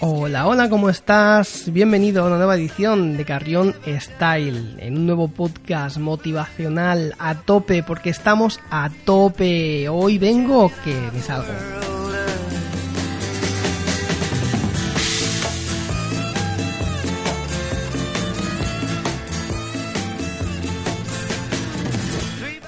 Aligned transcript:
Hola, 0.00 0.46
hola, 0.46 0.68
¿cómo 0.68 0.88
estás? 0.88 1.72
Bienvenido 1.72 2.22
a 2.22 2.26
una 2.26 2.36
nueva 2.36 2.54
edición 2.54 3.16
de 3.16 3.24
Carrión 3.24 3.74
Style, 3.86 4.76
en 4.78 4.98
un 4.98 5.06
nuevo 5.06 5.28
podcast 5.28 5.98
motivacional 5.98 7.14
a 7.18 7.34
tope, 7.34 7.82
porque 7.82 8.10
estamos 8.10 8.60
a 8.70 8.90
tope. 9.04 9.88
Hoy 9.88 10.18
vengo 10.18 10.70
que 10.84 10.94
me 11.12 11.20
salgo. 11.20 11.95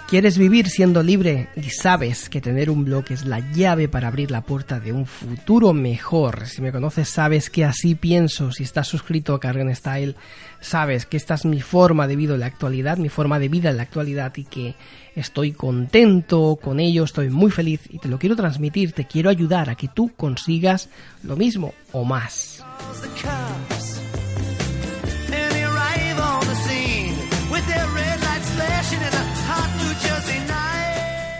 ¿Quieres 0.08 0.38
vivir 0.38 0.70
siendo 0.70 1.02
libre 1.02 1.50
y 1.54 1.68
sabes 1.68 2.30
que 2.30 2.40
tener 2.40 2.70
un 2.70 2.82
blog 2.82 3.04
es 3.10 3.26
la 3.26 3.40
llave 3.52 3.88
para 3.88 4.08
abrir 4.08 4.30
la 4.30 4.40
puerta 4.40 4.80
de 4.80 4.90
un 4.90 5.04
futuro 5.04 5.74
mejor? 5.74 6.46
Si 6.46 6.62
me 6.62 6.72
conoces 6.72 7.10
sabes 7.10 7.50
que 7.50 7.66
así 7.66 7.94
pienso. 7.94 8.50
Si 8.50 8.62
estás 8.62 8.88
suscrito 8.88 9.34
a 9.34 9.38
Carrion 9.38 9.74
Style, 9.76 10.16
sabes 10.60 11.04
que 11.04 11.18
esta 11.18 11.34
es 11.34 11.44
mi 11.44 11.60
forma 11.60 12.06
de 12.06 12.16
vida 12.16 12.32
en 12.32 12.40
la 12.40 12.46
actualidad, 12.46 12.96
mi 12.96 13.10
forma 13.10 13.38
de 13.38 13.50
vida 13.50 13.68
en 13.68 13.76
la 13.76 13.82
actualidad 13.82 14.34
y 14.36 14.44
que 14.44 14.76
estoy 15.14 15.52
contento 15.52 16.58
con 16.58 16.80
ello, 16.80 17.04
estoy 17.04 17.28
muy 17.28 17.50
feliz 17.50 17.82
y 17.90 17.98
te 17.98 18.08
lo 18.08 18.18
quiero 18.18 18.34
transmitir, 18.34 18.92
te 18.92 19.06
quiero 19.06 19.28
ayudar 19.28 19.68
a 19.68 19.74
que 19.74 19.88
tú 19.88 20.12
consigas 20.16 20.88
lo 21.22 21.36
mismo 21.36 21.74
o 21.92 22.04
más. 22.04 22.64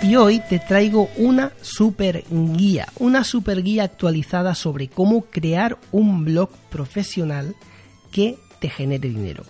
Y 0.09 0.17
hoy 0.17 0.41
te 0.41 0.59
traigo 0.59 1.11
una 1.19 1.53
super 1.61 2.25
guía, 2.31 2.89
una 2.98 3.25
super 3.25 3.62
guía 3.62 3.84
actualizada 3.84 4.55
sobre 4.55 4.89
cómo 4.89 5.27
crear 5.27 5.77
un 5.92 6.25
blog 6.25 6.48
profesional 6.70 7.55
que 8.11 8.39
te 8.59 8.70
genere 8.70 9.11
dinero. 9.11 9.45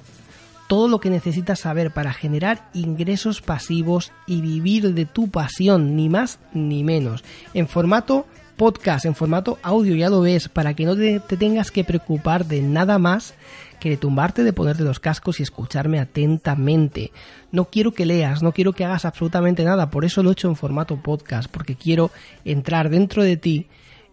Todo 0.66 0.88
lo 0.88 0.98
que 0.98 1.10
necesitas 1.10 1.60
saber 1.60 1.92
para 1.92 2.12
generar 2.12 2.70
ingresos 2.74 3.40
pasivos 3.40 4.10
y 4.26 4.40
vivir 4.40 4.94
de 4.94 5.04
tu 5.04 5.30
pasión, 5.30 5.94
ni 5.94 6.08
más 6.08 6.40
ni 6.52 6.82
menos. 6.82 7.22
En 7.54 7.68
formato 7.68 8.26
podcast, 8.56 9.04
en 9.04 9.14
formato 9.14 9.60
audio, 9.62 9.94
ya 9.94 10.10
lo 10.10 10.22
ves, 10.22 10.48
para 10.48 10.74
que 10.74 10.86
no 10.86 10.96
te, 10.96 11.20
te 11.20 11.36
tengas 11.36 11.70
que 11.70 11.84
preocupar 11.84 12.46
de 12.46 12.62
nada 12.62 12.98
más 12.98 13.34
que 13.78 13.90
de 13.90 13.96
tumbarte, 13.96 14.44
de 14.44 14.52
ponerte 14.52 14.82
los 14.82 15.00
cascos 15.00 15.40
y 15.40 15.42
escucharme 15.42 15.98
atentamente. 15.98 17.12
No 17.52 17.66
quiero 17.66 17.92
que 17.92 18.06
leas, 18.06 18.42
no 18.42 18.52
quiero 18.52 18.72
que 18.72 18.84
hagas 18.84 19.04
absolutamente 19.04 19.64
nada, 19.64 19.90
por 19.90 20.04
eso 20.04 20.22
lo 20.22 20.30
he 20.30 20.32
hecho 20.32 20.48
en 20.48 20.56
formato 20.56 21.02
podcast, 21.02 21.50
porque 21.50 21.76
quiero 21.76 22.10
entrar 22.44 22.90
dentro 22.90 23.22
de 23.22 23.36
ti 23.36 23.66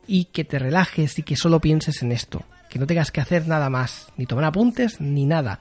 y 0.08 0.26
que 0.26 0.44
te 0.44 0.60
relajes 0.60 1.18
y 1.20 1.24
que 1.24 1.36
solo 1.36 1.60
pienses 1.60 2.02
en 2.02 2.12
esto, 2.12 2.44
que 2.70 2.80
no 2.80 2.88
tengas 2.88 3.12
que 3.12 3.22
hacer 3.22 3.48
nada 3.48 3.70
más, 3.70 4.08
ni 4.18 4.26
tomar 4.26 4.46
apuntes, 4.46 5.02
ni 5.02 5.26
nada. 5.26 5.60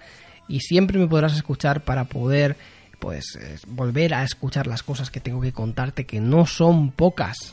Y 0.49 0.61
siempre 0.61 0.99
me 0.99 1.09
podrás 1.09 1.35
escuchar 1.35 1.83
para 1.83 2.05
poder 2.05 2.57
pues 2.99 3.37
eh, 3.37 3.59
volver 3.67 4.15
a 4.15 4.25
escuchar 4.25 4.67
las 4.67 4.83
cosas 4.83 5.11
que 5.11 5.21
tengo 5.21 5.41
que 5.41 5.53
contarte 5.53 6.07
que 6.07 6.21
no 6.21 6.47
son 6.47 6.91
pocas. 6.91 7.53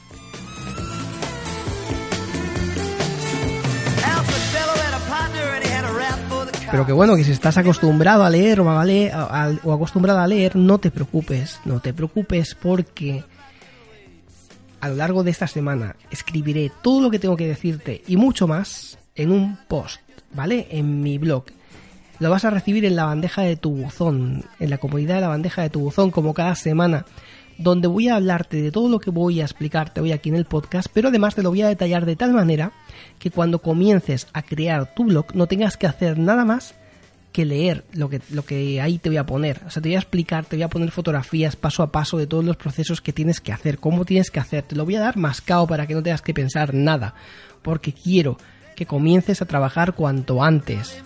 Pero 6.72 6.86
que 6.86 6.94
bueno, 6.94 7.18
que 7.18 7.26
si 7.26 7.32
estás 7.32 7.58
acostumbrado 7.58 8.24
a 8.24 8.30
leer 8.30 8.62
o, 8.62 8.70
a 8.70 9.52
o 9.64 9.74
acostumbrada 9.74 10.24
a 10.24 10.28
leer, 10.28 10.56
no 10.56 10.78
te 10.78 10.90
preocupes, 10.90 11.60
no 11.66 11.82
te 11.82 11.94
preocupes 11.94 12.56
porque 12.56 13.26
a 14.80 14.88
lo 14.88 14.96
largo 14.96 15.24
de 15.24 15.32
esta 15.32 15.48
semana 15.48 15.98
escribiré 16.10 16.72
todo 16.82 17.02
lo 17.02 17.12
que 17.12 17.20
tengo 17.20 17.36
que 17.36 17.48
decirte 17.48 18.02
y 18.08 18.16
mucho 18.16 18.48
más 18.48 18.98
en 19.16 19.32
un 19.32 19.58
post, 19.68 20.00
¿vale? 20.34 20.68
En 20.72 21.02
mi 21.02 21.18
blog. 21.18 21.44
Lo 22.20 22.30
vas 22.30 22.46
a 22.46 22.50
recibir 22.50 22.86
en 22.86 22.96
la 22.96 23.04
bandeja 23.04 23.42
de 23.42 23.58
tu 23.58 23.72
buzón, 23.72 24.46
en 24.60 24.70
la 24.70 24.78
comodidad 24.78 25.16
de 25.16 25.22
la 25.22 25.28
bandeja 25.28 25.64
de 25.64 25.70
tu 25.70 25.82
buzón, 25.82 26.10
como 26.10 26.34
cada 26.34 26.56
semana, 26.56 27.06
donde 27.58 27.88
voy 27.88 28.08
a 28.08 28.16
hablarte 28.16 28.62
de 28.62 28.72
todo 28.72 28.88
lo 28.88 29.00
que 29.00 29.12
voy 29.12 29.42
a 29.42 29.44
explicarte 29.44 30.00
hoy 30.00 30.14
aquí 30.14 30.30
en 30.30 30.36
el 30.36 30.46
podcast, 30.46 30.88
pero 30.94 31.10
además 31.10 31.36
te 31.36 31.44
lo 31.44 31.50
voy 31.50 31.64
a 31.64 31.68
detallar 31.68 32.06
de 32.06 32.16
tal 32.16 32.32
manera 32.32 32.72
que 33.22 33.30
cuando 33.30 33.60
comiences 33.60 34.28
a 34.34 34.42
crear 34.42 34.96
tu 34.96 35.06
blog 35.06 35.36
no 35.36 35.46
tengas 35.46 35.78
que 35.78 35.86
hacer 35.86 36.18
nada 36.18 36.44
más 36.44 36.74
que 37.32 37.46
leer 37.46 37.86
lo 37.94 38.10
que, 38.10 38.20
lo 38.32 38.44
que 38.44 38.82
ahí 38.82 38.98
te 38.98 39.10
voy 39.10 39.18
a 39.18 39.28
poner. 39.28 39.62
O 39.68 39.70
sea, 39.70 39.80
te 39.80 39.90
voy 39.90 39.96
a 39.96 40.00
explicar, 40.00 40.44
te 40.46 40.56
voy 40.56 40.64
a 40.64 40.70
poner 40.70 40.90
fotografías 40.90 41.56
paso 41.56 41.84
a 41.84 41.92
paso 41.92 42.18
de 42.18 42.26
todos 42.26 42.44
los 42.44 42.58
procesos 42.58 43.00
que 43.00 43.14
tienes 43.14 43.40
que 43.40 43.54
hacer, 43.54 43.78
cómo 43.78 44.06
tienes 44.06 44.32
que 44.32 44.40
hacer. 44.40 44.64
Te 44.64 44.76
lo 44.76 44.86
voy 44.86 44.96
a 44.96 45.02
dar 45.02 45.18
mascado 45.18 45.68
para 45.68 45.86
que 45.86 45.94
no 45.94 46.02
tengas 46.02 46.24
que 46.24 46.34
pensar 46.34 46.74
nada, 46.74 47.14
porque 47.62 47.94
quiero 47.94 48.38
que 48.76 48.88
comiences 48.88 49.40
a 49.44 49.46
trabajar 49.46 49.94
cuanto 49.94 50.44
antes. 50.44 51.00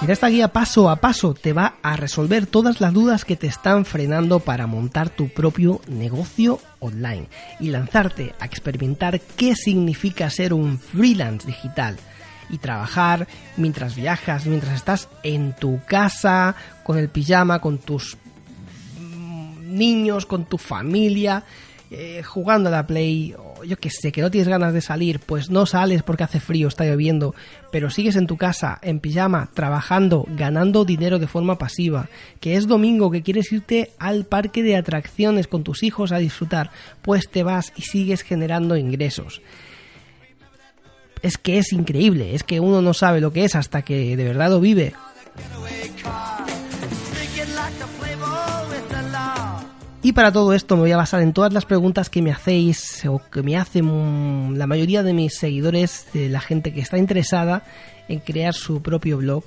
Mira, 0.00 0.12
esta 0.12 0.28
guía 0.28 0.48
paso 0.48 0.90
a 0.90 0.96
paso 0.96 1.34
te 1.34 1.52
va 1.52 1.76
a 1.82 1.96
resolver 1.96 2.46
todas 2.46 2.80
las 2.80 2.92
dudas 2.92 3.24
que 3.24 3.36
te 3.36 3.46
están 3.46 3.84
frenando 3.84 4.40
para 4.40 4.66
montar 4.66 5.10
tu 5.10 5.28
propio 5.28 5.80
negocio 5.88 6.58
online 6.78 7.28
y 7.58 7.68
lanzarte 7.68 8.34
a 8.40 8.46
experimentar 8.46 9.20
qué 9.20 9.54
significa 9.54 10.30
ser 10.30 10.54
un 10.54 10.78
freelance 10.78 11.46
digital 11.46 11.96
y 12.48 12.58
trabajar 12.58 13.28
mientras 13.56 13.94
viajas, 13.94 14.46
mientras 14.46 14.74
estás 14.74 15.08
en 15.22 15.54
tu 15.54 15.80
casa, 15.86 16.54
con 16.82 16.98
el 16.98 17.08
pijama, 17.08 17.60
con 17.60 17.78
tus 17.78 18.16
mm, 18.98 19.74
niños, 19.76 20.26
con 20.26 20.46
tu 20.46 20.58
familia, 20.58 21.44
eh, 21.92 22.22
jugando 22.22 22.68
a 22.68 22.72
la 22.72 22.86
Play, 22.86 23.34
o 23.36 23.64
yo 23.64 23.76
que 23.76 23.90
sé, 23.90 24.12
que 24.12 24.22
no 24.22 24.30
tienes 24.30 24.46
ganas 24.46 24.72
de 24.72 24.80
salir, 24.80 25.18
pues 25.18 25.50
no 25.50 25.66
sales 25.66 26.04
porque 26.04 26.22
hace 26.22 26.38
frío, 26.38 26.68
está 26.68 26.84
lloviendo, 26.84 27.34
pero 27.72 27.90
sigues 27.90 28.14
en 28.14 28.28
tu 28.28 28.36
casa, 28.36 28.78
en 28.82 29.00
pijama, 29.00 29.50
trabajando, 29.54 30.24
ganando 30.28 30.84
dinero 30.84 31.18
de 31.18 31.26
forma 31.26 31.58
pasiva, 31.58 32.08
que 32.38 32.54
es 32.54 32.68
domingo, 32.68 33.10
que 33.10 33.22
quieres 33.22 33.50
irte 33.50 33.90
al 33.98 34.24
parque 34.24 34.62
de 34.62 34.76
atracciones 34.76 35.48
con 35.48 35.64
tus 35.64 35.82
hijos 35.82 36.12
a 36.12 36.18
disfrutar, 36.18 36.70
pues 37.02 37.28
te 37.28 37.42
vas 37.42 37.72
y 37.74 37.82
sigues 37.82 38.22
generando 38.22 38.76
ingresos. 38.76 39.42
Es 41.22 41.38
que 41.38 41.58
es 41.58 41.72
increíble, 41.72 42.36
es 42.36 42.44
que 42.44 42.60
uno 42.60 42.82
no 42.82 42.94
sabe 42.94 43.20
lo 43.20 43.32
que 43.32 43.44
es 43.44 43.56
hasta 43.56 43.82
que 43.82 44.16
de 44.16 44.24
verdad 44.24 44.50
lo 44.50 44.60
vive. 44.60 44.94
Y 50.02 50.12
para 50.12 50.32
todo 50.32 50.54
esto 50.54 50.76
me 50.76 50.82
voy 50.82 50.92
a 50.92 50.96
basar 50.96 51.20
en 51.20 51.34
todas 51.34 51.52
las 51.52 51.66
preguntas 51.66 52.08
que 52.08 52.22
me 52.22 52.32
hacéis 52.32 53.04
o 53.06 53.20
que 53.30 53.42
me 53.42 53.58
hacen 53.58 54.58
la 54.58 54.66
mayoría 54.66 55.02
de 55.02 55.12
mis 55.12 55.36
seguidores, 55.36 56.06
de 56.14 56.30
la 56.30 56.40
gente 56.40 56.72
que 56.72 56.80
está 56.80 56.96
interesada 56.96 57.64
en 58.08 58.20
crear 58.20 58.54
su 58.54 58.80
propio 58.80 59.18
blog. 59.18 59.44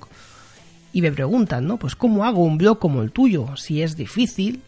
Y 0.93 1.01
me 1.01 1.11
preguntan, 1.11 1.65
¿no? 1.65 1.77
Pues 1.77 1.95
¿cómo 1.95 2.23
hago 2.23 2.43
un 2.43 2.59
blog 2.59 2.77
como 2.77 3.01
el 3.01 3.11
tuyo? 3.11 3.57
Si 3.57 3.81
es 3.81 3.97
difícil 3.97 4.61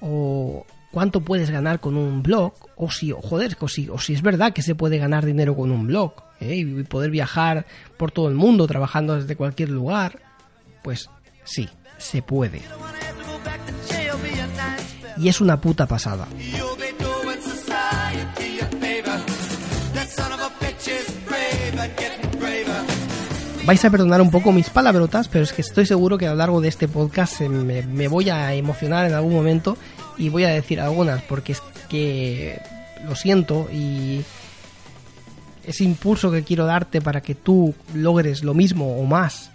o 0.00 0.64
cuánto 0.90 1.20
puedes 1.20 1.50
ganar 1.50 1.80
con 1.80 1.98
un 1.98 2.22
blog 2.22 2.54
o 2.76 2.90
si, 2.90 3.10
joder, 3.10 3.58
o 3.60 3.68
si, 3.68 3.90
o 3.90 3.98
si 3.98 4.14
es 4.14 4.22
verdad 4.22 4.54
que 4.54 4.62
se 4.62 4.74
puede 4.74 4.96
ganar 4.96 5.26
dinero 5.26 5.54
con 5.54 5.70
un 5.70 5.86
blog 5.86 6.14
¿eh? 6.40 6.56
y 6.56 6.64
poder 6.84 7.10
viajar 7.10 7.66
por 7.98 8.10
todo 8.10 8.28
el 8.28 8.34
mundo 8.34 8.66
trabajando 8.66 9.16
desde 9.16 9.36
cualquier 9.36 9.68
lugar. 9.68 10.18
Pues 10.82 11.10
sí, 11.44 11.68
se 11.98 12.22
puede. 12.22 12.62
Y 15.18 15.28
es 15.28 15.40
una 15.40 15.60
puta 15.60 15.86
pasada. 15.86 16.26
Vais 23.64 23.84
a 23.84 23.90
perdonar 23.90 24.20
un 24.20 24.30
poco 24.30 24.52
mis 24.52 24.70
palabrotas, 24.70 25.26
pero 25.26 25.42
es 25.42 25.52
que 25.52 25.62
estoy 25.62 25.86
seguro 25.86 26.16
que 26.16 26.28
a 26.28 26.30
lo 26.30 26.36
largo 26.36 26.60
de 26.60 26.68
este 26.68 26.86
podcast 26.86 27.40
me, 27.40 27.82
me 27.82 28.06
voy 28.06 28.30
a 28.30 28.54
emocionar 28.54 29.06
en 29.06 29.14
algún 29.14 29.34
momento 29.34 29.76
y 30.16 30.28
voy 30.28 30.44
a 30.44 30.50
decir 30.50 30.80
algunas, 30.80 31.22
porque 31.22 31.52
es 31.52 31.62
que 31.88 32.60
lo 33.04 33.16
siento 33.16 33.68
y 33.72 34.22
ese 35.66 35.82
impulso 35.82 36.30
que 36.30 36.44
quiero 36.44 36.64
darte 36.64 37.00
para 37.00 37.20
que 37.20 37.34
tú 37.34 37.74
logres 37.92 38.44
lo 38.44 38.54
mismo 38.54 38.98
o 38.98 39.04
más 39.04 39.50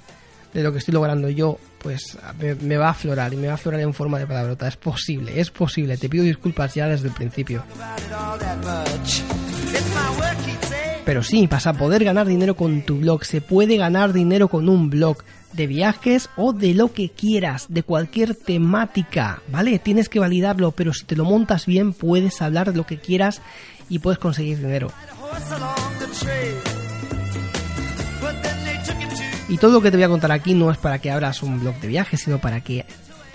de 0.54 0.62
lo 0.62 0.74
que 0.74 0.80
estoy 0.80 0.94
logrando 0.94 1.30
yo, 1.30 1.58
pues 1.82 2.18
me, 2.62 2.78
va 2.78 2.88
a 2.88 2.92
aflorar 2.92 3.34
y 3.34 3.38
me 3.38 3.48
va 3.48 3.54
a 3.54 3.56
aflorar 3.56 3.82
en 3.82 3.94
forma 3.94 4.20
de 4.20 4.28
palabrota. 4.28 4.68
Es 4.68 4.78
posible, 4.78 5.40
es 5.40 5.50
posible. 5.50 5.98
Te 5.98 6.10
pido 6.10 6.24
disculpas 6.24 6.74
ya 6.76 6.88
desde 6.88 7.08
el 7.08 7.14
principio. 7.14 7.64
Pero 11.06 11.24
sí, 11.24 11.48
vas 11.48 11.68
a 11.68 11.74
poder 11.74 12.04
ganar 12.04 12.28
dinero 12.28 12.56
con 12.56 12.82
tu 12.84 12.98
blog. 12.98 13.26
Se 13.26 13.42
puede 13.42 13.78
ganar 13.78 14.14
dinero 14.14 14.48
con 14.48 14.70
un 14.70 14.90
blog 14.90 15.18
de 15.54 15.68
viajes 15.68 16.30
o 16.38 16.54
de 16.54 16.74
lo 16.74 16.94
que 16.94 17.10
quieras, 17.10 17.66
de 17.68 17.84
cualquier 17.84 18.36
temática, 18.36 19.42
¿vale? 19.50 19.80
Tienes 19.80 20.08
que 20.08 20.20
validarlo, 20.20 20.72
pero 20.72 20.94
si 20.94 21.06
te 21.06 21.16
lo 21.16 21.26
montas 21.26 21.66
bien, 21.66 21.94
puedes 21.94 22.42
hablar 22.42 22.72
de 22.72 22.78
lo 22.78 22.86
que 22.86 23.00
quieras 23.00 23.42
y 23.90 24.00
puedes 24.00 24.20
conseguir 24.20 24.60
dinero. 24.60 24.92
Y 29.52 29.58
todo 29.58 29.74
lo 29.74 29.82
que 29.82 29.92
te 29.92 29.98
voy 29.98 30.06
a 30.06 30.08
contar 30.08 30.32
aquí 30.32 30.54
no 30.54 30.72
es 30.72 30.78
para 30.78 31.00
que 31.00 31.12
abras 31.12 31.44
un 31.44 31.60
blog 31.60 31.76
de 31.82 31.90
viajes, 31.90 32.22
sino 32.22 32.40
para 32.40 32.62
que 32.62 32.86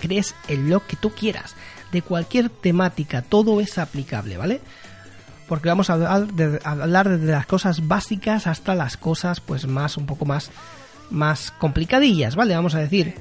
crees 0.01 0.33
el 0.47 0.63
blog 0.63 0.81
que 0.87 0.95
tú 0.95 1.11
quieras, 1.11 1.55
de 1.91 2.01
cualquier 2.01 2.49
temática, 2.49 3.21
todo 3.21 3.61
es 3.61 3.77
aplicable, 3.77 4.35
¿vale? 4.35 4.59
Porque 5.47 5.69
vamos 5.69 5.91
a 5.91 5.93
hablar, 5.93 6.25
de, 6.33 6.59
hablar 6.63 7.07
desde 7.07 7.31
las 7.31 7.45
cosas 7.45 7.87
básicas 7.87 8.47
hasta 8.47 8.73
las 8.73 8.97
cosas 8.97 9.41
pues 9.41 9.67
más 9.67 9.95
un 9.95 10.07
poco 10.07 10.25
más 10.25 10.49
más 11.11 11.51
complicadillas, 11.51 12.35
¿vale? 12.35 12.55
Vamos 12.55 12.73
a 12.73 12.79
decir. 12.79 13.13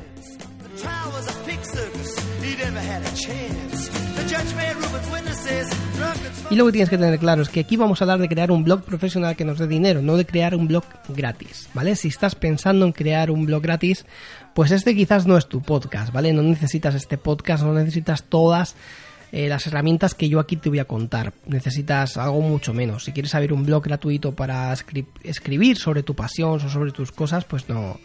Y 6.50 6.54
lo 6.54 6.66
que 6.66 6.72
tienes 6.72 6.90
que 6.90 6.98
tener 6.98 7.18
claro 7.18 7.42
es 7.42 7.48
que 7.48 7.60
aquí 7.60 7.76
vamos 7.76 8.00
a 8.00 8.04
hablar 8.04 8.20
de 8.20 8.28
crear 8.28 8.50
un 8.50 8.62
blog 8.62 8.82
profesional 8.82 9.36
que 9.36 9.44
nos 9.44 9.58
dé 9.58 9.66
dinero, 9.66 10.00
no 10.02 10.16
de 10.16 10.24
crear 10.24 10.54
un 10.54 10.68
blog 10.68 10.84
gratis, 11.08 11.68
¿vale? 11.74 11.96
Si 11.96 12.08
estás 12.08 12.34
pensando 12.34 12.86
en 12.86 12.92
crear 12.92 13.30
un 13.30 13.46
blog 13.46 13.62
gratis, 13.62 14.06
pues 14.54 14.70
este 14.70 14.94
quizás 14.94 15.26
no 15.26 15.36
es 15.36 15.46
tu 15.48 15.60
podcast, 15.62 16.12
¿vale? 16.12 16.32
No 16.32 16.42
necesitas 16.42 16.94
este 16.94 17.18
podcast, 17.18 17.64
no 17.64 17.72
necesitas 17.72 18.22
todas 18.24 18.76
eh, 19.32 19.48
las 19.48 19.66
herramientas 19.66 20.14
que 20.14 20.28
yo 20.28 20.38
aquí 20.38 20.56
te 20.56 20.68
voy 20.68 20.78
a 20.78 20.84
contar. 20.84 21.32
Necesitas 21.46 22.16
algo 22.16 22.40
mucho 22.40 22.72
menos. 22.72 23.04
Si 23.04 23.12
quieres 23.12 23.32
saber 23.32 23.52
un 23.52 23.64
blog 23.66 23.82
gratuito 23.82 24.32
para 24.32 24.72
escribir 25.24 25.76
sobre 25.76 26.02
tu 26.02 26.14
pasión 26.14 26.54
o 26.64 26.68
sobre 26.68 26.92
tus 26.92 27.10
cosas, 27.10 27.44
pues 27.44 27.68
no, 27.68 27.98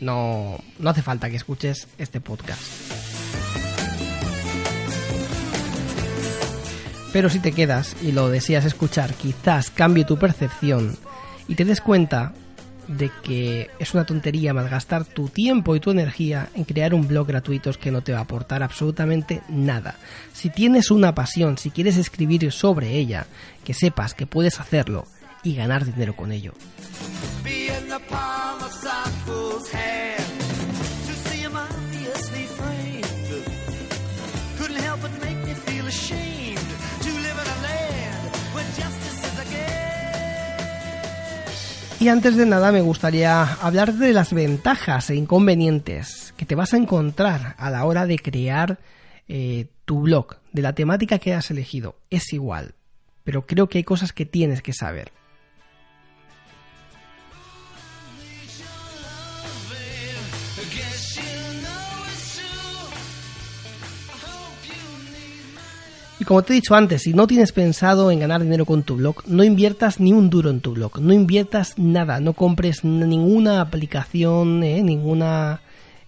no, 0.00 0.58
no 0.78 0.90
hace 0.90 1.02
falta 1.02 1.28
que 1.28 1.36
escuches 1.36 1.88
este 1.98 2.20
podcast. 2.20 2.62
Pero 7.14 7.30
si 7.30 7.38
te 7.38 7.52
quedas 7.52 7.94
y 8.02 8.10
lo 8.10 8.28
deseas 8.28 8.64
escuchar, 8.64 9.14
quizás 9.14 9.70
cambie 9.70 10.04
tu 10.04 10.18
percepción 10.18 10.98
y 11.46 11.54
te 11.54 11.64
des 11.64 11.80
cuenta 11.80 12.32
de 12.88 13.08
que 13.22 13.70
es 13.78 13.94
una 13.94 14.04
tontería 14.04 14.52
malgastar 14.52 15.04
tu 15.04 15.28
tiempo 15.28 15.76
y 15.76 15.80
tu 15.80 15.92
energía 15.92 16.48
en 16.56 16.64
crear 16.64 16.92
un 16.92 17.06
blog 17.06 17.28
gratuito 17.28 17.70
que 17.74 17.92
no 17.92 18.02
te 18.02 18.12
va 18.12 18.18
a 18.18 18.22
aportar 18.22 18.64
absolutamente 18.64 19.42
nada. 19.48 19.94
Si 20.32 20.50
tienes 20.50 20.90
una 20.90 21.14
pasión, 21.14 21.56
si 21.56 21.70
quieres 21.70 21.98
escribir 21.98 22.50
sobre 22.50 22.90
ella, 22.96 23.26
que 23.64 23.74
sepas 23.74 24.12
que 24.14 24.26
puedes 24.26 24.58
hacerlo 24.58 25.06
y 25.44 25.54
ganar 25.54 25.84
dinero 25.84 26.16
con 26.16 26.32
ello. 26.32 26.52
Y 42.00 42.08
antes 42.08 42.36
de 42.36 42.44
nada 42.44 42.72
me 42.72 42.82
gustaría 42.82 43.42
hablar 43.42 43.94
de 43.94 44.12
las 44.12 44.32
ventajas 44.32 45.10
e 45.10 45.16
inconvenientes 45.16 46.34
que 46.36 46.44
te 46.44 46.54
vas 46.54 46.74
a 46.74 46.76
encontrar 46.76 47.54
a 47.56 47.70
la 47.70 47.84
hora 47.84 48.06
de 48.06 48.18
crear 48.18 48.78
eh, 49.28 49.68
tu 49.84 50.00
blog, 50.02 50.36
de 50.52 50.62
la 50.62 50.74
temática 50.74 51.18
que 51.18 51.34
has 51.34 51.50
elegido. 51.50 51.96
Es 52.10 52.32
igual, 52.32 52.74
pero 53.22 53.46
creo 53.46 53.68
que 53.68 53.78
hay 53.78 53.84
cosas 53.84 54.12
que 54.12 54.26
tienes 54.26 54.60
que 54.60 54.72
saber. 54.72 55.12
Como 66.26 66.42
te 66.42 66.52
he 66.52 66.56
dicho 66.56 66.74
antes, 66.74 67.02
si 67.02 67.12
no 67.12 67.26
tienes 67.26 67.52
pensado 67.52 68.10
en 68.10 68.20
ganar 68.20 68.42
dinero 68.42 68.64
con 68.64 68.82
tu 68.82 68.96
blog, 68.96 69.26
no 69.26 69.44
inviertas 69.44 70.00
ni 70.00 70.12
un 70.12 70.30
duro 70.30 70.48
en 70.48 70.60
tu 70.60 70.72
blog, 70.72 71.00
no 71.00 71.12
inviertas 71.12 71.78
nada, 71.78 72.20
no 72.20 72.32
compres 72.32 72.82
ninguna 72.82 73.60
aplicación, 73.60 74.62
eh, 74.62 74.82
ninguna 74.82 75.60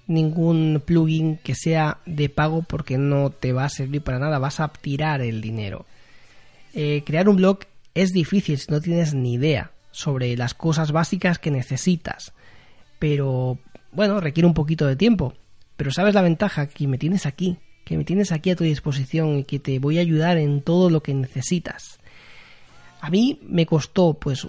ningún 0.06 0.82
plugin 0.84 1.36
que 1.38 1.54
sea 1.54 1.98
de 2.06 2.28
pago 2.28 2.62
porque 2.62 2.96
no 2.96 3.30
te 3.30 3.52
va 3.52 3.64
a 3.64 3.68
servir 3.68 4.02
para 4.02 4.18
nada, 4.18 4.38
vas 4.38 4.60
a 4.60 4.68
tirar 4.68 5.20
el 5.20 5.40
dinero. 5.40 5.84
Eh, 6.72 7.02
crear 7.04 7.28
un 7.28 7.36
blog 7.36 7.60
es 7.94 8.12
difícil 8.12 8.58
si 8.58 8.70
no 8.70 8.80
tienes 8.80 9.12
ni 9.12 9.34
idea 9.34 9.72
sobre 9.90 10.36
las 10.36 10.54
cosas 10.54 10.92
básicas 10.92 11.38
que 11.38 11.50
necesitas, 11.50 12.32
pero 12.98 13.58
bueno, 13.92 14.20
requiere 14.20 14.46
un 14.46 14.54
poquito 14.54 14.86
de 14.86 14.96
tiempo. 14.96 15.34
Pero 15.76 15.90
sabes 15.90 16.14
la 16.14 16.22
ventaja 16.22 16.69
que 16.69 16.86
me 16.86 16.96
tienes 16.96 17.26
aquí, 17.26 17.58
que 17.86 17.96
me 17.96 18.04
tienes 18.04 18.32
aquí 18.32 18.50
a 18.50 18.56
tu 18.56 18.64
disposición 18.64 19.38
y 19.38 19.44
que 19.44 19.60
te 19.60 19.78
voy 19.78 19.98
a 19.98 20.00
ayudar 20.00 20.38
en 20.38 20.60
todo 20.60 20.90
lo 20.90 21.04
que 21.04 21.14
necesitas. 21.14 22.00
A 23.00 23.10
mí 23.10 23.38
me 23.46 23.64
costó 23.64 24.14
pues 24.14 24.48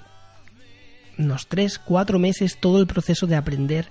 unos 1.20 1.48
3, 1.48 1.78
4 1.78 2.18
meses 2.18 2.58
todo 2.60 2.82
el 2.82 2.88
proceso 2.88 3.28
de 3.28 3.36
aprender 3.36 3.90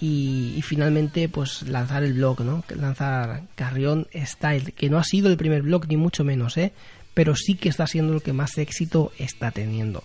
y, 0.00 0.60
finalmente 0.62 1.28
pues 1.28 1.62
lanzar 1.62 2.04
el 2.04 2.12
blog, 2.12 2.42
¿no? 2.42 2.62
Lanzar 2.68 3.42
Carrión 3.56 4.06
Style, 4.14 4.70
que 4.70 4.88
no 4.88 4.98
ha 4.98 5.04
sido 5.04 5.28
el 5.28 5.36
primer 5.36 5.62
blog 5.62 5.88
ni 5.88 5.96
mucho 5.96 6.22
menos, 6.22 6.56
¿eh? 6.56 6.72
Pero 7.14 7.34
sí 7.34 7.56
que 7.56 7.68
está 7.68 7.88
siendo 7.88 8.12
lo 8.12 8.20
que 8.20 8.32
más 8.32 8.56
éxito 8.58 9.10
está 9.18 9.50
teniendo. 9.50 10.04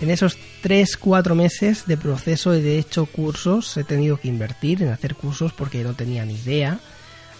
En 0.00 0.10
esos 0.10 0.38
3-4 0.62 1.34
meses 1.34 1.86
de 1.86 1.96
proceso 1.96 2.52
de 2.52 2.78
hecho 2.78 3.06
cursos, 3.06 3.76
he 3.76 3.82
tenido 3.82 4.16
que 4.16 4.28
invertir 4.28 4.82
en 4.82 4.90
hacer 4.90 5.16
cursos 5.16 5.52
porque 5.52 5.82
no 5.82 5.94
tenía 5.94 6.24
ni 6.24 6.34
idea. 6.34 6.78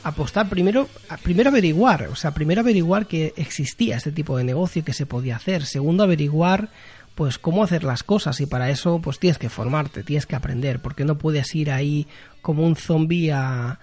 Apostar 0.03 0.49
primero, 0.49 0.89
primero 1.23 1.51
averiguar, 1.51 2.09
o 2.09 2.17
sea, 2.17 2.33
primero 2.33 2.61
averiguar 2.61 3.07
que 3.07 3.33
existía 3.37 3.97
este 3.97 4.11
tipo 4.11 4.37
de 4.37 4.45
negocio 4.45 4.85
que 4.85 4.93
se 4.93 5.07
podía 5.07 5.37
hacer. 5.37 5.67
Segundo, 5.67 6.03
averiguar 6.03 6.69
pues 7.15 7.39
cómo 7.39 7.63
hacer 7.63 7.85
las 7.85 8.03
cosas 8.03 8.41
y 8.41 8.47
para 8.47 8.71
eso 8.71 9.01
pues 9.01 9.21
tienes 9.21 9.39
que 9.39 9.49
formarte, 9.49 10.03
tienes 10.03 10.27
que 10.27 10.37
aprender, 10.37 10.81
porque 10.81 11.05
no 11.05 11.19
puedes 11.19 11.55
ir 11.55 11.71
ahí 11.71 12.09
como 12.43 12.65
un 12.65 12.75
zombie 12.75 13.33
a, 13.33 13.79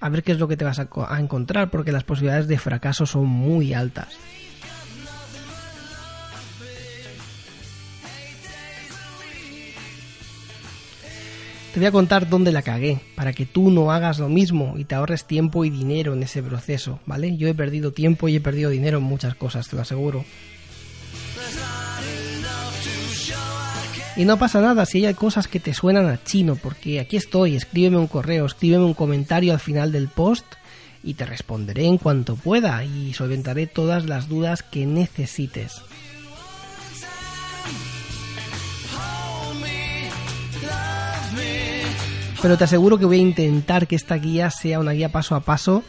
a 0.00 0.08
ver 0.08 0.22
qué 0.22 0.32
es 0.32 0.38
lo 0.38 0.48
que 0.48 0.56
te 0.56 0.64
vas 0.64 0.78
a 0.78 1.20
encontrar, 1.20 1.70
porque 1.70 1.92
las 1.92 2.04
posibilidades 2.04 2.48
de 2.48 2.58
fracaso 2.58 3.06
son 3.06 3.26
muy 3.26 3.74
altas. 3.74 4.08
Te 11.72 11.78
voy 11.78 11.86
a 11.86 11.92
contar 11.92 12.28
dónde 12.28 12.50
la 12.50 12.62
cagué, 12.62 12.98
para 13.14 13.32
que 13.32 13.46
tú 13.46 13.70
no 13.70 13.92
hagas 13.92 14.18
lo 14.18 14.28
mismo 14.28 14.74
y 14.76 14.84
te 14.84 14.96
ahorres 14.96 15.24
tiempo 15.24 15.64
y 15.64 15.70
dinero 15.70 16.14
en 16.14 16.22
ese 16.24 16.42
proceso, 16.42 16.98
¿vale? 17.06 17.36
Yo 17.36 17.46
he 17.46 17.54
perdido 17.54 17.92
tiempo 17.92 18.28
y 18.28 18.34
he 18.34 18.40
perdido 18.40 18.70
dinero 18.70 18.98
en 18.98 19.04
muchas 19.04 19.36
cosas, 19.36 19.68
te 19.68 19.76
lo 19.76 19.82
aseguro. 19.82 20.24
Y 24.16 24.24
no 24.24 24.36
pasa 24.36 24.60
nada 24.60 24.84
si 24.84 25.06
hay 25.06 25.14
cosas 25.14 25.46
que 25.46 25.60
te 25.60 25.72
suenan 25.72 26.08
a 26.08 26.22
chino, 26.22 26.56
porque 26.56 26.98
aquí 26.98 27.16
estoy, 27.16 27.54
escríbeme 27.54 27.98
un 27.98 28.08
correo, 28.08 28.46
escríbeme 28.46 28.84
un 28.84 28.94
comentario 28.94 29.52
al 29.52 29.60
final 29.60 29.92
del 29.92 30.08
post 30.08 30.44
y 31.04 31.14
te 31.14 31.24
responderé 31.24 31.86
en 31.86 31.98
cuanto 31.98 32.34
pueda 32.34 32.84
y 32.84 33.12
solventaré 33.14 33.68
todas 33.68 34.06
las 34.06 34.28
dudas 34.28 34.64
que 34.64 34.86
necesites. 34.86 35.82
Pero 42.42 42.56
te 42.56 42.64
aseguro 42.64 42.98
que 42.98 43.04
voy 43.04 43.18
a 43.18 43.22
intentar 43.22 43.86
que 43.86 43.96
esta 43.96 44.16
guía 44.16 44.50
sea 44.50 44.80
una 44.80 44.92
guía 44.92 45.10
paso 45.10 45.34
a 45.34 45.40
paso 45.40 45.82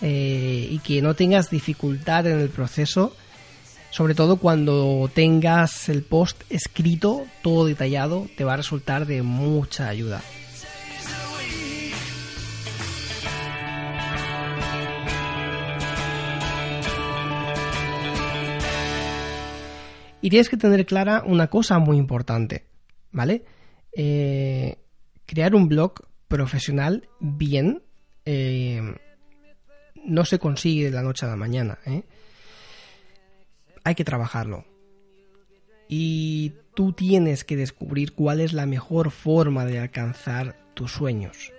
eh, 0.00 0.66
y 0.68 0.80
que 0.80 1.00
no 1.00 1.14
tengas 1.14 1.48
dificultad 1.48 2.26
en 2.26 2.40
el 2.40 2.48
proceso, 2.48 3.14
sobre 3.90 4.16
todo 4.16 4.36
cuando 4.38 5.08
tengas 5.14 5.88
el 5.88 6.02
post 6.02 6.42
escrito, 6.50 7.24
todo 7.42 7.66
detallado, 7.66 8.26
te 8.36 8.42
va 8.42 8.54
a 8.54 8.56
resultar 8.56 9.06
de 9.06 9.22
mucha 9.22 9.88
ayuda. 9.88 10.22
Y 20.20 20.30
tienes 20.30 20.48
que 20.48 20.56
tener 20.56 20.84
clara 20.86 21.22
una 21.24 21.48
cosa 21.48 21.78
muy 21.78 21.96
importante, 21.96 22.64
¿vale? 23.10 23.44
Eh, 23.96 24.81
crear 25.32 25.54
un 25.54 25.66
blog 25.66 25.94
profesional 26.28 27.08
bien 27.18 27.82
eh, 28.26 28.82
no 30.04 30.26
se 30.26 30.38
consigue 30.38 30.84
de 30.84 30.90
la 30.90 31.00
noche 31.00 31.24
a 31.24 31.30
la 31.30 31.36
mañana. 31.36 31.78
¿eh? 31.86 32.02
Hay 33.82 33.94
que 33.94 34.04
trabajarlo. 34.04 34.66
Y 35.88 36.52
tú 36.74 36.92
tienes 36.92 37.44
que 37.44 37.56
descubrir 37.56 38.12
cuál 38.12 38.42
es 38.42 38.52
la 38.52 38.66
mejor 38.66 39.10
forma 39.10 39.64
de 39.64 39.78
alcanzar 39.78 40.54
tus 40.74 40.92
sueños. 40.92 41.50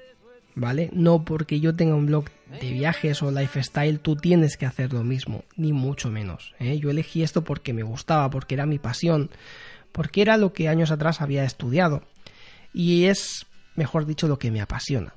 ¿vale? 0.53 0.91
No 0.93 1.25
porque 1.25 1.59
yo 1.59 1.75
tenga 1.75 1.95
un 1.95 2.05
blog 2.05 2.25
de 2.61 2.71
viajes 2.73 3.23
o 3.23 3.31
lifestyle, 3.31 3.99
tú 3.99 4.15
tienes 4.15 4.55
que 4.55 4.67
hacer 4.67 4.93
lo 4.93 5.03
mismo, 5.03 5.45
ni 5.55 5.73
mucho 5.73 6.11
menos. 6.11 6.53
¿eh? 6.59 6.77
Yo 6.77 6.91
elegí 6.91 7.23
esto 7.23 7.43
porque 7.43 7.73
me 7.73 7.81
gustaba, 7.81 8.29
porque 8.29 8.53
era 8.53 8.67
mi 8.67 8.77
pasión, 8.77 9.31
porque 9.91 10.21
era 10.21 10.37
lo 10.37 10.53
que 10.53 10.67
años 10.67 10.91
atrás 10.91 11.21
había 11.21 11.43
estudiado. 11.43 12.03
Y 12.71 13.05
es, 13.05 13.47
mejor 13.75 14.05
dicho, 14.05 14.27
lo 14.27 14.39
que 14.39 14.51
me 14.51 14.61
apasiona. 14.61 15.15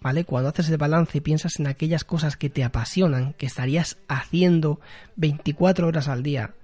¿Vale? 0.00 0.24
Cuando 0.24 0.50
haces 0.50 0.68
el 0.68 0.76
balance 0.76 1.18
y 1.18 1.20
piensas 1.20 1.58
en 1.58 1.66
aquellas 1.66 2.04
cosas 2.04 2.36
que 2.36 2.50
te 2.50 2.62
apasionan, 2.64 3.32
que 3.34 3.46
estarías 3.46 3.98
haciendo 4.08 4.78
24 5.16 5.86
horas 5.86 6.08
al 6.08 6.22
día, 6.22 6.54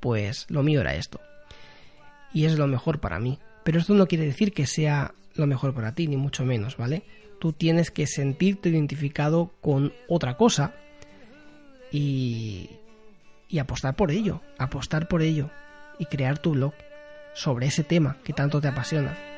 pues 0.00 0.46
lo 0.48 0.62
mío 0.62 0.80
era 0.80 0.94
esto. 0.94 1.20
Y 2.32 2.44
es 2.44 2.58
lo 2.58 2.66
mejor 2.66 3.00
para 3.00 3.20
mí. 3.20 3.38
Pero 3.62 3.78
esto 3.78 3.94
no 3.94 4.06
quiere 4.06 4.26
decir 4.26 4.52
que 4.52 4.66
sea 4.66 5.14
lo 5.34 5.46
mejor 5.46 5.72
para 5.72 5.94
ti, 5.94 6.08
ni 6.08 6.16
mucho 6.16 6.44
menos, 6.44 6.76
¿vale? 6.76 7.04
Tú 7.40 7.52
tienes 7.52 7.90
que 7.90 8.06
sentirte 8.06 8.68
identificado 8.68 9.52
con 9.60 9.92
otra 10.08 10.36
cosa 10.36 10.74
y, 11.90 12.70
y 13.48 13.58
apostar 13.58 13.96
por 13.96 14.10
ello, 14.10 14.42
apostar 14.58 15.08
por 15.08 15.22
ello 15.22 15.50
y 15.98 16.06
crear 16.06 16.38
tu 16.38 16.52
blog 16.52 16.74
sobre 17.34 17.66
ese 17.66 17.84
tema 17.84 18.18
que 18.24 18.32
tanto 18.32 18.60
te 18.60 18.68
apasiona. 18.68 19.33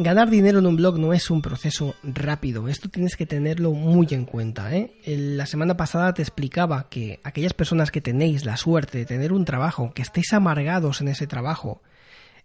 Ganar 0.00 0.30
dinero 0.30 0.60
en 0.60 0.66
un 0.66 0.76
blog 0.76 0.96
no 0.96 1.12
es 1.12 1.28
un 1.28 1.42
proceso 1.42 1.96
rápido, 2.04 2.68
esto 2.68 2.88
tienes 2.88 3.16
que 3.16 3.26
tenerlo 3.26 3.72
muy 3.72 4.06
en 4.12 4.26
cuenta. 4.26 4.72
¿eh? 4.72 4.92
La 5.04 5.44
semana 5.44 5.76
pasada 5.76 6.14
te 6.14 6.22
explicaba 6.22 6.88
que 6.88 7.18
aquellas 7.24 7.52
personas 7.52 7.90
que 7.90 8.00
tenéis 8.00 8.44
la 8.44 8.56
suerte 8.56 8.98
de 8.98 9.06
tener 9.06 9.32
un 9.32 9.44
trabajo, 9.44 9.90
que 9.92 10.02
estéis 10.02 10.32
amargados 10.32 11.00
en 11.00 11.08
ese 11.08 11.26
trabajo, 11.26 11.82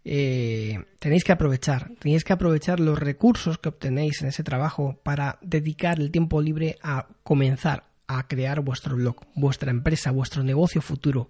eh, 0.06 0.84
tenéis 1.00 1.24
que 1.24 1.32
aprovechar, 1.32 1.92
tenéis 2.00 2.24
que 2.24 2.34
aprovechar 2.34 2.80
los 2.80 3.00
recursos 3.00 3.58
que 3.58 3.70
obtenéis 3.70 4.22
en 4.22 4.28
ese 4.28 4.44
trabajo 4.44 5.00
para 5.04 5.38
dedicar 5.42 6.00
el 6.00 6.12
tiempo 6.12 6.42
libre 6.42 6.78
a 6.82 7.08
comenzar 7.24 7.86
a 8.08 8.28
crear 8.28 8.60
vuestro 8.60 8.96
blog, 8.96 9.16
vuestra 9.36 9.72
empresa, 9.72 10.12
vuestro 10.12 10.44
negocio 10.44 10.82
futuro. 10.82 11.30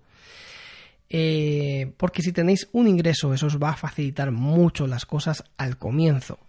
Eh, 1.10 1.94
porque 1.98 2.24
si 2.24 2.32
tenéis 2.32 2.68
un 2.72 2.88
ingreso, 2.88 3.34
eso 3.34 3.48
os 3.48 3.62
va 3.62 3.70
a 3.70 3.78
facilitar 3.78 4.32
mucho 4.32 4.88
las 4.88 5.06
cosas 5.06 5.44
al 5.58 5.78
comienzo. 5.78 6.40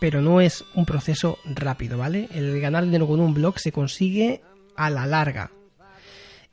Pero 0.00 0.22
no 0.22 0.40
es 0.40 0.64
un 0.74 0.86
proceso 0.86 1.38
rápido, 1.44 1.98
¿vale? 1.98 2.28
El 2.32 2.60
ganar 2.60 2.84
dinero 2.84 3.06
con 3.06 3.20
un 3.20 3.34
blog 3.34 3.58
se 3.58 3.72
consigue 3.72 4.42
a 4.76 4.90
la 4.90 5.06
larga. 5.06 5.50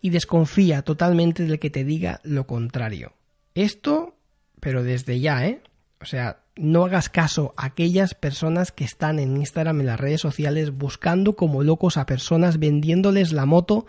Y 0.02 0.10
desconfía 0.10 0.82
totalmente 0.82 1.46
del 1.46 1.60
que 1.60 1.70
te 1.70 1.84
diga 1.84 2.20
lo 2.24 2.46
contrario. 2.48 3.14
Esto, 3.54 4.16
pero 4.62 4.84
desde 4.84 5.20
ya, 5.20 5.46
¿eh? 5.46 5.62
O 6.00 6.06
sea, 6.06 6.38
no 6.56 6.86
hagas 6.86 7.10
caso 7.10 7.54
a 7.58 7.66
aquellas 7.66 8.14
personas 8.14 8.72
que 8.72 8.86
están 8.86 9.20
en 9.20 9.36
Instagram, 9.36 9.82
en 9.82 9.88
las 9.88 10.00
redes 10.00 10.22
sociales, 10.22 10.72
buscando 10.72 11.36
como 11.36 11.64
locos 11.64 11.98
a 11.98 12.06
personas, 12.06 12.58
vendiéndoles 12.58 13.34
la 13.34 13.46
moto 13.46 13.86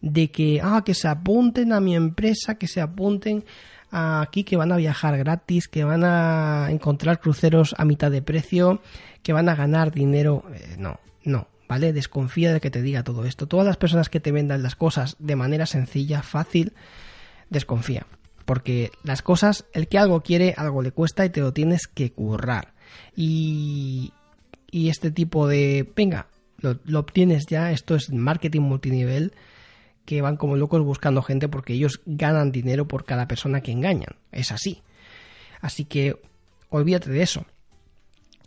de 0.00 0.30
que, 0.30 0.60
ah, 0.62 0.82
que 0.84 0.94
se 0.94 1.08
apunten 1.08 1.72
a 1.72 1.80
mi 1.80 1.96
empresa, 1.96 2.56
que 2.56 2.68
se 2.68 2.80
apunten 2.80 3.44
aquí, 3.90 4.44
que 4.44 4.56
van 4.56 4.72
a 4.72 4.76
viajar 4.76 5.16
gratis, 5.18 5.68
que 5.68 5.84
van 5.84 6.04
a 6.04 6.68
encontrar 6.70 7.20
cruceros 7.20 7.74
a 7.78 7.84
mitad 7.84 8.10
de 8.10 8.22
precio, 8.22 8.80
que 9.22 9.32
van 9.32 9.48
a 9.48 9.54
ganar 9.54 9.92
dinero. 9.92 10.44
Eh, 10.54 10.76
no, 10.78 11.00
no, 11.24 11.48
¿vale? 11.68 11.92
Desconfía 11.92 12.52
de 12.52 12.60
que 12.60 12.70
te 12.70 12.82
diga 12.82 13.04
todo 13.04 13.24
esto. 13.24 13.46
Todas 13.46 13.66
las 13.66 13.76
personas 13.76 14.08
que 14.08 14.20
te 14.20 14.32
vendan 14.32 14.62
las 14.62 14.76
cosas 14.76 15.16
de 15.18 15.36
manera 15.36 15.66
sencilla, 15.66 16.22
fácil, 16.22 16.72
desconfía. 17.50 18.06
Porque 18.44 18.90
las 19.04 19.22
cosas, 19.22 19.66
el 19.72 19.88
que 19.88 19.98
algo 19.98 20.22
quiere, 20.22 20.54
algo 20.56 20.82
le 20.82 20.92
cuesta 20.92 21.24
y 21.24 21.30
te 21.30 21.40
lo 21.40 21.52
tienes 21.52 21.86
que 21.86 22.12
currar. 22.12 22.74
Y, 23.16 24.12
y 24.70 24.88
este 24.88 25.10
tipo 25.10 25.46
de, 25.46 25.90
venga, 25.94 26.28
lo, 26.58 26.78
lo 26.84 27.00
obtienes 27.00 27.46
ya, 27.46 27.70
esto 27.70 27.94
es 27.94 28.10
marketing 28.12 28.62
multinivel, 28.62 29.32
que 30.04 30.22
van 30.22 30.36
como 30.36 30.56
locos 30.56 30.82
buscando 30.82 31.22
gente 31.22 31.48
porque 31.48 31.74
ellos 31.74 32.00
ganan 32.06 32.52
dinero 32.52 32.88
por 32.88 33.04
cada 33.04 33.28
persona 33.28 33.60
que 33.60 33.72
engañan. 33.72 34.16
Es 34.32 34.52
así. 34.52 34.82
Así 35.60 35.84
que 35.84 36.16
olvídate 36.68 37.10
de 37.10 37.22
eso. 37.22 37.46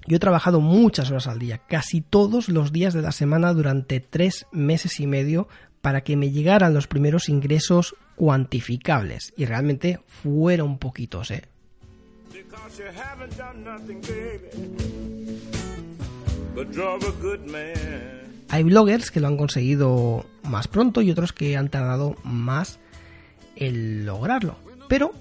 Yo 0.08 0.18
he 0.18 0.20
trabajado 0.20 0.62
muchas 0.62 1.10
horas 1.10 1.28
al 1.28 1.40
día, 1.40 1.62
casi 1.68 2.02
todos 2.02 2.48
los 2.50 2.72
días 2.72 2.94
de 2.94 3.02
la 3.02 3.12
semana 3.12 3.54
durante 3.54 4.00
tres 4.00 4.46
meses 4.52 5.00
y 5.00 5.08
medio 5.08 5.48
para 5.86 6.02
que 6.02 6.18
me 6.18 6.32
llegaran 6.32 6.74
los 6.74 6.88
primeros 6.88 7.30
ingresos 7.30 7.96
cuantificables. 8.16 9.36
Y 9.38 9.46
realmente 9.46 10.00
fueron 10.08 10.80
poquitos, 10.80 11.30
¿eh? 11.30 11.44
Hay 18.50 18.64
bloggers 18.64 19.12
que 19.12 19.20
lo 19.20 19.28
han 19.28 19.38
conseguido 19.38 20.26
más 20.42 20.68
pronto 20.68 21.04
y 21.04 21.12
otros 21.12 21.34
que 21.34 21.56
han 21.56 21.70
tardado 21.70 22.16
más 22.24 22.80
en 23.56 24.08
lograrlo. 24.08 24.56
Pero 24.90 25.14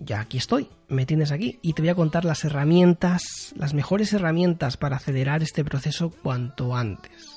ya 0.00 0.20
aquí 0.20 0.38
estoy, 0.38 0.70
me 0.88 1.04
tienes 1.04 1.30
aquí 1.30 1.58
y 1.60 1.74
te 1.74 1.82
voy 1.82 1.90
a 1.90 1.94
contar 1.94 2.24
las 2.24 2.42
herramientas, 2.42 3.52
las 3.54 3.74
mejores 3.74 4.14
herramientas 4.14 4.78
para 4.78 4.96
acelerar 4.96 5.42
este 5.42 5.62
proceso 5.62 6.08
cuanto 6.08 6.74
antes. 6.74 7.35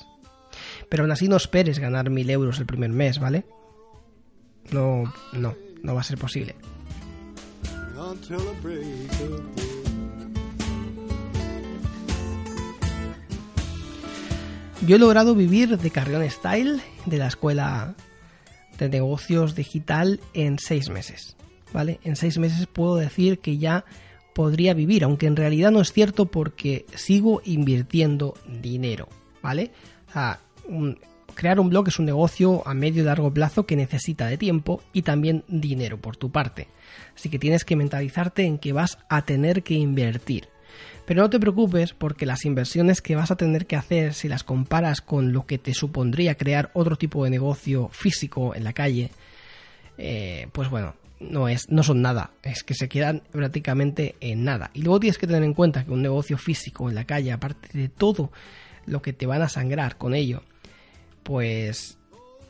Pero 0.90 1.04
aún 1.04 1.12
así 1.12 1.28
no 1.28 1.36
esperes 1.36 1.78
ganar 1.78 2.10
mil 2.10 2.28
euros 2.28 2.58
el 2.58 2.66
primer 2.66 2.90
mes, 2.90 3.18
¿vale? 3.18 3.44
No, 4.72 5.04
no, 5.32 5.54
no 5.82 5.94
va 5.94 6.00
a 6.00 6.04
ser 6.04 6.18
posible. 6.18 6.56
Yo 14.86 14.96
he 14.96 14.98
logrado 14.98 15.34
vivir 15.34 15.78
de 15.78 15.90
Carrión 15.90 16.28
Style, 16.28 16.80
de 17.06 17.18
la 17.18 17.28
escuela 17.28 17.94
de 18.78 18.88
negocios 18.88 19.54
digital, 19.54 20.20
en 20.34 20.58
seis 20.58 20.90
meses. 20.90 21.36
¿Vale? 21.72 22.00
En 22.02 22.16
seis 22.16 22.38
meses 22.38 22.66
puedo 22.66 22.96
decir 22.96 23.38
que 23.38 23.58
ya 23.58 23.84
podría 24.34 24.74
vivir, 24.74 25.04
aunque 25.04 25.26
en 25.26 25.36
realidad 25.36 25.70
no 25.70 25.80
es 25.80 25.92
cierto 25.92 26.26
porque 26.26 26.84
sigo 26.94 27.42
invirtiendo 27.44 28.34
dinero. 28.60 29.08
¿Vale? 29.40 29.70
O 30.08 30.12
sea, 30.12 30.40
crear 31.34 31.60
un 31.60 31.70
blog 31.70 31.88
es 31.88 31.98
un 31.98 32.06
negocio 32.06 32.66
a 32.66 32.74
medio 32.74 33.02
y 33.02 33.06
largo 33.06 33.32
plazo 33.32 33.66
que 33.66 33.76
necesita 33.76 34.26
de 34.26 34.38
tiempo 34.38 34.82
y 34.92 35.02
también 35.02 35.44
dinero 35.48 35.98
por 35.98 36.16
tu 36.16 36.30
parte. 36.30 36.68
Así 37.14 37.28
que 37.28 37.38
tienes 37.38 37.64
que 37.64 37.76
mentalizarte 37.76 38.44
en 38.44 38.58
que 38.58 38.72
vas 38.72 38.98
a 39.08 39.22
tener 39.22 39.62
que 39.62 39.74
invertir. 39.74 40.48
Pero 41.06 41.22
no 41.22 41.30
te 41.30 41.40
preocupes 41.40 41.92
porque 41.92 42.26
las 42.26 42.44
inversiones 42.44 43.00
que 43.00 43.16
vas 43.16 43.30
a 43.30 43.36
tener 43.36 43.66
que 43.66 43.76
hacer 43.76 44.14
si 44.14 44.28
las 44.28 44.44
comparas 44.44 45.00
con 45.00 45.32
lo 45.32 45.44
que 45.44 45.58
te 45.58 45.74
supondría 45.74 46.36
crear 46.36 46.70
otro 46.72 46.96
tipo 46.96 47.24
de 47.24 47.30
negocio 47.30 47.88
físico 47.88 48.54
en 48.54 48.62
la 48.62 48.72
calle, 48.72 49.10
eh, 49.98 50.46
pues 50.52 50.70
bueno, 50.70 50.94
no, 51.18 51.48
es, 51.48 51.68
no 51.68 51.82
son 51.82 52.00
nada, 52.00 52.30
es 52.42 52.62
que 52.62 52.74
se 52.74 52.88
quedan 52.88 53.22
prácticamente 53.30 54.14
en 54.20 54.44
nada. 54.44 54.70
Y 54.72 54.82
luego 54.82 55.00
tienes 55.00 55.18
que 55.18 55.26
tener 55.26 55.42
en 55.42 55.54
cuenta 55.54 55.84
que 55.84 55.90
un 55.90 56.02
negocio 56.02 56.38
físico 56.38 56.88
en 56.88 56.94
la 56.94 57.04
calle, 57.04 57.32
aparte 57.32 57.76
de 57.76 57.88
todo 57.88 58.30
lo 58.86 59.02
que 59.02 59.12
te 59.12 59.26
van 59.26 59.42
a 59.42 59.48
sangrar 59.48 59.98
con 59.98 60.14
ello, 60.14 60.42
pues 61.22 61.98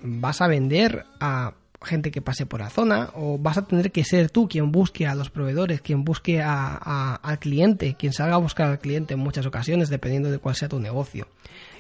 vas 0.02 0.40
a 0.40 0.46
vender 0.48 1.04
a 1.20 1.54
gente 1.82 2.10
que 2.10 2.20
pase 2.20 2.44
por 2.44 2.60
la 2.60 2.68
zona 2.70 3.10
o 3.14 3.38
vas 3.38 3.56
a 3.56 3.66
tener 3.66 3.90
que 3.90 4.04
ser 4.04 4.28
tú 4.30 4.48
quien 4.48 4.70
busque 4.70 5.06
a 5.06 5.14
los 5.14 5.30
proveedores, 5.30 5.80
quien 5.80 6.04
busque 6.04 6.42
a- 6.42 7.14
al 7.16 7.38
cliente, 7.38 7.94
quien 7.98 8.12
salga 8.12 8.34
a 8.34 8.38
buscar 8.38 8.68
al 8.68 8.78
cliente 8.78 9.14
en 9.14 9.20
muchas 9.20 9.46
ocasiones, 9.46 9.88
dependiendo 9.88 10.30
de 10.30 10.38
cuál 10.38 10.54
sea 10.54 10.68
tu 10.68 10.78
negocio. 10.78 11.26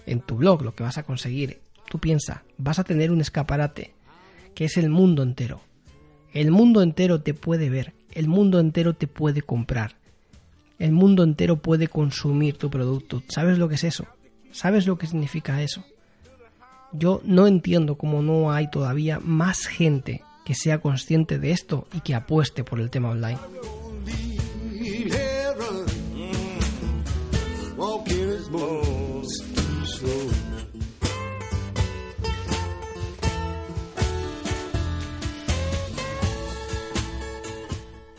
En 0.06 0.20
tu 0.20 0.36
blog 0.36 0.62
lo 0.62 0.74
que 0.74 0.82
vas 0.82 0.96
a 0.96 1.02
conseguir, 1.02 1.60
tú 1.90 1.98
piensa, 1.98 2.44
vas 2.56 2.78
a 2.78 2.84
tener 2.84 3.10
un 3.10 3.20
escaparate 3.20 3.92
que 4.54 4.64
es 4.64 4.76
el 4.78 4.88
mundo 4.88 5.22
entero. 5.22 5.60
El 6.32 6.50
mundo 6.50 6.82
entero 6.82 7.20
te 7.20 7.34
puede 7.34 7.68
ver, 7.68 7.92
el 8.12 8.26
mundo 8.26 8.58
entero 8.58 8.94
te 8.94 9.06
puede 9.06 9.42
comprar, 9.42 9.96
el 10.78 10.92
mundo 10.92 11.22
entero 11.24 11.56
puede 11.56 11.88
consumir 11.88 12.56
tu 12.56 12.70
producto. 12.70 13.22
¿Sabes 13.28 13.58
lo 13.58 13.68
que 13.68 13.74
es 13.74 13.84
eso? 13.84 14.06
¿Sabes 14.50 14.86
lo 14.86 14.96
que 14.96 15.06
significa 15.06 15.60
eso? 15.62 15.84
Yo 16.92 17.20
no 17.24 17.46
entiendo 17.46 17.96
cómo 17.96 18.22
no 18.22 18.52
hay 18.52 18.68
todavía 18.68 19.20
más 19.20 19.66
gente 19.66 20.22
que 20.44 20.54
sea 20.54 20.80
consciente 20.80 21.38
de 21.38 21.52
esto 21.52 21.86
y 21.94 22.00
que 22.00 22.14
apueste 22.14 22.64
por 22.64 22.80
el 22.80 22.90
tema 22.90 23.10
online. 23.10 23.38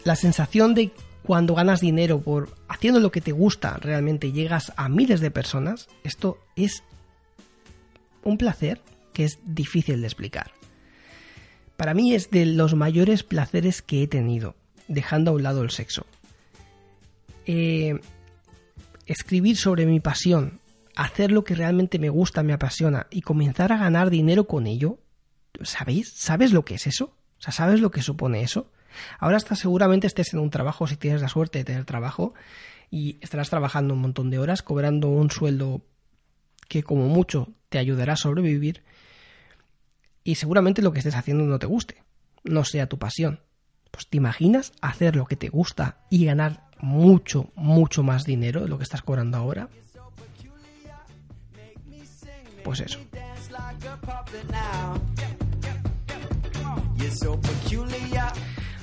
La 0.04 0.16
sensación 0.16 0.74
de 0.74 0.92
cuando 1.24 1.54
ganas 1.54 1.82
dinero 1.82 2.22
por 2.22 2.50
haciendo 2.68 3.00
lo 3.00 3.12
que 3.12 3.22
te 3.22 3.32
gusta 3.32 3.78
realmente 3.78 4.32
llegas 4.32 4.74
a 4.76 4.90
miles 4.90 5.20
de 5.20 5.30
personas, 5.30 5.88
esto 6.04 6.40
es 6.56 6.84
un 8.24 8.38
placer, 8.38 8.82
que 9.14 9.26
es 9.26 9.40
difícil 9.44 10.02
de 10.02 10.08
explicar. 10.08 10.52
Para 11.78 11.94
mí 11.94 12.14
es 12.14 12.30
de 12.30 12.46
los 12.46 12.76
mayores 12.76 13.24
placeres 13.24 13.82
que 13.82 14.04
he 14.04 14.08
tenido, 14.08 14.56
dejando 14.88 15.32
a 15.32 15.34
un 15.34 15.44
lado 15.44 15.64
el 15.64 15.72
sexo. 15.72 16.06
Eh, 17.46 18.00
escribir 19.08 19.58
sobre 19.58 19.86
mi 19.86 20.00
pasión, 20.00 20.60
hacer 20.96 21.32
lo 21.32 21.44
que 21.44 21.56
realmente 21.56 22.00
me 22.00 22.10
gusta, 22.10 22.44
me 22.44 22.54
apasiona 22.54 23.08
y 23.10 23.22
comenzar 23.22 23.72
a 23.72 23.78
ganar 23.78 24.10
dinero 24.10 24.48
con 24.48 24.68
ello, 24.68 25.00
¿sabéis? 25.64 26.14
¿Sabes 26.16 26.54
lo 26.54 26.66
que 26.66 26.76
es 26.76 26.88
eso? 26.88 27.16
O 27.40 27.42
sea, 27.42 27.52
¿sabes 27.52 27.82
lo 27.82 27.90
que 27.90 28.04
supone 28.04 28.44
eso? 28.44 28.72
Ahora 29.20 29.38
hasta 29.38 29.56
seguramente 29.56 30.06
estés 30.06 30.34
en 30.34 30.40
un 30.40 30.50
trabajo, 30.50 30.86
si 30.86 30.98
tienes 30.98 31.22
la 31.22 31.30
suerte 31.30 31.60
de 31.60 31.66
tener 31.66 31.86
trabajo, 31.86 32.34
y 32.90 33.18
estarás 33.22 33.50
trabajando 33.50 33.94
un 33.94 34.02
montón 34.02 34.30
de 34.30 34.38
horas, 34.38 34.62
cobrando 34.62 35.08
un 35.08 35.32
sueldo 35.32 35.82
que 36.68 36.84
como 36.84 37.08
mucho 37.08 37.50
te 37.72 37.80
ayudará 37.80 38.14
a 38.14 38.18
sobrevivir, 38.18 38.84
y 40.26 40.36
seguramente 40.36 40.82
lo 40.82 40.92
que 40.92 41.00
estés 41.00 41.16
haciendo 41.16 41.46
no 41.46 41.58
te 41.58 41.68
guste, 41.68 42.04
no 42.44 42.66
sea 42.66 42.88
tu 42.88 43.00
pasión. 43.00 43.40
Pues 43.92 44.08
te 44.08 44.18
imaginas 44.18 44.74
hacer 44.82 45.16
lo 45.16 45.26
que 45.26 45.38
te 45.38 45.48
gusta 45.48 46.00
y 46.10 46.26
ganar 46.26 46.68
mucho, 46.80 47.50
mucho 47.56 48.04
más 48.04 48.26
dinero 48.26 48.62
de 48.62 48.68
lo 48.68 48.78
que 48.78 48.84
estás 48.84 49.02
cobrando 49.02 49.38
ahora. 49.38 49.70
Pues 52.66 52.82
eso. 52.82 53.00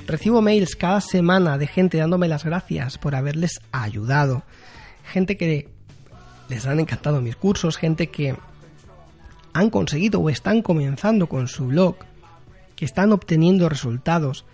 Recibo 0.06 0.40
mails 0.40 0.76
cada 0.76 1.02
semana 1.02 1.58
de 1.58 1.66
gente 1.66 1.98
dándome 1.98 2.26
las 2.26 2.44
gracias 2.44 2.96
por 2.96 3.14
haberles 3.14 3.60
ayudado. 3.70 4.44
Gente 5.04 5.36
que 5.36 5.68
les 6.48 6.66
han 6.66 6.80
encantado 6.80 7.20
mis 7.20 7.36
cursos, 7.36 7.76
gente 7.76 8.08
que 8.08 8.34
han 9.58 9.70
conseguido 9.70 10.20
o 10.20 10.30
están 10.30 10.62
comenzando 10.62 11.28
con 11.28 11.48
su 11.48 11.66
blog, 11.66 11.96
que 12.76 12.84
están 12.84 13.12
obteniendo 13.12 13.68
resultados, 13.68 14.44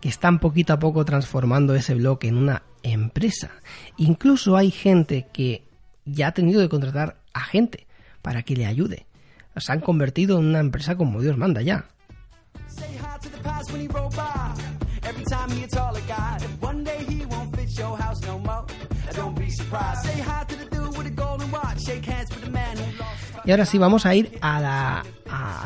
que 0.00 0.08
están 0.08 0.38
poquito 0.38 0.72
a 0.72 0.78
poco 0.78 1.04
transformando 1.04 1.74
ese 1.74 1.94
blog 1.94 2.18
en 2.22 2.38
una 2.38 2.62
empresa. 2.82 3.50
Incluso 3.98 4.56
hay 4.56 4.70
gente 4.70 5.26
que 5.32 5.64
ya 6.06 6.28
ha 6.28 6.32
tenido 6.32 6.62
que 6.62 6.68
contratar 6.68 7.16
a 7.34 7.40
gente 7.40 7.86
para 8.22 8.42
que 8.42 8.56
le 8.56 8.66
ayude. 8.66 9.06
Se 9.56 9.70
han 9.70 9.80
convertido 9.80 10.38
en 10.38 10.46
una 10.46 10.60
empresa 10.60 10.96
como 10.96 11.20
Dios 11.20 11.36
manda 11.36 11.60
ya. 11.60 11.86
Y 23.44 23.50
ahora 23.50 23.66
sí, 23.66 23.76
vamos 23.78 24.06
a 24.06 24.14
ir 24.14 24.38
a, 24.40 25.02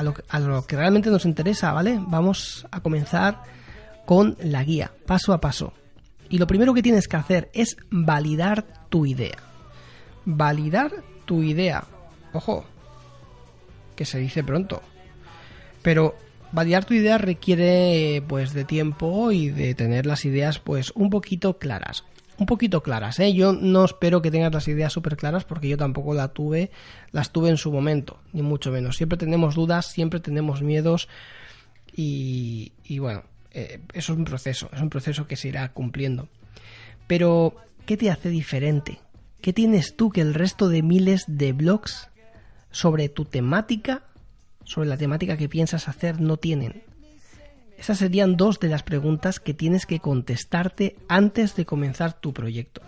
lo, 0.03 0.15
a 0.29 0.41
lo 0.41 0.67
que 0.67 0.77
realmente 0.77 1.11
nos 1.11 1.25
interesa, 1.25 1.73
¿vale? 1.73 2.01
Vamos 2.01 2.67
a 2.71 2.81
comenzar 2.81 3.43
con 4.05 4.37
la 4.41 4.65
guía, 4.65 4.91
paso 5.07 5.33
a 5.33 5.41
paso. 5.41 5.73
Y 6.29 6.39
lo 6.39 6.47
primero 6.47 6.75
que 6.75 6.83
tienes 6.83 7.09
que 7.09 7.17
hacer 7.17 7.51
es 7.53 7.77
validar 7.91 8.67
tu 8.89 9.07
idea. 9.07 9.39
Validar 10.25 10.91
tu 11.25 11.43
idea. 11.43 11.85
Ojo, 12.33 12.65
que 13.95 14.05
se 14.05 14.19
dice 14.19 14.43
pronto. 14.43 14.83
Pero 15.83 16.17
validar 16.53 16.85
tu 16.85 16.95
idea 16.95 17.19
requiere 17.19 18.23
pues 18.27 18.53
de 18.53 18.65
tiempo 18.65 19.31
y 19.33 19.51
de 19.51 19.75
tener 19.75 20.07
las 20.07 20.25
ideas 20.25 20.59
pues 20.59 20.93
un 20.95 21.11
poquito 21.11 21.59
claras. 21.59 22.05
Un 22.39 22.47
poquito 22.47 22.85
claras, 22.85 23.19
¿eh? 23.19 23.35
Yo 23.35 23.53
no 23.53 23.85
espero 23.85 24.23
que 24.23 24.31
tengas 24.31 24.55
las 24.55 24.69
ideas 24.69 24.93
súper 24.93 25.17
claras 25.17 25.45
porque 25.45 25.69
yo 25.69 25.77
tampoco 25.77 26.15
la 26.15 26.29
tuve, 26.29 26.71
las 27.11 27.33
tuve 27.33 27.51
en 27.51 27.57
su 27.57 27.73
momento, 27.73 28.21
ni 28.33 28.43
mucho 28.43 28.71
menos. 28.71 28.97
Siempre 28.97 29.19
tenemos 29.19 29.57
dudas, 29.57 29.87
siempre 29.87 30.21
tenemos 30.21 30.63
miedos 30.63 31.09
y, 32.01 32.71
bueno, 33.01 33.25
eh, 33.51 33.81
eso 33.93 34.13
es 34.13 34.19
un 34.19 34.25
proceso, 34.25 34.71
es 34.73 34.81
un 34.81 34.89
proceso 34.89 35.27
que 35.27 35.35
se 35.35 35.49
irá 35.49 35.69
cumpliendo. 35.73 36.29
Pero, 37.09 37.57
¿qué 37.87 37.97
te 37.97 38.09
hace 38.09 38.29
diferente? 38.29 39.01
¿Qué 39.41 39.53
tienes 39.53 39.97
tú 39.97 40.11
que 40.11 40.21
el 40.21 40.35
resto 40.35 40.69
de 40.69 40.83
miles 40.83 41.25
de 41.27 41.53
blogs 41.53 42.09
sobre 42.71 43.09
tu 43.09 43.25
temática, 43.25 44.05
sobre 44.63 44.89
la 44.89 44.97
temática 44.97 45.37
que 45.37 45.49
piensas 45.49 45.89
hacer, 45.89 46.21
no 46.21 46.37
tienen? 46.37 46.85
Esas 47.79 47.99
serían 47.99 48.37
dos 48.37 48.61
de 48.61 48.69
las 48.69 48.83
preguntas 48.83 49.41
que 49.41 49.55
tienes 49.55 49.87
que 49.87 50.01
contestarte 50.01 50.97
antes 51.09 51.57
de 51.57 51.65
comenzar 51.65 52.21
tu 52.21 52.35
proyecto. 52.35 52.83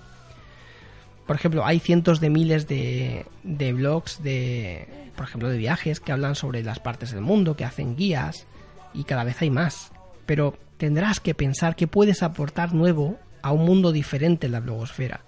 Por 1.27 1.37
ejemplo, 1.37 1.65
hay 1.65 1.79
cientos 1.79 2.21
de 2.21 2.29
miles 2.29 2.67
de, 2.67 3.25
de 3.45 3.73
blogs 3.73 4.23
de, 4.23 4.89
por 5.17 5.27
ejemplo, 5.27 5.49
de 5.49 5.57
viajes 5.57 6.01
que 6.01 6.13
hablan 6.13 6.35
sobre 6.35 6.63
las 6.63 6.81
partes 6.81 7.13
del 7.13 7.23
mundo, 7.23 7.57
que 7.57 7.65
hacen 7.65 7.97
guías, 7.97 8.47
y 8.93 9.05
cada 9.05 9.25
vez 9.25 9.41
hay 9.41 9.51
más 9.51 9.93
pero 10.31 10.57
tendrás 10.77 11.19
que 11.19 11.35
pensar 11.35 11.75
que 11.75 11.89
puedes 11.89 12.23
aportar 12.23 12.73
nuevo 12.73 13.19
a 13.43 13.51
un 13.51 13.65
mundo 13.65 13.91
diferente 13.91 14.47
en 14.47 14.53
la 14.53 14.61
blogosfera. 14.61 15.25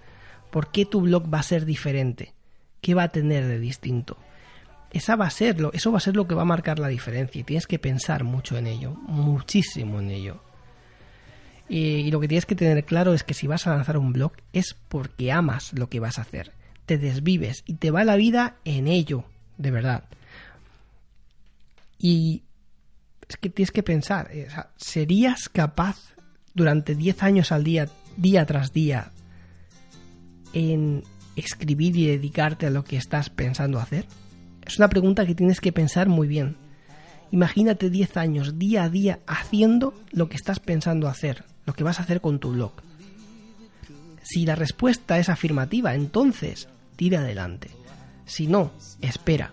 ¿Por 0.53 0.70
qué 0.70 0.87
tu 0.87 1.01
blog 1.01 1.25
va 1.25 1.40
a 1.40 1.42
ser 1.42 1.64
diferente? 1.64 2.35
¿Qué 2.81 2.94
va 2.94 3.03
a 3.03 3.09
tener 3.09 3.48
de 3.48 3.59
distinto? 3.59 4.16
Esa 4.92 5.16
va 5.16 5.26
a 5.26 5.31
ser 5.31 5.57
eso 5.72 5.90
va 5.90 5.98
a 5.98 6.00
ser 6.00 6.16
lo 6.16 6.28
que 6.28 6.35
va 6.35 6.42
a 6.42 6.46
marcar 6.46 6.78
la 6.78 6.88
diferencia 6.88 7.40
y 7.40 7.44
tienes 7.44 7.66
que 7.66 7.78
pensar 7.78 8.24
mucho 8.24 8.59
en 8.59 8.66
ello, 8.66 8.94
muchísimo 8.94 10.00
en 10.00 10.11
ello. 10.11 10.42
Y, 11.68 11.78
y 11.78 12.11
lo 12.11 12.20
que 12.20 12.28
tienes 12.28 12.44
que 12.44 12.55
tener 12.55 12.85
claro 12.85 13.14
es 13.14 13.24
que 13.24 13.35
si 13.35 13.46
vas 13.46 13.66
a 13.66 13.74
lanzar 13.74 13.96
un 13.96 14.12
blog 14.12 14.33
es 14.52 14.76
porque 14.88 15.33
amas 15.33 15.72
lo 15.72 15.88
que 15.88 16.00
vas 16.00 16.18
a 16.18 16.22
hacer, 16.22 16.52
te 16.85 16.98
desvives 16.98 17.64
y 17.66 17.74
te 17.74 17.90
va 17.90 18.05
la 18.05 18.16
vida 18.16 18.57
en 18.64 18.87
ello, 18.87 19.24
de 19.57 19.70
verdad. 19.70 20.05
Y 21.98 22.42
es 23.28 23.37
que 23.37 23.48
tienes 23.48 23.70
que 23.70 23.83
pensar, 23.83 24.28
eh, 24.33 24.48
¿serías 24.76 25.48
capaz 25.48 26.14
durante 26.52 26.94
10 26.94 27.22
años 27.22 27.52
al 27.52 27.64
día, 27.64 27.88
día 28.16 28.44
tras 28.44 28.72
día, 28.72 29.12
en 30.52 31.05
escribir 31.37 31.96
y 31.96 32.09
dedicarte 32.09 32.66
a 32.66 32.70
lo 32.70 32.85
que 32.85 32.96
estás 32.96 33.31
pensando 33.31 33.78
hacer? 33.78 34.07
Es 34.66 34.79
una 34.79 34.88
pregunta 34.88 35.27
que 35.27 35.35
tienes 35.35 35.61
que 35.61 35.72
pensar 35.72 36.09
muy 36.09 36.29
bien. 36.29 36.57
Imagínate 37.31 37.90
10 37.90 38.16
años 38.16 38.59
día 38.59 38.85
a 38.85 38.88
día 38.88 39.20
haciendo 39.27 39.94
lo 40.11 40.29
que 40.29 40.37
estás 40.37 40.61
pensando 40.61 41.09
hacer, 41.09 41.44
lo 41.66 41.72
que 41.72 41.85
vas 41.85 41.98
a 41.98 42.03
hacer 42.03 42.20
con 42.20 42.38
tu 42.38 42.53
blog. 42.53 42.72
Si 44.22 44.46
la 44.46 44.55
respuesta 44.55 45.18
es 45.18 45.29
afirmativa, 45.29 45.94
entonces 45.94 46.68
tira 46.96 47.20
adelante. 47.20 47.70
Si 48.27 48.46
no, 48.46 48.70
espera, 49.01 49.53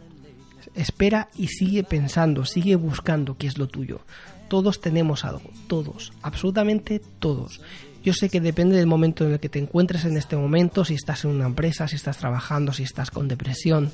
espera 0.76 1.30
y 1.36 1.48
sigue 1.48 1.84
pensando, 1.84 2.46
sigue 2.46 2.76
buscando 2.76 3.38
qué 3.38 3.48
es 3.48 3.58
lo 3.58 3.68
tuyo. 3.68 4.02
Todos 4.48 4.82
tenemos 4.82 5.26
algo, 5.26 5.52
todos, 5.68 6.12
absolutamente 6.22 7.02
todos. 7.20 7.62
Yo 8.04 8.14
sé 8.14 8.30
que 8.30 8.40
depende 8.40 8.78
del 8.78 8.88
momento 8.88 9.26
en 9.26 9.34
el 9.34 9.40
que 9.40 9.50
te 9.50 9.60
encuentres 9.60 10.06
en 10.06 10.18
este 10.18 10.36
momento, 10.36 10.86
si 10.86 10.96
estás 10.96 11.26
en 11.26 11.32
una 11.32 11.46
empresa, 11.46 11.88
si 11.88 11.96
estás 11.96 12.18
trabajando, 12.18 12.72
si 12.72 12.84
estás 12.84 13.12
con 13.12 13.28
depresión, 13.28 13.92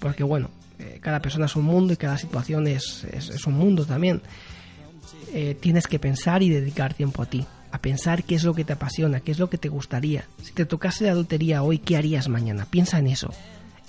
porque 0.00 0.24
bueno, 0.24 0.50
eh, 0.80 0.98
cada 1.00 1.20
persona 1.20 1.46
es 1.46 1.54
un 1.54 1.64
mundo 1.64 1.92
y 1.92 1.96
cada 1.96 2.18
situación 2.18 2.66
es, 2.66 3.04
es, 3.04 3.46
un 3.46 3.54
mundo 3.54 3.84
también. 3.84 4.22
Eh, 5.32 5.56
tienes 5.60 5.86
que 5.86 5.98
pensar 5.98 6.42
y 6.42 6.48
dedicar 6.48 6.94
tiempo 6.94 7.22
a 7.22 7.26
ti, 7.26 7.46
a 7.70 7.78
pensar 7.78 8.24
qué 8.24 8.34
es 8.34 8.44
lo 8.44 8.54
que 8.54 8.64
te 8.64 8.72
apasiona, 8.72 9.20
qué 9.20 9.30
es 9.30 9.38
lo 9.38 9.50
que 9.50 9.58
te 9.58 9.68
gustaría. 9.68 10.24
Si 10.42 10.52
te 10.52 10.64
tocase 10.64 11.04
la 11.04 11.14
lotería 11.14 11.62
hoy, 11.62 11.78
¿qué 11.78 11.96
harías 11.96 12.28
mañana? 12.28 12.66
Piensa 12.68 12.98
en 12.98 13.08
eso 13.08 13.30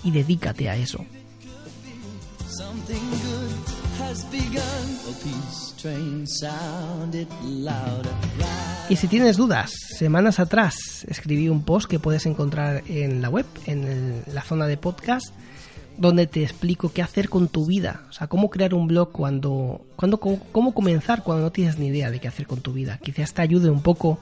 y 0.04 0.10
dedícate 0.10 0.68
a 0.68 0.76
eso. 0.76 1.04
Y 8.90 8.96
si 8.96 9.08
tienes 9.08 9.36
dudas, 9.36 9.72
semanas 9.96 10.38
atrás 10.38 11.06
escribí 11.08 11.48
un 11.48 11.64
post 11.64 11.88
que 11.88 11.98
puedes 11.98 12.26
encontrar 12.26 12.82
en 12.88 13.22
la 13.22 13.30
web, 13.30 13.46
en 13.66 14.22
la 14.26 14.42
zona 14.42 14.66
de 14.66 14.76
podcast, 14.76 15.32
donde 15.98 16.26
te 16.26 16.42
explico 16.42 16.92
qué 16.92 17.02
hacer 17.02 17.28
con 17.28 17.48
tu 17.48 17.66
vida, 17.66 18.02
o 18.10 18.12
sea, 18.12 18.26
cómo 18.26 18.50
crear 18.50 18.74
un 18.74 18.86
blog 18.86 19.12
cuando, 19.12 19.82
cuando 19.96 20.18
cómo 20.18 20.74
comenzar 20.74 21.22
cuando 21.22 21.44
no 21.44 21.52
tienes 21.52 21.78
ni 21.78 21.86
idea 21.86 22.10
de 22.10 22.18
qué 22.18 22.28
hacer 22.28 22.46
con 22.46 22.60
tu 22.60 22.72
vida. 22.72 22.98
Quizás 23.02 23.34
te 23.34 23.42
ayude 23.42 23.70
un 23.70 23.82
poco 23.82 24.18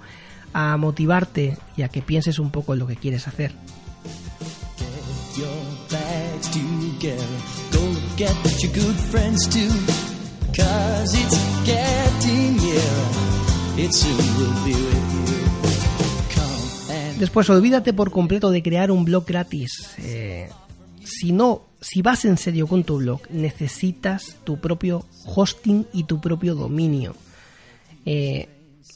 a 0.53 0.77
motivarte 0.77 1.57
y 1.77 1.83
a 1.83 1.89
que 1.89 2.03
pienses 2.03 2.39
un 2.39 2.51
poco 2.51 2.73
en 2.73 2.81
lo 2.81 2.87
que 2.87 2.97
quieres 2.97 3.29
hacer. 3.29 3.53
Después, 17.19 17.51
olvídate 17.51 17.93
por 17.93 18.11
completo 18.11 18.51
de 18.51 18.63
crear 18.63 18.91
un 18.91 19.05
blog 19.05 19.27
gratis. 19.27 19.91
Eh, 19.99 20.49
si 21.11 21.33
no, 21.33 21.63
si 21.81 22.03
vas 22.03 22.25
en 22.25 22.37
serio 22.37 22.67
con 22.67 22.85
tu 22.85 22.99
blog, 22.99 23.23
necesitas 23.31 24.37
tu 24.45 24.59
propio 24.59 25.05
hosting 25.27 25.87
y 25.93 26.05
tu 26.05 26.21
propio 26.21 26.55
dominio. 26.55 27.15
Eh, 28.07 28.49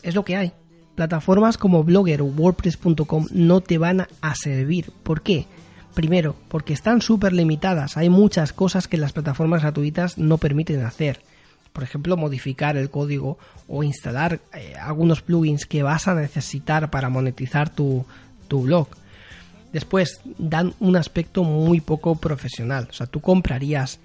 es 0.03 0.15
lo 0.15 0.25
que 0.25 0.37
hay. 0.37 0.53
Plataformas 0.95 1.59
como 1.59 1.83
Blogger 1.83 2.23
o 2.23 2.27
WordPress.com 2.27 3.27
no 3.33 3.61
te 3.61 3.79
van 3.79 4.07
a 4.21 4.35
servir. 4.35 4.93
¿Por 5.03 5.23
qué? 5.23 5.47
Primero, 5.95 6.37
porque 6.49 6.73
están 6.73 7.01
súper 7.01 7.33
limitadas. 7.33 7.97
Hay 7.97 8.11
muchas 8.11 8.53
cosas 8.53 8.89
que 8.89 8.97
las 8.97 9.13
plataformas 9.13 9.63
gratuitas 9.63 10.19
no 10.19 10.39
permiten 10.39 10.85
hacer. 10.85 11.21
Por 11.73 11.83
ejemplo, 11.83 12.17
modificar 12.17 12.77
el 12.77 12.91
código 12.91 13.39
o 13.67 13.83
instalar 13.83 14.41
eh, 14.53 14.75
algunos 14.81 15.23
plugins 15.23 15.67
que 15.67 15.83
vas 15.83 16.07
a 16.07 16.15
necesitar 16.15 16.91
para 16.91 17.09
monetizar 17.09 17.71
tu, 17.71 18.07
tu 18.47 18.63
blog. 18.63 18.89
Después, 19.75 20.23
dan 20.39 20.73
un 20.79 20.95
aspecto 20.95 21.43
muy 21.43 21.81
poco 21.81 22.15
profesional. 22.15 22.87
O 22.91 22.93
sea, 22.93 23.09
tú 23.09 23.21
comprarías 23.21 23.99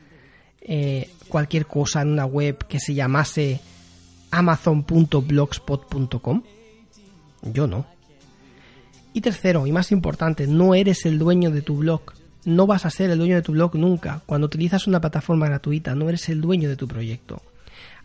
eh, 0.62 1.12
cualquier 1.28 1.68
cosa 1.68 2.02
en 2.02 2.08
una 2.08 2.26
web 2.26 2.58
que 2.68 2.80
se 2.80 2.96
llamase 2.96 3.62
amazon.blogspot.com. 4.32 6.42
Yo 7.54 7.68
no. 7.68 7.86
Y 9.14 9.22
tercero, 9.22 9.68
y 9.68 9.72
más 9.72 9.92
importante, 9.92 10.48
no 10.48 10.74
eres 10.74 11.06
el 11.06 11.20
dueño 11.20 11.52
de 11.52 11.62
tu 11.62 11.78
blog. 11.78 12.02
No 12.46 12.66
vas 12.66 12.88
a 12.88 12.90
ser 12.90 13.12
el 13.12 13.20
dueño 13.20 13.36
de 13.36 13.44
tu 13.44 13.52
blog 13.52 13.76
nunca. 13.76 14.24
Cuando 14.26 14.48
utilizas 14.48 14.88
una 14.88 15.00
plataforma 15.00 15.46
gratuita, 15.46 15.94
no 15.94 16.10
eres 16.10 16.30
el 16.30 16.42
dueño 16.42 16.68
de 16.68 16.78
tu 16.78 16.88
proyecto. 16.88 17.44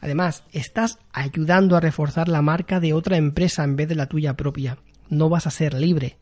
Además, 0.03 0.43
estás 0.53 0.99
ayudando 1.15 1.79
a 1.79 1.81
reforzar 1.81 2.29
la 2.29 2.43
marca 2.43 2.79
de 2.79 2.93
otra 2.93 3.17
empresa 3.17 3.65
en 3.65 3.77
vez 3.77 3.89
de 3.89 3.95
la 3.95 4.05
tuya 4.05 4.35
propia. 4.35 4.77
No 5.09 5.31
vas 5.31 5.47
a 5.47 5.51
ser 5.51 5.73
libre. 5.73 6.19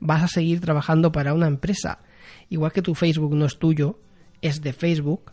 Vas 0.00 0.22
a 0.22 0.28
seguir 0.28 0.60
trabajando 0.60 1.12
para 1.12 1.34
una 1.34 1.46
empresa. 1.46 2.00
Igual 2.48 2.72
que 2.72 2.82
tu 2.82 2.94
Facebook 2.94 3.34
no 3.34 3.46
es 3.46 3.58
tuyo, 3.58 3.98
es 4.42 4.62
de 4.62 4.72
Facebook, 4.72 5.32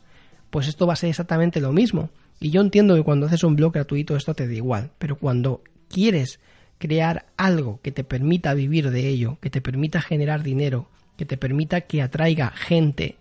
pues 0.49 0.67
esto 0.67 0.88
va 0.88 0.93
a 0.93 0.97
ser 0.97 1.10
exactamente 1.10 1.62
lo 1.62 1.71
mismo. 1.71 2.10
Y 2.39 2.49
yo 2.49 2.62
entiendo 2.62 2.95
que 2.95 3.03
cuando 3.03 3.27
haces 3.27 3.43
un 3.43 3.56
blog 3.56 3.73
gratuito 3.73 4.15
esto 4.15 4.34
te 4.34 4.47
da 4.47 4.53
igual, 4.53 4.91
pero 4.97 5.17
cuando 5.17 5.63
quieres 5.89 6.39
crear 6.77 7.27
algo 7.38 7.79
que 7.82 7.91
te 7.91 8.03
permita 8.03 8.53
vivir 8.53 8.91
de 8.91 9.08
ello, 9.08 9.38
que 9.39 9.49
te 9.49 9.62
permita 9.62 10.01
generar 10.01 10.43
dinero, 10.43 10.89
que 11.17 11.25
te 11.25 11.38
permita 11.38 11.82
que 11.82 12.01
atraiga 12.01 12.49
gente, 12.49 13.17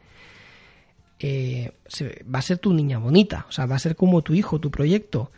eh, 1.21 1.71
va 2.35 2.41
a 2.41 2.43
ser 2.43 2.59
tu 2.59 2.73
niña 2.73 2.99
bonita, 2.99 3.47
o 3.49 3.53
sea, 3.53 3.67
va 3.67 3.77
a 3.77 3.79
ser 3.79 3.95
como 3.95 4.23
tu 4.23 4.35
hijo, 4.35 4.59
tu 4.59 4.71
proyecto. 4.71 5.31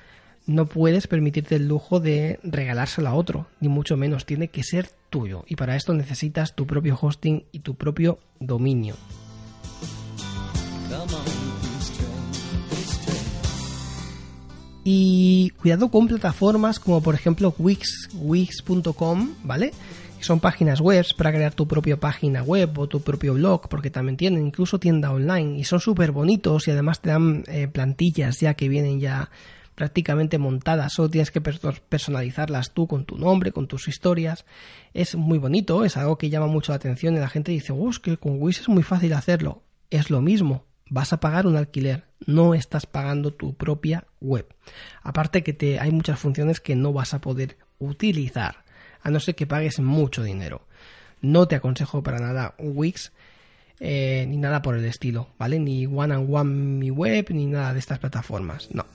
No 0.47 0.67
puedes 0.67 1.07
permitirte 1.07 1.57
el 1.57 1.69
lujo 1.69 2.01
de 2.01 2.39
regalárselo 2.43 3.09
a 3.09 3.15
otro, 3.15 3.47
ni 3.61 3.69
mucho 3.69 3.97
menos, 3.97 4.27
tiene 4.27 4.49
que 4.49 4.63
ser 4.63 4.91
tuyo. 5.09 5.45
Y 5.49 5.57
para 5.57 5.75
esto 5.75 5.95
necesitas 5.95 6.55
tu 6.55 6.67
propio 6.67 6.99
hosting 7.01 7.45
y 7.51 7.61
tu 7.61 7.77
propio 7.77 8.19
dominio. 8.41 8.95
Y 14.85 15.51
cuidado 15.63 15.91
con 15.91 16.09
plataformas 16.09 16.79
como 16.79 17.03
por 17.03 17.15
ejemplo 17.15 17.55
Wix, 17.59 18.11
Wix.com, 18.15 19.37
¿vale? 19.43 19.73
Son 20.21 20.41
páginas 20.41 20.81
web 20.81 21.07
para 21.17 21.33
crear 21.33 21.55
tu 21.55 21.67
propia 21.67 21.99
página 21.99 22.43
web 22.43 22.79
o 22.79 22.87
tu 22.87 23.01
propio 23.01 23.33
blog, 23.33 23.69
porque 23.71 23.91
también 23.91 24.19
tienen 24.19 24.47
incluso 24.47 24.79
tienda 24.79 25.11
online 25.11 25.59
y 25.59 25.65
son 25.65 25.81
súper 25.81 26.13
bonitos 26.13 26.69
y 26.69 26.71
además 26.71 27.01
te 27.01 27.11
dan 27.11 27.45
eh, 27.47 27.67
plantillas 27.67 28.41
ya 28.41 28.53
que 28.53 28.69
vienen 28.69 29.01
ya 29.01 29.31
prácticamente 29.75 30.39
montadas, 30.39 30.93
solo 30.93 31.11
tienes 31.11 31.31
que 31.31 31.41
personalizarlas 31.41 32.73
tú 32.73 32.87
con 32.87 33.05
tu 33.05 33.19
nombre, 33.19 33.53
con 33.53 33.67
tus 33.67 33.89
historias. 33.89 34.45
Es 34.93 35.17
muy 35.17 35.39
bonito, 35.39 35.85
es 35.85 35.97
algo 35.97 36.19
que 36.19 36.31
llama 36.31 36.47
mucho 36.47 36.73
la 36.73 36.77
atención 36.77 37.15
y 37.15 37.19
la 37.19 37.29
gente 37.29 37.53
dice, 37.53 37.75
es 37.91 37.99
que 37.99 38.17
con 38.17 38.41
Wix 38.41 38.61
es 38.61 38.69
muy 38.69 38.83
fácil 38.83 39.13
hacerlo. 39.13 39.63
Es 39.91 40.11
lo 40.11 40.21
mismo, 40.21 40.65
vas 40.89 41.13
a 41.13 41.21
pagar 41.21 41.47
un 41.47 41.57
alquiler, 41.57 42.05
no 42.27 42.55
estás 42.55 42.87
pagando 42.87 43.33
tu 43.33 43.55
propia 43.55 44.07
web. 44.21 44.47
Aparte 45.03 45.43
que 45.43 45.53
te, 45.53 45.81
hay 45.81 45.91
muchas 45.91 46.19
funciones 46.19 46.61
que 46.61 46.77
no 46.77 46.93
vas 46.93 47.15
a 47.15 47.21
poder 47.21 47.59
utilizar, 47.79 48.65
a 49.03 49.11
no 49.11 49.21
ser 49.21 49.35
que 49.35 49.47
pagues 49.47 49.81
mucho 49.81 50.23
dinero. 50.23 50.67
No 51.21 51.49
te 51.49 51.57
aconsejo 51.57 52.03
para 52.03 52.19
nada 52.19 52.55
Wix 52.59 53.13
eh, 53.81 54.25
ni 54.29 54.37
nada 54.37 54.63
por 54.63 54.77
el 54.77 54.85
estilo, 54.85 55.29
¿vale? 55.39 55.59
Ni 55.59 55.87
One 55.87 56.15
and 56.15 56.33
One 56.33 56.55
Mi 56.79 56.91
Web 56.91 57.27
ni 57.31 57.47
nada 57.47 57.73
de 57.73 57.81
estas 57.81 57.99
plataformas, 57.99 58.69
no. 58.73 58.87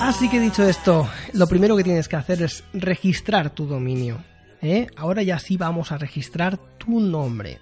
Así 0.00 0.28
que 0.28 0.40
dicho 0.40 0.62
esto, 0.68 1.08
lo 1.32 1.46
primero 1.46 1.76
que 1.76 1.84
tienes 1.84 2.08
que 2.08 2.16
hacer 2.16 2.42
es 2.42 2.64
registrar 2.72 3.50
tu 3.50 3.66
dominio. 3.66 4.18
¿eh? 4.60 4.86
Ahora 4.96 5.22
ya 5.22 5.38
sí 5.38 5.56
vamos 5.56 5.92
a 5.92 5.98
registrar 5.98 6.58
tu 6.78 7.00
nombre. 7.00 7.58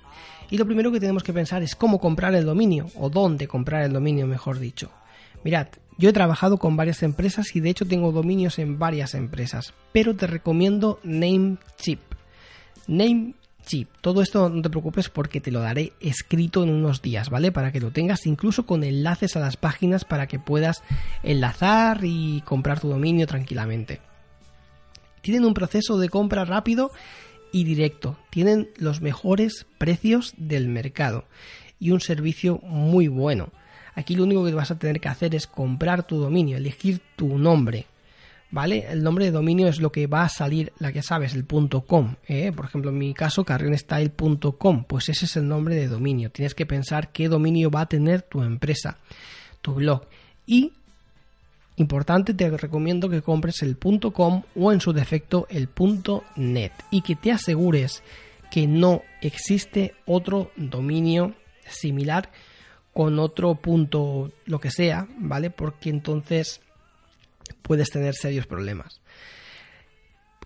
Y 0.51 0.59
lo 0.59 0.67
primero 0.67 0.91
que 0.91 1.01
tenemos 1.01 1.23
que 1.23 1.33
pensar 1.33 1.63
es 1.63 1.77
cómo 1.77 2.01
comprar 2.01 2.35
el 2.35 2.45
dominio, 2.45 2.89
o 2.97 3.09
dónde 3.09 3.47
comprar 3.47 3.83
el 3.83 3.93
dominio, 3.93 4.27
mejor 4.27 4.59
dicho. 4.59 4.91
Mirad, 5.45 5.69
yo 5.97 6.11
he 6.11 6.13
trabajado 6.13 6.59
con 6.59 6.77
varias 6.77 7.03
empresas 7.03 7.55
y 7.55 7.61
de 7.61 7.71
hecho 7.71 7.87
tengo 7.87 8.11
dominios 8.11 8.59
en 8.59 8.79
varias 8.79 9.15
empresas, 9.15 9.75
pero 9.93 10.17
te 10.17 10.27
recomiendo 10.27 10.99
Namecheap. 11.05 12.01
Name 12.87 13.35
chip. 13.71 13.89
Todo 14.01 14.21
esto 14.21 14.49
no 14.49 14.63
te 14.63 14.71
preocupes 14.71 15.09
porque 15.09 15.41
te 15.41 15.53
lo 15.53 15.61
daré 15.61 15.93
escrito 16.01 16.65
en 16.65 16.71
unos 16.71 17.03
días, 17.03 17.31
¿vale? 17.31 17.53
Para 17.53 17.71
que 17.71 17.81
lo 17.81 17.93
tengas 17.93 18.27
incluso 18.27 18.67
con 18.67 18.83
enlaces 18.83 19.37
a 19.37 19.41
las 19.41 19.57
páginas 19.57 20.05
para 20.05 20.27
que 20.27 20.41
puedas 20.41 20.83
enlazar 21.23 22.01
y 22.03 22.43
comprar 22.45 22.81
tu 22.81 22.89
dominio 22.89 23.29
tranquilamente. 23.29 24.01
Tienen 25.23 25.45
un 25.45 25.55
proceso 25.55 25.99
de 25.99 26.09
compra 26.09 26.45
rápido 26.45 26.91
y 27.53 27.63
directo. 27.63 28.17
Tienen 28.31 28.71
los 28.77 29.03
mejores 29.03 29.67
precios 29.79 30.35
del 30.37 30.69
mercado 30.69 31.27
y 31.79 31.93
un 31.93 32.01
servicio 32.01 32.59
muy 32.65 33.07
bueno. 33.07 33.53
Aquí 33.95 34.17
lo 34.17 34.25
único 34.25 34.45
que 34.45 34.53
vas 34.53 34.73
a 34.73 34.79
tener 34.79 35.01
que 35.01 35.09
hacer 35.09 35.35
es 35.37 35.47
comprar 35.47 36.07
tu 36.07 36.19
dominio, 36.19 36.57
elegir 36.57 37.01
tu 37.15 37.39
nombre, 37.39 37.87
¿vale? 38.51 38.87
El 38.91 39.03
nombre 39.03 39.27
de 39.27 39.31
dominio 39.31 39.69
es 39.69 39.81
lo 39.81 39.93
que 39.93 40.07
va 40.07 40.25
a 40.25 40.29
salir, 40.29 40.73
la 40.79 40.93
que 40.93 41.03
sabes, 41.03 41.35
el 41.35 41.47
.com, 41.47 42.17
¿eh? 42.27 42.53
Por 42.53 42.67
ejemplo, 42.67 42.91
en 42.91 42.99
mi 42.99 43.15
caso, 43.15 43.45
carrionstyle.com, 43.45 44.85
pues 44.85 45.09
ese 45.09 45.25
es 45.27 45.37
el 45.37 45.49
nombre 45.49 45.77
de 45.77 45.89
dominio. 45.89 46.31
Tienes 46.31 46.55
que 46.55 46.67
pensar 46.67 47.13
qué 47.13 47.29
dominio 47.29 47.71
va 47.71 47.83
a 47.83 47.89
tener 47.89 48.23
tu 48.23 48.43
empresa, 48.43 48.99
tu 49.63 49.75
blog. 49.75 50.07
Y, 50.47 50.73
importante, 51.77 52.35
te 52.35 52.51
recomiendo 52.51 53.09
que 53.09 53.23
compres 53.23 53.63
el 53.63 53.79
.com 53.79 54.43
o 54.57 54.73
en 54.73 54.81
su 54.81 54.93
defecto 54.93 55.47
el 55.49 55.69
.net 56.37 56.73
y 56.91 57.03
que 57.03 57.17
te 57.17 57.33
asegures 57.33 58.03
que 58.51 58.67
no 58.67 59.03
existe 59.23 59.95
otro 60.07 60.51
dominio 60.57 61.35
similar 61.69 62.31
con 62.93 63.21
otro 63.21 63.55
punto 63.55 64.33
lo 64.47 64.59
que 64.59 64.73
sea, 64.73 65.07
¿vale? 65.19 65.51
Porque 65.51 65.89
entonces 65.91 66.61
puedes 67.63 67.91
tener 67.91 68.15
serios 68.15 68.47
problemas. 68.47 69.01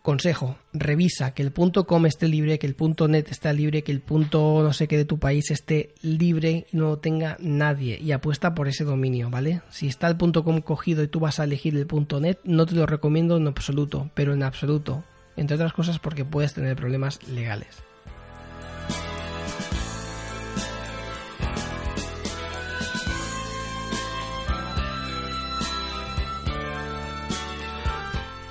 Consejo, 0.05 0.59
revisa 0.75 1.33
que 1.33 1.43
el 1.43 1.55
.com 1.55 2.05
esté 2.05 2.29
libre, 2.29 2.59
que 2.59 2.67
el 2.67 2.77
.net 3.09 3.27
esté 3.31 3.55
libre, 3.55 3.83
que 3.83 3.91
el 3.91 4.01
punto 4.01 4.63
no 4.63 4.75
sé 4.75 4.87
qué 4.87 4.99
de 4.99 5.07
tu 5.07 5.19
país 5.19 5.51
esté 5.51 5.95
libre 6.03 6.67
y 6.71 6.77
no 6.77 6.89
lo 6.89 6.99
tenga 6.99 7.39
nadie 7.41 7.99
y 7.99 8.13
apuesta 8.13 8.55
por 8.55 8.69
ese 8.69 8.85
dominio, 8.85 9.31
¿vale? 9.31 9.63
Si 9.71 9.87
está 9.87 10.09
el 10.09 10.19
.com 10.19 10.61
cogido 10.61 11.03
y 11.03 11.09
tú 11.09 11.21
vas 11.21 11.41
a 11.41 11.45
elegir 11.45 11.75
el 11.75 11.89
.net, 12.21 12.39
no 12.45 12.67
te 12.67 12.75
lo 12.75 12.85
recomiendo 12.85 13.39
en 13.39 13.47
absoluto, 13.47 14.11
pero 14.13 14.35
en 14.35 14.43
absoluto, 14.43 15.05
entre 15.37 15.55
otras 15.55 15.73
cosas 15.73 15.99
porque 15.99 16.27
puedes 16.27 16.53
tener 16.53 16.77
problemas 16.77 17.27
legales. 17.27 17.83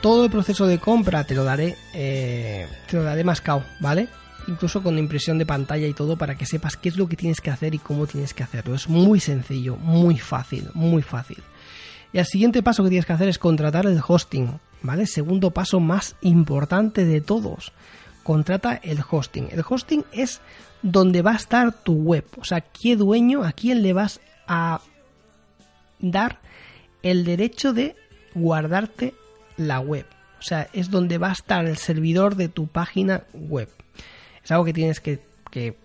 Todo 0.04 0.26
el 0.26 0.30
proceso 0.30 0.68
de 0.68 0.80
compra 0.80 1.24
te 1.24 1.34
lo 1.34 1.46
daré, 1.46 1.78
eh, 1.94 2.68
te 2.90 2.98
lo 2.98 3.04
daré 3.04 3.24
mascado, 3.24 3.64
¿vale? 3.80 4.10
Incluso 4.50 4.84
con 4.84 4.98
impresión 4.98 5.38
de 5.38 5.46
pantalla 5.46 5.88
y 5.88 5.94
todo 5.94 6.18
para 6.18 6.36
que 6.36 6.46
sepas 6.46 6.76
qué 6.76 6.90
es 6.90 6.98
lo 6.98 7.08
que 7.08 7.16
tienes 7.16 7.40
que 7.40 7.50
hacer 7.50 7.74
y 7.74 7.80
cómo 7.80 8.06
tienes 8.06 8.34
que 8.34 8.44
hacerlo. 8.44 8.76
Es 8.76 8.90
muy 8.90 9.22
sencillo, 9.22 9.78
muy 9.78 10.18
fácil, 10.18 10.70
muy 10.74 11.04
fácil. 11.04 11.42
Y 12.12 12.18
el 12.18 12.26
siguiente 12.26 12.62
paso 12.62 12.84
que 12.84 12.90
tienes 12.90 13.06
que 13.06 13.14
hacer 13.14 13.30
es 13.30 13.40
contratar 13.40 13.86
el 13.86 14.02
hosting, 14.06 14.60
¿vale? 14.82 15.08
Segundo 15.08 15.52
paso 15.52 15.80
más 15.80 16.18
importante 16.20 17.06
de 17.06 17.22
todos. 17.22 17.72
Contrata 18.24 18.82
el 18.84 19.00
hosting. 19.10 19.48
El 19.52 19.64
hosting 19.68 20.04
es 20.12 20.42
donde 20.82 21.22
va 21.22 21.32
a 21.32 21.38
estar 21.38 21.72
tu 21.72 21.94
web. 21.94 22.26
O 22.38 22.44
sea, 22.44 22.60
qué 22.60 22.98
dueño, 22.98 23.46
a 23.46 23.54
quién 23.54 23.82
le 23.82 23.94
vas 23.94 24.20
a 24.48 24.82
dar 26.00 26.42
el 27.04 27.24
derecho 27.24 27.72
de 27.72 27.96
guardarte 28.36 29.14
la 29.58 29.80
web. 29.80 30.06
O 30.40 30.42
sea, 30.42 30.68
es 30.74 30.90
donde 30.90 31.18
va 31.18 31.30
a 31.30 31.34
estar 31.34 31.66
el 31.66 31.78
servidor 31.78 32.36
de 32.36 32.50
tu 32.50 32.68
página 32.68 33.24
web. 33.34 33.70
Es 34.44 34.52
algo 34.52 34.66
que 34.66 34.74
tienes 34.74 35.00
que, 35.00 35.22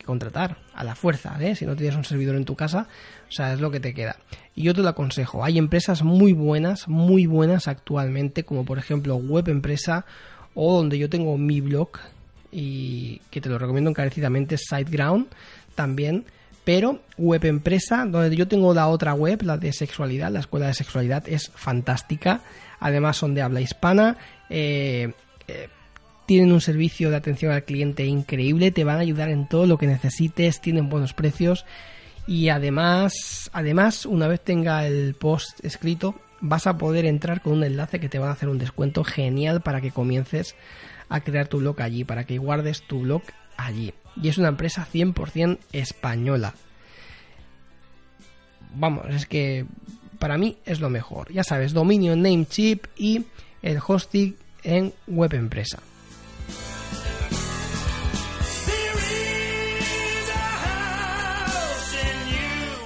contratar 0.04 0.56
a 0.74 0.82
la 0.82 0.94
fuerza, 0.94 1.36
¿eh? 1.40 1.54
Si 1.54 1.66
no 1.66 1.76
tienes 1.76 1.94
un 1.94 2.04
servidor 2.04 2.36
en 2.36 2.46
tu 2.46 2.56
casa, 2.56 2.88
o 3.28 3.32
sea, 3.32 3.52
es 3.52 3.60
lo 3.60 3.70
que 3.70 3.80
te 3.80 3.92
queda. 3.92 4.16
Y 4.54 4.62
yo 4.62 4.72
te 4.72 4.80
lo 4.80 4.88
aconsejo. 4.88 5.44
Hay 5.44 5.58
empresas 5.58 6.02
muy 6.02 6.32
buenas, 6.32 6.88
muy 6.88 7.26
buenas 7.26 7.68
actualmente, 7.68 8.44
como 8.44 8.64
por 8.64 8.78
ejemplo 8.78 9.16
Web 9.16 9.50
Empresa 9.50 10.06
o 10.54 10.74
donde 10.74 10.98
yo 10.98 11.10
tengo 11.10 11.36
mi 11.36 11.60
blog 11.60 11.90
y 12.50 13.20
que 13.30 13.42
te 13.42 13.50
lo 13.50 13.58
recomiendo 13.58 13.90
encarecidamente, 13.90 14.56
SiteGround 14.56 15.26
también 15.74 16.24
Pero 16.68 17.00
web 17.16 17.46
empresa, 17.46 18.04
donde 18.04 18.36
yo 18.36 18.46
tengo 18.46 18.74
la 18.74 18.88
otra 18.88 19.14
web, 19.14 19.40
la 19.42 19.56
de 19.56 19.72
sexualidad, 19.72 20.30
la 20.30 20.40
escuela 20.40 20.66
de 20.66 20.74
sexualidad, 20.74 21.26
es 21.26 21.50
fantástica. 21.54 22.42
Además 22.78 23.16
son 23.16 23.32
de 23.34 23.40
habla 23.40 23.62
hispana. 23.62 24.18
eh, 24.50 25.10
eh, 25.48 25.68
tienen 26.26 26.52
un 26.52 26.60
servicio 26.60 27.08
de 27.08 27.16
atención 27.16 27.52
al 27.52 27.64
cliente 27.64 28.04
increíble, 28.04 28.70
te 28.70 28.84
van 28.84 28.98
a 28.98 29.00
ayudar 29.00 29.30
en 29.30 29.48
todo 29.48 29.64
lo 29.64 29.78
que 29.78 29.86
necesites, 29.86 30.60
tienen 30.60 30.90
buenos 30.90 31.14
precios 31.14 31.64
y 32.26 32.50
además, 32.50 33.48
además 33.54 34.04
una 34.04 34.28
vez 34.28 34.42
tenga 34.42 34.86
el 34.86 35.14
post 35.14 35.64
escrito, 35.64 36.16
vas 36.42 36.66
a 36.66 36.76
poder 36.76 37.06
entrar 37.06 37.40
con 37.40 37.54
un 37.54 37.64
enlace 37.64 37.98
que 37.98 38.10
te 38.10 38.18
van 38.18 38.28
a 38.28 38.32
hacer 38.32 38.50
un 38.50 38.58
descuento 38.58 39.04
genial 39.04 39.62
para 39.62 39.80
que 39.80 39.90
comiences 39.90 40.54
a 41.08 41.20
crear 41.20 41.48
tu 41.48 41.60
blog 41.60 41.80
allí, 41.80 42.04
para 42.04 42.24
que 42.24 42.36
guardes 42.36 42.82
tu 42.82 43.00
blog 43.00 43.22
allí. 43.56 43.94
Y 44.22 44.28
es 44.28 44.38
una 44.38 44.48
empresa 44.48 44.86
100% 44.92 45.58
española. 45.72 46.54
Vamos, 48.74 49.06
es 49.10 49.26
que 49.26 49.64
para 50.18 50.38
mí 50.38 50.58
es 50.64 50.80
lo 50.80 50.90
mejor. 50.90 51.32
Ya 51.32 51.44
sabes, 51.44 51.72
dominio 51.72 52.16
Namecheap 52.16 52.86
y 52.96 53.24
el 53.62 53.78
hosting 53.84 54.36
en 54.62 54.92
web 55.06 55.34
empresa. 55.34 55.78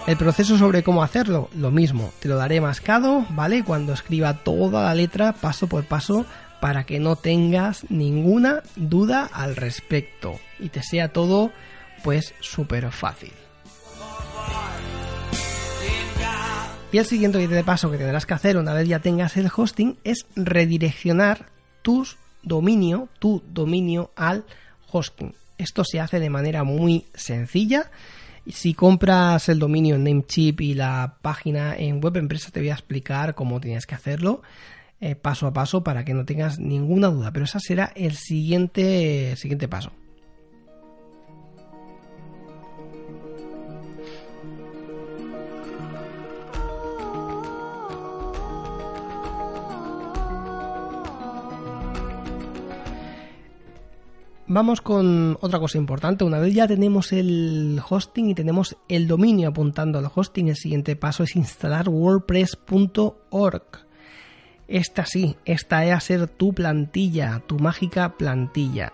El 0.06 0.16
proceso 0.16 0.58
sobre 0.58 0.82
cómo 0.82 1.04
hacerlo, 1.04 1.48
lo 1.54 1.70
mismo, 1.70 2.12
te 2.18 2.28
lo 2.28 2.36
daré 2.36 2.60
mascado, 2.60 3.24
¿vale? 3.30 3.62
Cuando 3.62 3.92
escriba 3.92 4.34
toda 4.34 4.82
la 4.82 4.94
letra 4.94 5.32
paso 5.32 5.68
por 5.68 5.84
paso 5.84 6.26
para 6.62 6.84
que 6.84 7.00
no 7.00 7.16
tengas 7.16 7.90
ninguna 7.90 8.62
duda 8.76 9.28
al 9.32 9.56
respecto 9.56 10.38
y 10.60 10.68
te 10.68 10.80
sea 10.84 11.08
todo 11.08 11.50
pues 12.04 12.34
súper 12.38 12.92
fácil. 12.92 13.32
Y 16.92 16.98
el 16.98 17.04
siguiente 17.04 17.64
paso 17.64 17.90
que 17.90 17.98
tendrás 17.98 18.26
que 18.26 18.34
hacer 18.34 18.56
una 18.58 18.74
vez 18.74 18.86
ya 18.86 19.00
tengas 19.00 19.36
el 19.36 19.50
hosting 19.52 19.98
es 20.04 20.24
redireccionar 20.36 21.46
tus 21.82 22.16
dominio, 22.44 23.08
tu 23.18 23.42
dominio 23.48 24.12
al 24.14 24.44
hosting. 24.92 25.34
Esto 25.58 25.82
se 25.82 25.98
hace 25.98 26.20
de 26.20 26.30
manera 26.30 26.62
muy 26.62 27.06
sencilla. 27.12 27.90
Si 28.46 28.74
compras 28.74 29.48
el 29.48 29.58
dominio 29.58 29.96
en 29.96 30.04
Namecheap 30.04 30.60
y 30.60 30.74
la 30.74 31.16
página 31.22 31.74
en 31.74 32.00
web 32.00 32.18
empresa 32.18 32.52
te 32.52 32.60
voy 32.60 32.70
a 32.70 32.74
explicar 32.74 33.34
cómo 33.34 33.60
tienes 33.60 33.84
que 33.84 33.96
hacerlo 33.96 34.42
eh, 35.02 35.16
paso 35.16 35.48
a 35.48 35.52
paso 35.52 35.82
para 35.82 36.04
que 36.04 36.14
no 36.14 36.24
tengas 36.24 36.60
ninguna 36.60 37.08
duda. 37.08 37.32
Pero 37.32 37.44
ese 37.44 37.58
será 37.58 37.92
el 37.96 38.14
siguiente, 38.14 39.34
siguiente 39.34 39.66
paso. 39.66 39.90
Vamos 54.46 54.82
con 54.82 55.36
otra 55.40 55.58
cosa 55.58 55.78
importante. 55.78 56.22
Una 56.22 56.38
vez 56.38 56.54
ya 56.54 56.68
tenemos 56.68 57.12
el 57.12 57.80
hosting 57.88 58.30
y 58.30 58.34
tenemos 58.34 58.76
el 58.86 59.08
dominio 59.08 59.48
apuntando 59.48 59.98
al 59.98 60.10
hosting, 60.14 60.48
el 60.48 60.56
siguiente 60.56 60.94
paso 60.94 61.24
es 61.24 61.34
instalar 61.34 61.88
wordpress.org. 61.88 63.91
Esta 64.72 65.04
sí, 65.04 65.36
esta 65.44 65.84
va 65.84 65.92
a 65.92 66.00
ser 66.00 66.28
tu 66.28 66.54
plantilla, 66.54 67.42
tu 67.46 67.58
mágica 67.58 68.16
plantilla. 68.16 68.92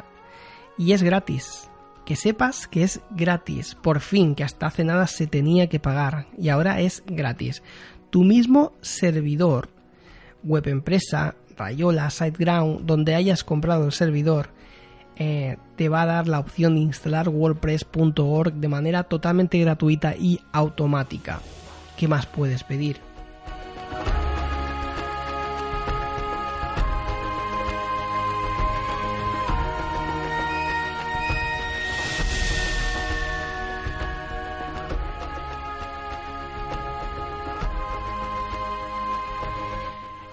Y 0.77 0.91
es 0.91 1.05
gratis. 1.05 1.71
Que 2.05 2.17
sepas 2.17 2.67
que 2.67 2.83
es 2.83 3.01
gratis. 3.11 3.77
Por 3.77 4.01
fin, 4.01 4.35
que 4.35 4.43
hasta 4.43 4.67
hace 4.67 4.83
nada 4.83 5.07
se 5.07 5.29
tenía 5.29 5.69
que 5.69 5.79
pagar. 5.79 6.27
Y 6.37 6.49
ahora 6.49 6.81
es 6.81 7.05
gratis. 7.07 7.63
Tu 8.11 8.25
mismo 8.25 8.73
servidor, 8.81 9.69
web 10.43 10.67
empresa, 10.67 11.37
Rayola, 11.57 12.11
SiteGround, 12.11 12.85
donde 12.85 13.15
hayas 13.15 13.45
comprado 13.45 13.85
el 13.85 13.93
servidor, 13.93 14.49
eh, 15.15 15.59
te 15.77 15.89
va 15.89 16.03
a 16.03 16.07
dar 16.07 16.27
la 16.27 16.41
opción 16.41 16.75
de 16.75 16.81
instalar 16.81 17.29
wordpress.org 17.29 18.55
de 18.55 18.69
manera 18.69 19.05
totalmente 19.05 19.61
gratuita 19.61 20.17
y 20.17 20.41
automática. 20.51 21.41
¿Qué 21.97 22.09
más 22.09 22.27
puedes 22.27 22.65
pedir? 22.65 23.08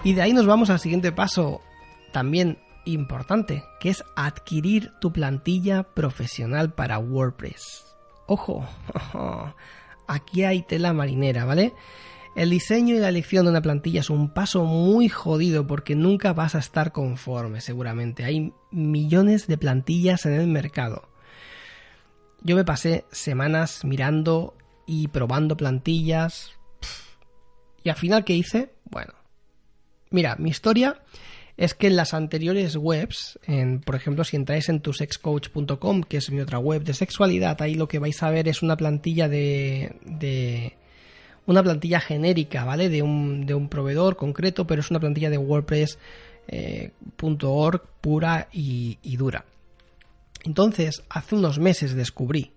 Y 0.06 0.12
de 0.12 0.22
ahí 0.22 0.32
nos 0.32 0.46
vamos 0.46 0.70
al 0.70 0.78
siguiente 0.78 1.10
paso, 1.10 1.62
también 2.12 2.58
importante, 2.84 3.64
que 3.80 3.88
es 3.88 4.04
adquirir 4.14 4.92
tu 5.00 5.12
plantilla 5.12 5.82
profesional 5.82 6.72
para 6.72 7.00
WordPress. 7.00 7.84
Ojo, 8.26 8.64
aquí 10.06 10.44
hay 10.44 10.62
tela 10.62 10.92
marinera, 10.92 11.44
¿vale? 11.44 11.72
El 12.36 12.50
diseño 12.50 12.94
y 12.94 13.00
la 13.00 13.08
elección 13.08 13.46
de 13.46 13.50
una 13.50 13.62
plantilla 13.62 13.98
es 13.98 14.08
un 14.08 14.32
paso 14.32 14.64
muy 14.64 15.08
jodido 15.08 15.66
porque 15.66 15.96
nunca 15.96 16.32
vas 16.32 16.54
a 16.54 16.60
estar 16.60 16.92
conforme, 16.92 17.60
seguramente. 17.60 18.24
Hay 18.24 18.52
millones 18.70 19.48
de 19.48 19.58
plantillas 19.58 20.24
en 20.24 20.34
el 20.34 20.46
mercado. 20.46 21.08
Yo 22.42 22.54
me 22.54 22.64
pasé 22.64 23.06
semanas 23.10 23.84
mirando 23.84 24.54
y 24.86 25.08
probando 25.08 25.56
plantillas. 25.56 26.52
Y 27.82 27.88
al 27.88 27.96
final, 27.96 28.24
¿qué 28.24 28.34
hice? 28.34 28.72
Bueno, 28.84 29.12
mira, 30.10 30.36
mi 30.36 30.50
historia 30.50 31.00
es 31.56 31.74
que 31.74 31.86
en 31.86 31.96
las 31.96 32.12
anteriores 32.12 32.76
webs, 32.76 33.38
en, 33.46 33.80
por 33.80 33.94
ejemplo, 33.94 34.24
si 34.24 34.36
entráis 34.36 34.68
en 34.68 34.80
tusexcoach.com, 34.80 36.02
que 36.02 36.18
es 36.18 36.30
mi 36.30 36.40
otra 36.40 36.58
web 36.58 36.82
de 36.84 36.92
sexualidad, 36.92 37.60
ahí 37.62 37.74
lo 37.74 37.88
que 37.88 37.98
vais 37.98 38.22
a 38.22 38.30
ver 38.30 38.46
es 38.48 38.62
una 38.62 38.76
plantilla 38.76 39.28
de, 39.28 39.96
de 40.04 40.74
una 41.46 41.62
plantilla 41.62 42.00
genérica, 42.00 42.64
¿vale? 42.64 42.88
De 42.88 43.02
un, 43.02 43.46
de 43.46 43.54
un 43.54 43.68
proveedor 43.68 44.16
concreto, 44.16 44.66
pero 44.66 44.80
es 44.80 44.90
una 44.90 45.00
plantilla 45.00 45.30
de 45.30 45.38
WordPress.org 45.38 45.96
eh, 46.48 47.88
pura 48.00 48.48
y, 48.52 49.16
dura. 49.16 49.44
Entonces, 50.44 51.02
hace 51.08 51.34
unos 51.36 51.58
meses 51.58 51.94
descubrí 51.94 52.52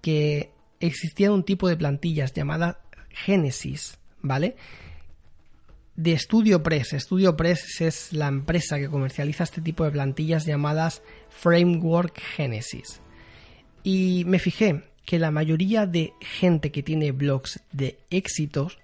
que 0.00 0.50
existía 0.80 1.32
un 1.32 1.44
tipo 1.44 1.68
de 1.68 1.76
plantillas 1.76 2.32
llamada 2.32 2.80
Genesis, 3.10 3.98
¿vale? 4.20 4.56
De 5.96 6.18
StudioPress. 6.18 6.96
StudioPress 6.98 7.80
es 7.80 8.12
la 8.12 8.28
empresa 8.28 8.78
que 8.78 8.88
comercializa 8.88 9.44
este 9.44 9.60
tipo 9.60 9.84
de 9.84 9.90
plantillas 9.90 10.46
llamadas 10.46 11.02
Framework 11.30 12.20
Genesis. 12.20 13.00
Y 13.82 14.24
me 14.26 14.38
fijé 14.38 14.84
que 15.04 15.18
la 15.18 15.30
mayoría 15.30 15.86
de 15.86 16.14
gente 16.20 16.72
que 16.72 16.82
tiene 16.82 17.12
blogs 17.12 17.60
de 17.72 17.98
éxitos 18.10 18.78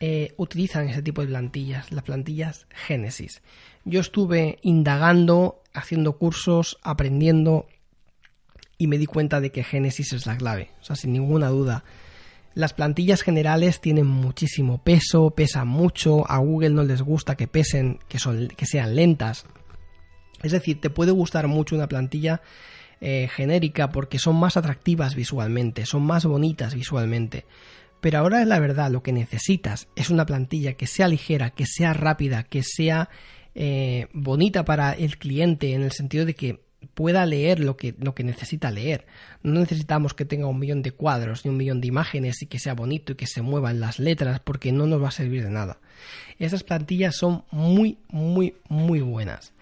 eh, 0.00 0.34
utilizan 0.36 0.88
ese 0.88 1.02
tipo 1.02 1.20
de 1.20 1.28
plantillas, 1.28 1.92
las 1.92 2.02
plantillas 2.02 2.66
Genesis. 2.70 3.42
Yo 3.84 4.00
estuve 4.00 4.58
indagando, 4.62 5.62
haciendo 5.72 6.18
cursos, 6.18 6.78
aprendiendo 6.82 7.66
y 8.78 8.88
me 8.88 8.98
di 8.98 9.06
cuenta 9.06 9.40
de 9.40 9.52
que 9.52 9.62
Genesis 9.62 10.12
es 10.12 10.26
la 10.26 10.36
clave. 10.36 10.70
O 10.80 10.84
sea, 10.84 10.96
sin 10.96 11.12
ninguna 11.12 11.48
duda. 11.48 11.84
Las 12.54 12.74
plantillas 12.74 13.22
generales 13.22 13.80
tienen 13.80 14.06
muchísimo 14.06 14.78
peso, 14.82 15.30
pesan 15.30 15.68
mucho, 15.68 16.30
a 16.30 16.38
Google 16.38 16.70
no 16.70 16.82
les 16.82 17.02
gusta 17.02 17.34
que 17.34 17.48
pesen, 17.48 17.98
que, 18.08 18.18
son, 18.18 18.48
que 18.48 18.66
sean 18.66 18.94
lentas. 18.94 19.46
Es 20.42 20.52
decir, 20.52 20.80
te 20.80 20.90
puede 20.90 21.12
gustar 21.12 21.48
mucho 21.48 21.76
una 21.76 21.88
plantilla 21.88 22.42
eh, 23.00 23.28
genérica 23.34 23.90
porque 23.90 24.18
son 24.18 24.36
más 24.36 24.56
atractivas 24.56 25.14
visualmente, 25.14 25.86
son 25.86 26.02
más 26.02 26.26
bonitas 26.26 26.74
visualmente. 26.74 27.46
Pero 28.00 28.18
ahora 28.18 28.42
es 28.42 28.48
la 28.48 28.58
verdad, 28.58 28.90
lo 28.90 29.02
que 29.02 29.12
necesitas 29.12 29.88
es 29.96 30.10
una 30.10 30.26
plantilla 30.26 30.74
que 30.74 30.86
sea 30.86 31.08
ligera, 31.08 31.50
que 31.50 31.66
sea 31.66 31.94
rápida, 31.94 32.42
que 32.42 32.62
sea 32.62 33.08
eh, 33.54 34.08
bonita 34.12 34.64
para 34.64 34.92
el 34.92 35.18
cliente 35.18 35.72
en 35.72 35.82
el 35.82 35.92
sentido 35.92 36.26
de 36.26 36.34
que 36.34 36.60
pueda 36.94 37.26
leer 37.26 37.60
lo 37.60 37.76
que, 37.76 37.94
lo 37.98 38.14
que 38.14 38.24
necesita 38.24 38.70
leer. 38.70 39.06
No 39.42 39.60
necesitamos 39.60 40.14
que 40.14 40.24
tenga 40.24 40.46
un 40.46 40.58
millón 40.58 40.82
de 40.82 40.92
cuadros 40.92 41.44
ni 41.44 41.50
un 41.50 41.56
millón 41.56 41.80
de 41.80 41.88
imágenes 41.88 42.42
y 42.42 42.46
que 42.46 42.58
sea 42.58 42.74
bonito 42.74 43.12
y 43.12 43.16
que 43.16 43.26
se 43.26 43.42
muevan 43.42 43.80
las 43.80 43.98
letras 43.98 44.40
porque 44.40 44.72
no 44.72 44.86
nos 44.86 45.02
va 45.02 45.08
a 45.08 45.12
servir 45.12 45.42
de 45.42 45.50
nada. 45.50 45.78
Esas 46.38 46.64
plantillas 46.64 47.16
son 47.16 47.44
muy, 47.50 47.98
muy, 48.08 48.54
muy 48.68 49.00
buenas. 49.00 49.52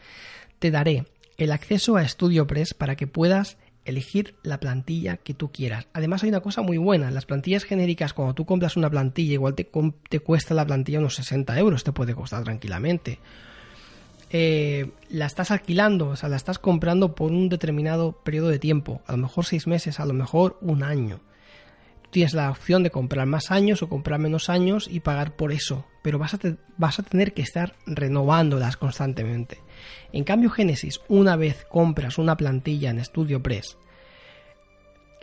Te 0.59 0.71
daré 0.71 1.07
el 1.37 1.53
acceso 1.53 1.97
a 1.97 2.07
StudioPress 2.07 2.75
para 2.75 2.97
que 2.97 3.07
puedas 3.07 3.57
elegir 3.85 4.35
la 4.43 4.61
plantilla 4.61 5.17
que 5.17 5.35
tú 5.35 5.51
quieras. 5.51 5.89
Además 5.93 6.23
hay 6.23 6.29
una 6.29 6.41
cosa 6.41 6.63
muy 6.63 6.77
buena, 6.77 7.11
las 7.11 7.27
plantillas 7.27 7.65
genéricas 7.65 8.13
cuando 8.13 8.35
tú 8.35 8.45
compras 8.45 8.77
una 8.77 8.91
plantilla 8.91 9.33
igual 9.33 9.55
te, 9.55 9.69
te 10.09 10.21
cuesta 10.21 10.55
la 10.55 10.67
plantilla 10.67 10.99
unos 10.99 11.15
60 11.15 11.59
euros, 11.59 11.83
te 11.83 11.93
puede 11.93 12.15
costar 12.15 12.45
tranquilamente 12.45 13.19
eh, 14.33 14.93
la 15.09 15.27
estás 15.27 15.51
alquilando, 15.51 16.11
o 16.11 16.17
sea, 16.17 16.29
la 16.29 16.37
estás 16.37 16.61
comprando 16.61 17.17
por 17.17 17.33
un 17.33 17.49
determinado 17.49 18.13
periodo 18.13 18.49
de 18.49 18.61
tiempo, 18.61 19.03
a 19.07 19.13
lo 19.13 19.19
mejor 19.19 19.45
seis 19.45 19.67
meses, 19.67 19.99
a 19.99 20.07
lo 20.07 20.15
mejor 20.15 20.57
un 20.61 20.85
año. 20.85 21.21
tienes 22.11 22.35
la 22.35 22.51
opción 22.51 22.83
de 22.83 22.91
comprar 22.91 23.27
más 23.27 23.51
años 23.51 23.83
o 23.83 23.89
comprar 23.89 24.19
menos 24.21 24.49
años 24.49 24.89
y 24.91 25.01
pagar 25.01 25.37
por 25.37 25.53
eso, 25.53 25.85
pero 26.03 26.19
vas 26.19 26.35
a, 26.35 27.03
tener 27.03 27.35
que 27.35 27.43
estar 27.43 27.75
renovándolas 27.87 28.77
constantemente. 28.77 29.59
En 30.13 30.25
cambio, 30.25 30.51
Genesis, 30.51 31.01
una 31.09 31.37
vez 31.37 31.67
compras 31.69 32.19
una 32.19 32.37
plantilla 32.37 32.91
en 32.91 33.05
StudioPress, 33.05 33.79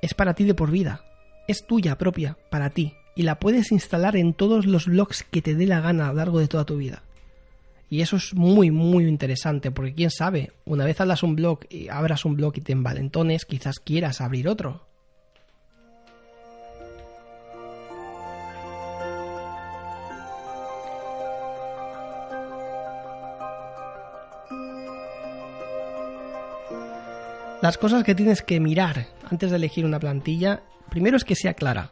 es 0.01 0.13
para 0.13 0.33
ti 0.33 0.43
de 0.43 0.53
por 0.53 0.69
vida, 0.69 1.03
es 1.47 1.65
tuya 1.65 1.97
propia, 1.97 2.37
para 2.49 2.69
ti, 2.69 2.93
y 3.15 3.23
la 3.23 3.39
puedes 3.39 3.71
instalar 3.71 4.15
en 4.17 4.33
todos 4.33 4.65
los 4.65 4.85
blogs 4.85 5.23
que 5.23 5.41
te 5.41 5.55
dé 5.55 5.65
la 5.65 5.79
gana 5.79 6.07
a 6.07 6.09
lo 6.09 6.17
largo 6.17 6.39
de 6.39 6.47
toda 6.47 6.65
tu 6.65 6.77
vida. 6.77 7.03
Y 7.89 8.01
eso 8.01 8.17
es 8.17 8.33
muy, 8.33 8.69
muy 8.69 9.07
interesante, 9.07 9.71
porque 9.71 9.93
quién 9.93 10.11
sabe, 10.11 10.51
una 10.65 10.83
vez 10.83 10.99
hablas 10.99 11.23
un 11.23 11.35
blog 11.35 11.59
y 11.69 11.87
abras 11.87 12.25
un 12.25 12.35
blog 12.35 12.53
y 12.57 12.61
te 12.61 12.73
envalentones, 12.73 13.45
quizás 13.45 13.79
quieras 13.79 14.19
abrir 14.19 14.49
otro. 14.49 14.87
Las 27.61 27.77
cosas 27.77 28.03
que 28.03 28.13
tienes 28.13 28.43
que 28.43 28.59
mirar 28.59 29.07
antes 29.29 29.49
de 29.49 29.57
elegir 29.57 29.83
una 29.83 29.99
plantilla, 29.99 30.61
primero 30.89 31.17
es 31.17 31.23
que 31.23 31.35
sea 31.35 31.55
clara, 31.55 31.91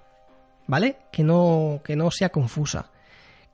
¿vale? 0.68 0.98
Que 1.12 1.24
no, 1.24 1.82
que 1.84 1.96
no 1.96 2.12
sea 2.12 2.30
confusa, 2.30 2.92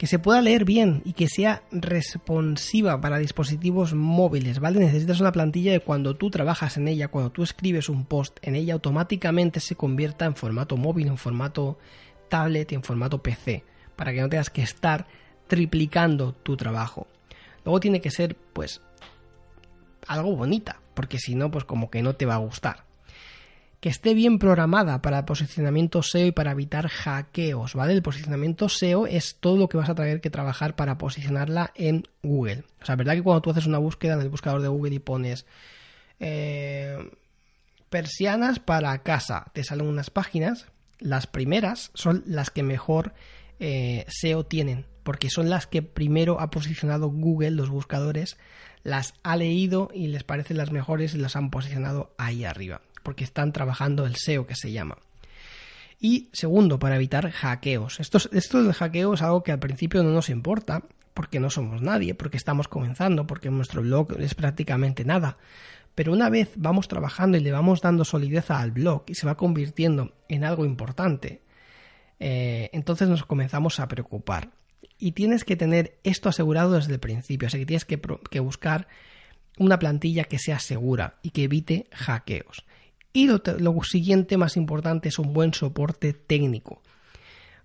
que 0.02 0.08
se 0.08 0.18
pueda 0.18 0.42
leer 0.42 0.66
bien 0.66 1.04
y 1.06 1.14
que 1.14 1.28
sea 1.28 1.62
responsiva 1.72 3.00
para 3.00 3.20
dispositivos 3.20 3.94
móviles, 3.94 4.58
¿vale? 4.58 4.80
Necesitas 4.80 5.20
una 5.20 5.32
plantilla 5.32 5.74
de 5.74 5.80
cuando 5.80 6.16
tú 6.16 6.32
trabajas 6.32 6.76
en 6.78 6.88
ella, 6.88 7.10
cuando 7.10 7.32
tú 7.32 7.44
escribes 7.44 7.88
un 7.88 8.06
post 8.06 8.40
en 8.42 8.56
ella, 8.56 8.74
automáticamente 8.74 9.60
se 9.60 9.76
convierta 9.76 10.26
en 10.26 10.36
formato 10.36 10.76
móvil, 10.76 11.06
en 11.06 11.20
formato 11.20 11.78
tablet 12.30 12.72
y 12.72 12.76
en 12.76 12.82
formato 12.82 13.22
PC, 13.22 13.64
para 13.96 14.12
que 14.12 14.22
no 14.22 14.30
tengas 14.30 14.50
que 14.50 14.64
estar 14.64 15.06
triplicando 15.46 16.34
tu 16.34 16.58
trabajo. 16.58 17.06
Luego 17.64 17.80
tiene 17.80 18.02
que 18.02 18.10
ser, 18.10 18.36
pues, 18.54 18.82
algo 20.08 20.36
bonita, 20.36 20.82
porque 20.96 21.20
si 21.20 21.36
no, 21.36 21.52
pues 21.52 21.64
como 21.64 21.92
que 21.92 22.02
no 22.02 22.16
te 22.16 22.26
va 22.26 22.34
a 22.34 22.40
gustar. 22.40 22.86
Que 23.82 23.90
esté 23.90 24.14
bien 24.14 24.40
programada 24.40 25.02
para 25.02 25.26
posicionamiento 25.26 26.02
SEO 26.04 26.28
y 26.28 26.32
para 26.32 26.52
evitar 26.52 26.88
hackeos, 26.88 27.74
¿vale? 27.74 27.94
El 27.94 28.02
posicionamiento 28.02 28.70
SEO 28.70 29.08
es 29.08 29.36
todo 29.40 29.58
lo 29.58 29.68
que 29.68 29.78
vas 29.78 29.90
a 29.90 29.96
tener 29.96 30.22
que 30.22 30.30
trabajar 30.30 30.76
para 30.76 30.98
posicionarla 30.98 31.74
en 31.76 32.08
Google. 32.24 32.64
O 32.82 32.86
sea, 32.86 32.96
¿verdad 32.96 33.16
que 33.16 33.24
cuando 33.24 33.42
tú 33.42 33.50
haces 33.50 33.66
una 33.66 33.80
búsqueda 33.80 34.14
en 34.14 34.22
el 34.22 34.30
buscador 34.30 34.62
de 34.62 34.70
Google 34.70 34.96
y 34.96 35.00
pones 35.00 35.46
eh, 36.20 36.98
persianas 37.90 38.60
para 38.60 38.98
casa, 39.04 39.48
te 39.54 39.64
salen 39.64 39.88
unas 39.88 40.10
páginas, 40.10 40.68
las 41.00 41.28
primeras 41.28 41.92
son 41.94 42.24
las 42.26 42.52
que 42.52 42.64
mejor 42.64 43.14
eh, 43.60 44.06
SEO 44.08 44.46
tienen, 44.46 44.86
porque 45.04 45.30
son 45.30 45.50
las 45.50 45.68
que 45.68 45.82
primero 45.82 46.40
ha 46.40 46.50
posicionado 46.50 47.10
Google, 47.10 47.52
los 47.52 47.70
buscadores, 47.70 48.38
las 48.84 49.14
ha 49.24 49.36
leído 49.36 49.90
y 49.94 50.08
les 50.08 50.24
parecen 50.24 50.58
las 50.58 50.72
mejores 50.72 51.14
y 51.14 51.18
las 51.18 51.36
han 51.36 51.50
posicionado 51.50 52.14
ahí 52.18 52.46
arriba, 52.46 52.82
porque 53.04 53.24
están 53.24 53.54
trabajando 53.54 54.06
el 54.06 54.16
SEO 54.16 54.48
que 54.48 54.56
se 54.56 54.72
llama. 54.72 54.98
Y 56.00 56.30
segundo, 56.34 56.80
para 56.80 56.96
evitar 56.96 57.30
hackeos. 57.30 58.00
Esto, 58.00 58.18
esto 58.32 58.64
del 58.64 58.74
hackeo 58.74 59.14
es 59.14 59.22
algo 59.22 59.44
que 59.44 59.52
al 59.52 59.60
principio 59.60 60.02
no 60.02 60.12
nos 60.12 60.30
importa, 60.30 60.84
porque 61.14 61.40
no 61.40 61.50
somos 61.50 61.82
nadie, 61.82 62.16
porque 62.16 62.38
estamos 62.38 62.68
comenzando, 62.68 63.28
porque 63.28 63.50
nuestro 63.50 63.82
blog 63.82 64.20
es 64.20 64.34
prácticamente 64.34 65.06
nada. 65.06 65.38
Pero 65.96 66.14
una 66.14 66.30
vez 66.30 66.54
vamos 66.56 66.88
trabajando 66.88 67.38
y 67.38 67.42
le 67.42 67.52
vamos 67.52 67.82
dando 67.82 68.06
solidez 68.06 68.50
al 68.50 68.72
blog 68.72 69.04
y 69.08 69.16
se 69.16 69.28
va 69.28 69.36
convirtiendo 69.36 70.14
en 70.30 70.44
algo 70.44 70.66
importante, 70.66 71.42
eh, 72.20 72.70
entonces 72.74 73.10
nos 73.10 73.26
comenzamos 73.26 73.80
a 73.80 73.88
preocupar. 73.88 74.50
Y 74.98 75.12
tienes 75.12 75.44
que 75.44 75.56
tener 75.56 75.98
esto 76.04 76.30
asegurado 76.30 76.74
desde 76.74 76.94
el 76.94 77.00
principio, 77.00 77.48
así 77.48 77.60
que 77.60 77.66
tienes 77.66 77.86
que, 77.86 78.00
que 78.30 78.40
buscar 78.40 78.88
una 79.58 79.80
plantilla 79.80 80.24
que 80.24 80.40
sea 80.40 80.60
segura 80.60 81.18
y 81.22 81.32
que 81.32 81.44
evite 81.44 81.88
hackeos. 81.92 82.66
Y 83.14 83.28
lo, 83.28 83.40
te- 83.40 83.60
lo 83.60 83.76
siguiente 83.84 84.38
más 84.38 84.58
importante 84.58 85.10
es 85.10 85.20
un 85.20 85.34
buen 85.34 85.54
soporte 85.54 86.14
técnico. 86.14 86.82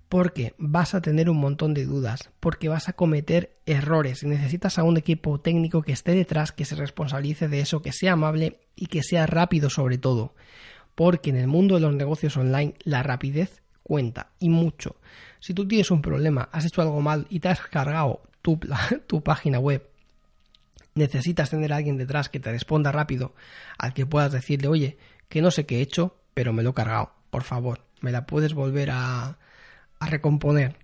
Porque 0.08 0.54
vas 0.58 0.94
a 0.94 1.00
tener 1.00 1.28
un 1.28 1.38
montón 1.38 1.74
de 1.74 1.84
dudas, 1.84 2.30
porque 2.38 2.68
vas 2.68 2.88
a 2.88 2.92
cometer 2.92 3.56
errores 3.66 4.22
y 4.22 4.28
necesitas 4.28 4.78
a 4.78 4.84
un 4.84 4.96
equipo 4.96 5.40
técnico 5.40 5.82
que 5.82 5.92
esté 5.92 6.12
detrás, 6.12 6.52
que 6.52 6.64
se 6.64 6.76
responsabilice 6.76 7.48
de 7.48 7.60
eso, 7.60 7.82
que 7.82 7.92
sea 7.92 8.12
amable 8.12 8.60
y 8.76 8.86
que 8.86 9.02
sea 9.02 9.26
rápido 9.26 9.68
sobre 9.68 9.98
todo. 9.98 10.34
Porque 10.94 11.30
en 11.30 11.36
el 11.36 11.48
mundo 11.48 11.74
de 11.74 11.80
los 11.80 11.94
negocios 11.94 12.36
online 12.36 12.74
la 12.84 13.02
rapidez 13.02 13.62
cuenta 13.82 14.30
y 14.38 14.48
mucho. 14.48 14.96
Si 15.40 15.54
tú 15.54 15.66
tienes 15.66 15.90
un 15.90 16.02
problema, 16.02 16.48
has 16.52 16.64
hecho 16.64 16.82
algo 16.82 17.00
mal 17.00 17.26
y 17.28 17.40
te 17.40 17.48
has 17.48 17.60
cargado 17.60 18.22
tu, 18.42 18.58
tu 19.08 19.22
página 19.22 19.58
web 19.58 19.88
necesitas 20.94 21.50
tener 21.50 21.72
a 21.72 21.76
alguien 21.76 21.98
detrás 21.98 22.28
que 22.28 22.40
te 22.40 22.50
responda 22.50 22.90
rápido, 22.90 23.34
al 23.76 23.92
que 23.92 24.06
puedas 24.06 24.32
decirle, 24.32 24.68
oye, 24.68 24.96
que 25.28 25.42
no 25.42 25.50
sé 25.50 25.66
qué 25.66 25.78
he 25.78 25.82
hecho, 25.82 26.16
pero 26.34 26.52
me 26.52 26.62
lo 26.62 26.70
he 26.70 26.74
cargado, 26.74 27.12
por 27.30 27.42
favor, 27.42 27.84
me 28.00 28.12
la 28.12 28.26
puedes 28.26 28.54
volver 28.54 28.90
a, 28.90 29.38
a 29.98 30.06
recomponer. 30.06 30.76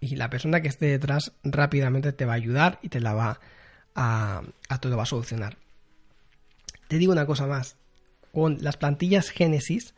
Y 0.00 0.16
la 0.16 0.30
persona 0.30 0.60
que 0.60 0.68
esté 0.68 0.86
detrás 0.86 1.32
rápidamente 1.44 2.12
te 2.12 2.24
va 2.24 2.32
a 2.32 2.36
ayudar 2.36 2.78
y 2.82 2.88
te 2.88 3.00
la 3.00 3.14
va 3.14 3.40
a, 3.94 4.42
a 4.68 4.88
va 4.88 5.02
a 5.02 5.06
solucionar. 5.06 5.58
Te 6.88 6.98
digo 6.98 7.12
una 7.12 7.26
cosa 7.26 7.46
más. 7.46 7.76
Con 8.32 8.58
las 8.60 8.76
plantillas 8.76 9.30
Genesis 9.30 9.94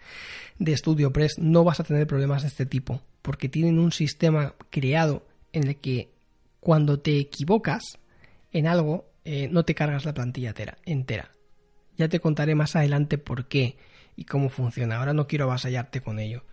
de 0.59 0.76
StudioPress 0.76 1.38
no 1.38 1.64
vas 1.64 1.80
a 1.80 1.85
tener 1.85 2.07
problemas 2.07 2.42
de 2.42 2.48
este 2.48 2.66
tipo, 2.66 3.00
porque 3.22 3.48
tienen 3.48 3.78
un 3.78 3.92
sistema 3.92 4.54
creado 4.70 5.26
en 5.52 5.68
el 5.68 5.76
que 5.76 6.11
cuando 6.61 6.98
te 6.98 7.18
equivocas 7.18 7.83
en 8.52 8.66
algo, 8.66 9.07
eh, 9.24 9.48
no 9.50 9.64
te 9.64 9.74
cargas 9.74 10.04
la 10.04 10.14
plantilla 10.14 10.54
entera. 10.85 11.30
Ya 11.96 12.09
te 12.09 12.20
contaré 12.20 12.54
más 12.54 12.76
adelante 12.76 13.18
por 13.18 13.46
qué 13.46 13.76
y 14.16 14.24
cómo 14.24 14.48
funciona. 14.48 14.96
Ahora 14.96 15.12
no 15.12 15.26
quiero 15.26 15.44
avasallarte 15.44 16.00
con 16.00 16.18
ello. 16.18 16.44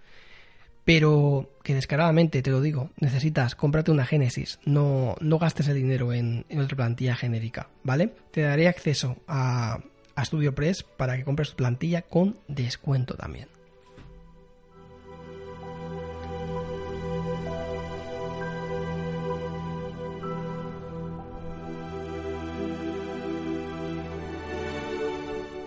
Pero 0.83 1.51
que 1.63 1.75
descaradamente, 1.75 2.41
te 2.41 2.49
lo 2.49 2.59
digo, 2.59 2.89
necesitas, 2.99 3.55
cómprate 3.55 3.91
una 3.91 4.05
Genesis, 4.05 4.59
no, 4.65 5.15
no 5.21 5.37
gastes 5.37 5.67
el 5.67 5.75
dinero 5.75 6.11
en, 6.11 6.45
en 6.49 6.59
otra 6.59 6.75
plantilla 6.75 7.15
genérica, 7.15 7.69
¿vale? 7.83 8.13
Te 8.31 8.41
daré 8.41 8.67
acceso 8.67 9.17
a, 9.27 9.79
a 10.15 10.25
StudioPress 10.25 10.83
para 10.83 11.15
que 11.17 11.23
compres 11.23 11.51
tu 11.51 11.57
plantilla 11.57 12.01
con 12.01 12.39
descuento 12.47 13.15
también. 13.15 13.47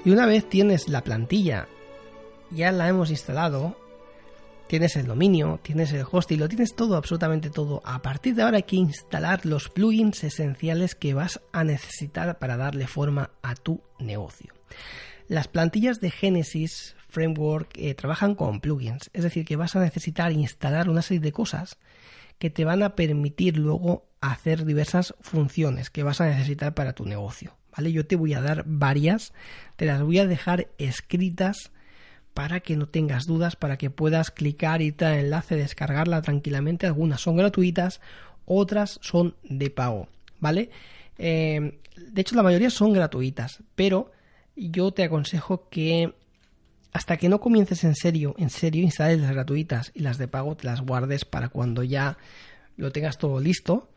Y 0.04 0.10
una 0.10 0.26
vez 0.26 0.48
tienes 0.48 0.88
la 0.88 1.02
plantilla, 1.02 1.66
ya 2.50 2.72
la 2.72 2.88
hemos 2.88 3.10
instalado, 3.10 3.76
tienes 4.66 4.96
el 4.96 5.06
dominio, 5.06 5.60
tienes 5.62 5.92
el 5.92 6.04
hosting, 6.10 6.40
lo 6.40 6.48
tienes 6.48 6.74
todo, 6.74 6.96
absolutamente 6.96 7.48
todo. 7.48 7.80
A 7.86 8.02
partir 8.02 8.34
de 8.34 8.42
ahora 8.42 8.58
hay 8.58 8.64
que 8.64 8.76
instalar 8.76 9.46
los 9.46 9.70
plugins 9.70 10.22
esenciales 10.22 10.94
que 10.94 11.14
vas 11.14 11.40
a 11.52 11.64
necesitar 11.64 12.38
para 12.38 12.58
darle 12.58 12.86
forma 12.86 13.30
a 13.42 13.54
tu 13.54 13.80
negocio. 13.98 14.52
Las 15.26 15.48
plantillas 15.48 16.00
de 16.00 16.10
Genesis 16.10 16.96
Framework 17.08 17.70
eh, 17.76 17.94
trabajan 17.94 18.34
con 18.34 18.60
plugins, 18.60 19.08
es 19.14 19.22
decir, 19.22 19.46
que 19.46 19.56
vas 19.56 19.74
a 19.74 19.80
necesitar 19.80 20.32
instalar 20.32 20.90
una 20.90 21.00
serie 21.00 21.20
de 21.20 21.32
cosas 21.32 21.78
que 22.38 22.50
te 22.50 22.66
van 22.66 22.82
a 22.82 22.94
permitir 22.94 23.56
luego 23.56 24.06
hacer 24.20 24.66
diversas 24.66 25.14
funciones 25.20 25.88
que 25.88 26.02
vas 26.02 26.20
a 26.20 26.26
necesitar 26.26 26.74
para 26.74 26.92
tu 26.92 27.06
negocio. 27.06 27.56
¿Vale? 27.76 27.92
Yo 27.92 28.06
te 28.06 28.16
voy 28.16 28.34
a 28.34 28.40
dar 28.40 28.64
varias, 28.66 29.32
te 29.76 29.86
las 29.86 30.02
voy 30.02 30.18
a 30.18 30.26
dejar 30.26 30.68
escritas 30.78 31.72
para 32.34 32.60
que 32.60 32.76
no 32.76 32.86
tengas 32.86 33.26
dudas, 33.26 33.56
para 33.56 33.76
que 33.78 33.90
puedas 33.90 34.30
clicar, 34.30 34.82
irte 34.82 35.04
al 35.04 35.18
enlace, 35.18 35.56
descargarla 35.56 36.20
tranquilamente. 36.22 36.86
Algunas 36.86 37.20
son 37.20 37.36
gratuitas, 37.36 38.00
otras 38.44 38.98
son 39.02 39.36
de 39.44 39.70
pago, 39.70 40.08
¿vale? 40.40 40.70
Eh, 41.18 41.78
de 41.96 42.20
hecho, 42.20 42.34
la 42.34 42.42
mayoría 42.42 42.70
son 42.70 42.92
gratuitas, 42.92 43.62
pero 43.74 44.10
yo 44.56 44.92
te 44.92 45.04
aconsejo 45.04 45.68
que 45.68 46.14
hasta 46.92 47.16
que 47.16 47.28
no 47.28 47.40
comiences 47.40 47.82
en 47.84 47.94
serio, 47.94 48.34
en 48.38 48.50
serio, 48.50 48.82
instales 48.82 49.20
las 49.20 49.32
gratuitas 49.32 49.90
y 49.94 50.00
las 50.00 50.18
de 50.18 50.28
pago 50.28 50.56
te 50.56 50.66
las 50.66 50.80
guardes 50.80 51.24
para 51.24 51.48
cuando 51.48 51.82
ya 51.82 52.18
lo 52.76 52.92
tengas 52.92 53.18
todo 53.18 53.40
listo 53.40 53.88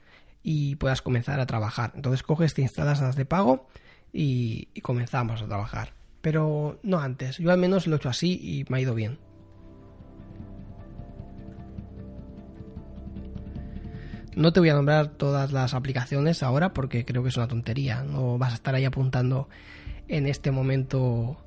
y 0.47 0.77
puedas 0.77 1.01
comenzar 1.01 1.41
a 1.41 1.45
trabajar. 1.45 1.91
Entonces 1.95 2.23
coges, 2.23 2.53
te 2.53 2.61
instalas 2.61 3.01
las 3.01 3.17
de 3.17 3.25
pago 3.25 3.67
y, 4.13 4.69
y 4.73 4.79
comenzamos 4.79 5.41
a 5.41 5.47
trabajar 5.47 5.97
pero 6.21 6.77
no 6.83 6.99
antes. 6.99 7.37
Yo 7.37 7.51
al 7.51 7.57
menos 7.57 7.87
lo 7.87 7.95
he 7.95 7.97
hecho 7.97 8.09
así 8.09 8.33
y 8.33 8.65
me 8.67 8.77
ha 8.77 8.81
ido 8.81 8.93
bien. 8.93 9.17
No 14.35 14.51
te 14.51 14.59
voy 14.59 14.67
a 14.67 14.73
nombrar 14.73 15.07
todas 15.07 15.53
las 15.53 15.73
aplicaciones 15.73 16.43
ahora 16.43 16.73
porque 16.73 17.05
creo 17.05 17.23
que 17.23 17.29
es 17.29 17.37
una 17.37 17.47
tontería. 17.47 18.03
No 18.03 18.37
vas 18.37 18.51
a 18.51 18.55
estar 18.55 18.75
ahí 18.75 18.83
apuntando 18.83 19.47
en 20.09 20.27
este 20.27 20.51
momento 20.51 21.37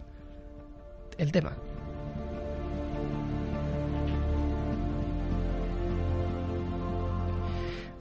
el 1.18 1.30
tema. 1.30 1.52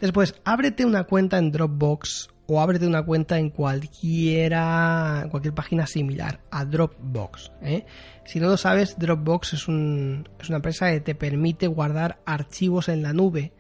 Después, 0.01 0.35
ábrete 0.45 0.85
una 0.85 1.03
cuenta 1.03 1.37
en 1.37 1.51
Dropbox 1.51 2.29
o 2.47 2.61
ábrete 2.61 2.87
una 2.87 3.03
cuenta 3.03 3.37
en 3.37 3.49
cualquiera, 3.49 5.27
cualquier 5.29 5.53
página 5.53 5.85
similar 5.85 6.39
a 6.51 6.65
Dropbox. 6.65 7.51
¿eh? 7.61 7.85
Si 8.25 8.39
no 8.39 8.47
lo 8.47 8.57
sabes, 8.57 8.97
Dropbox 8.97 9.53
es, 9.53 9.67
un- 9.67 10.27
es 10.39 10.49
una 10.49 10.57
empresa 10.57 10.89
que 10.91 10.99
te 11.01 11.15
permite 11.15 11.67
guardar 11.67 12.19
archivos 12.25 12.89
en 12.89 13.03
la 13.03 13.13
nube. 13.13 13.51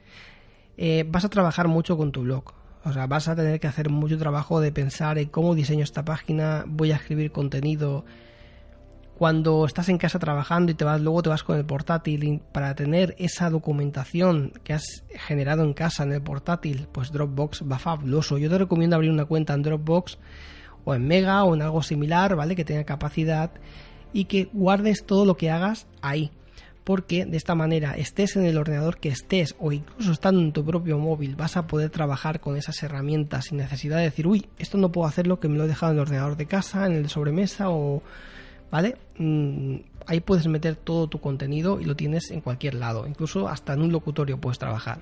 Eh, 0.77 1.05
vas 1.07 1.25
a 1.25 1.29
trabajar 1.29 1.67
mucho 1.67 1.97
con 1.97 2.11
tu 2.11 2.21
blog. 2.21 2.53
O 2.85 2.93
sea, 2.93 3.05
vas 3.07 3.27
a 3.27 3.35
tener 3.35 3.59
que 3.59 3.67
hacer 3.67 3.89
mucho 3.89 4.17
trabajo 4.17 4.61
de 4.61 4.71
pensar 4.71 5.17
en 5.17 5.27
cómo 5.27 5.53
diseño 5.53 5.83
esta 5.83 6.05
página, 6.05 6.63
voy 6.65 6.91
a 6.91 6.95
escribir 6.95 7.31
contenido, 7.31 8.05
cuando 9.19 9.65
estás 9.65 9.89
en 9.89 9.97
casa 9.97 10.17
trabajando 10.17 10.71
y 10.71 10.75
te 10.75 10.85
vas 10.85 11.01
luego 11.01 11.21
te 11.21 11.27
vas 11.27 11.43
con 11.43 11.57
el 11.57 11.65
portátil 11.65 12.39
para 12.53 12.73
tener 12.73 13.15
esa 13.19 13.49
documentación 13.49 14.53
que 14.63 14.71
has 14.71 15.03
generado 15.09 15.65
en 15.65 15.73
casa 15.73 16.03
en 16.03 16.13
el 16.13 16.21
portátil 16.21 16.87
pues 16.89 17.11
Dropbox 17.11 17.65
va 17.69 17.77
fabuloso. 17.79 18.37
Yo 18.37 18.49
te 18.49 18.59
recomiendo 18.59 18.95
abrir 18.95 19.11
una 19.11 19.25
cuenta 19.25 19.53
en 19.53 19.61
Dropbox 19.61 20.17
o 20.85 20.95
en 20.95 21.05
Mega 21.05 21.43
o 21.43 21.53
en 21.53 21.61
algo 21.61 21.83
similar 21.83 22.37
vale 22.37 22.55
que 22.55 22.63
tenga 22.63 22.85
capacidad 22.85 23.51
y 24.13 24.23
que 24.23 24.47
guardes 24.53 25.05
todo 25.05 25.25
lo 25.25 25.35
que 25.35 25.51
hagas 25.51 25.85
ahí. 26.01 26.31
Porque 26.85 27.25
de 27.25 27.35
esta 27.35 27.55
manera 27.55 27.97
estés 27.97 28.37
en 28.37 28.45
el 28.45 28.57
ordenador 28.57 28.99
que 28.99 29.09
estés 29.09 29.53
o 29.59 29.73
incluso 29.73 30.13
estando 30.13 30.39
en 30.39 30.53
tu 30.53 30.63
propio 30.63 30.97
móvil 30.97 31.35
vas 31.35 31.57
a 31.57 31.67
poder 31.67 31.89
trabajar 31.89 32.39
con 32.39 32.55
esas 32.55 32.81
herramientas 32.83 33.47
sin 33.47 33.57
necesidad 33.57 33.97
de 33.97 34.03
decir 34.03 34.27
uy 34.27 34.47
esto 34.57 34.77
no 34.77 34.93
puedo 34.93 35.09
hacerlo 35.09 35.41
que 35.41 35.49
me 35.49 35.57
lo 35.57 35.65
he 35.65 35.67
dejado 35.67 35.91
en 35.91 35.97
el 35.97 36.03
ordenador 36.03 36.37
de 36.37 36.45
casa 36.45 36.85
en 36.85 36.93
el 36.93 37.09
sobremesa 37.09 37.69
o 37.69 38.01
¿vale? 38.71 38.97
Mm, 39.17 39.75
ahí 40.05 40.19
puedes 40.19 40.47
meter 40.47 40.75
todo 40.75 41.07
tu 41.07 41.19
contenido 41.19 41.79
y 41.79 41.85
lo 41.85 41.95
tienes 41.95 42.31
en 42.31 42.41
cualquier 42.41 42.75
lado, 42.75 43.07
incluso 43.07 43.47
hasta 43.47 43.73
en 43.73 43.81
un 43.81 43.91
locutorio 43.91 44.39
puedes 44.39 44.59
trabajar. 44.59 44.99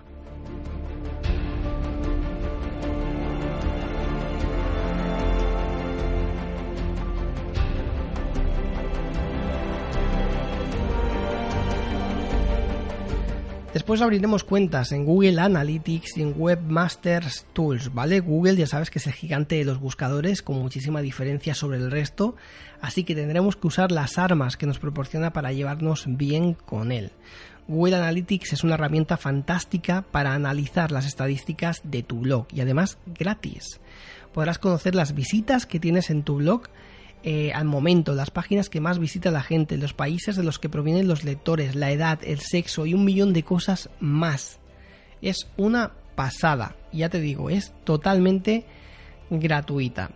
Después 13.78 14.02
abriremos 14.02 14.44
cuentas 14.44 14.92
en 14.92 15.06
Google 15.06 15.40
Analytics 15.40 16.18
y 16.18 16.24
en 16.24 16.34
Webmasters 16.36 17.46
Tools, 17.54 17.94
¿vale? 17.94 18.22
Google 18.22 18.56
ya 18.56 18.66
sabes 18.66 18.90
que 18.90 18.98
es 18.98 19.06
el 19.06 19.14
gigante 19.14 19.54
de 19.54 19.66
los 19.66 19.80
buscadores 19.80 20.42
con 20.42 20.58
muchísima 20.58 21.00
diferencia 21.00 21.54
sobre 21.54 21.78
el 21.78 21.92
resto, 21.92 22.36
así 22.82 23.04
que 23.04 23.14
tendremos 23.14 23.56
que 23.56 23.68
usar 23.68 23.92
las 23.92 24.18
armas 24.18 24.58
que 24.58 24.66
nos 24.66 24.80
proporciona 24.80 25.32
para 25.32 25.52
llevarnos 25.52 26.06
bien 26.08 26.56
con 26.56 26.92
él. 26.92 27.12
Google 27.68 27.98
Analytics 27.98 28.54
es 28.54 28.64
una 28.64 28.74
herramienta 28.74 29.16
fantástica 29.16 30.02
para 30.02 30.34
analizar 30.34 30.92
las 30.92 31.06
estadísticas 31.06 31.82
de 31.84 32.02
tu 32.02 32.22
blog 32.22 32.48
y 32.52 32.62
además 32.62 32.98
gratis. 33.06 33.80
Podrás 34.34 34.58
conocer 34.58 34.96
las 34.96 35.14
visitas 35.14 35.68
que 35.68 35.80
tienes 35.80 36.10
en 36.10 36.24
tu 36.24 36.38
blog 36.38 36.64
eh, 37.30 37.52
al 37.52 37.66
momento, 37.66 38.16
las 38.16 38.32
páginas 38.32 38.70
que 38.70 38.80
más 38.80 39.00
visita 39.00 39.32
la 39.32 39.42
gente, 39.42 39.76
los 39.76 39.94
países 39.94 40.38
de 40.38 40.44
los 40.44 40.60
que 40.60 40.70
provienen 40.70 41.10
los 41.10 41.26
lectores, 41.26 41.76
la 41.76 41.92
edad, 41.92 42.20
el 42.24 42.40
sexo 42.40 42.86
y 42.86 42.94
un 42.94 43.04
millón 43.04 43.34
de 43.34 43.44
cosas 43.44 43.90
más. 44.00 44.60
Es 45.22 45.50
una 45.58 45.92
pasada, 46.16 46.78
ya 46.94 47.10
te 47.10 47.20
digo, 47.20 47.50
es 47.50 47.74
totalmente 47.84 48.64
gratuita. 49.30 50.12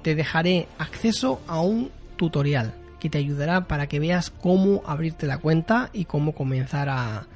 Te 0.00 0.14
dejaré 0.14 0.66
acceso 0.78 1.42
a 1.46 1.60
un 1.60 1.90
tutorial 2.16 2.72
que 3.00 3.10
te 3.10 3.18
ayudará 3.18 3.68
para 3.68 3.86
que 3.86 4.00
veas 4.00 4.30
cómo 4.30 4.82
abrirte 4.86 5.26
la 5.26 5.36
cuenta 5.36 5.90
y 5.92 6.06
cómo 6.06 6.32
comenzar 6.32 6.88
a, 6.88 7.26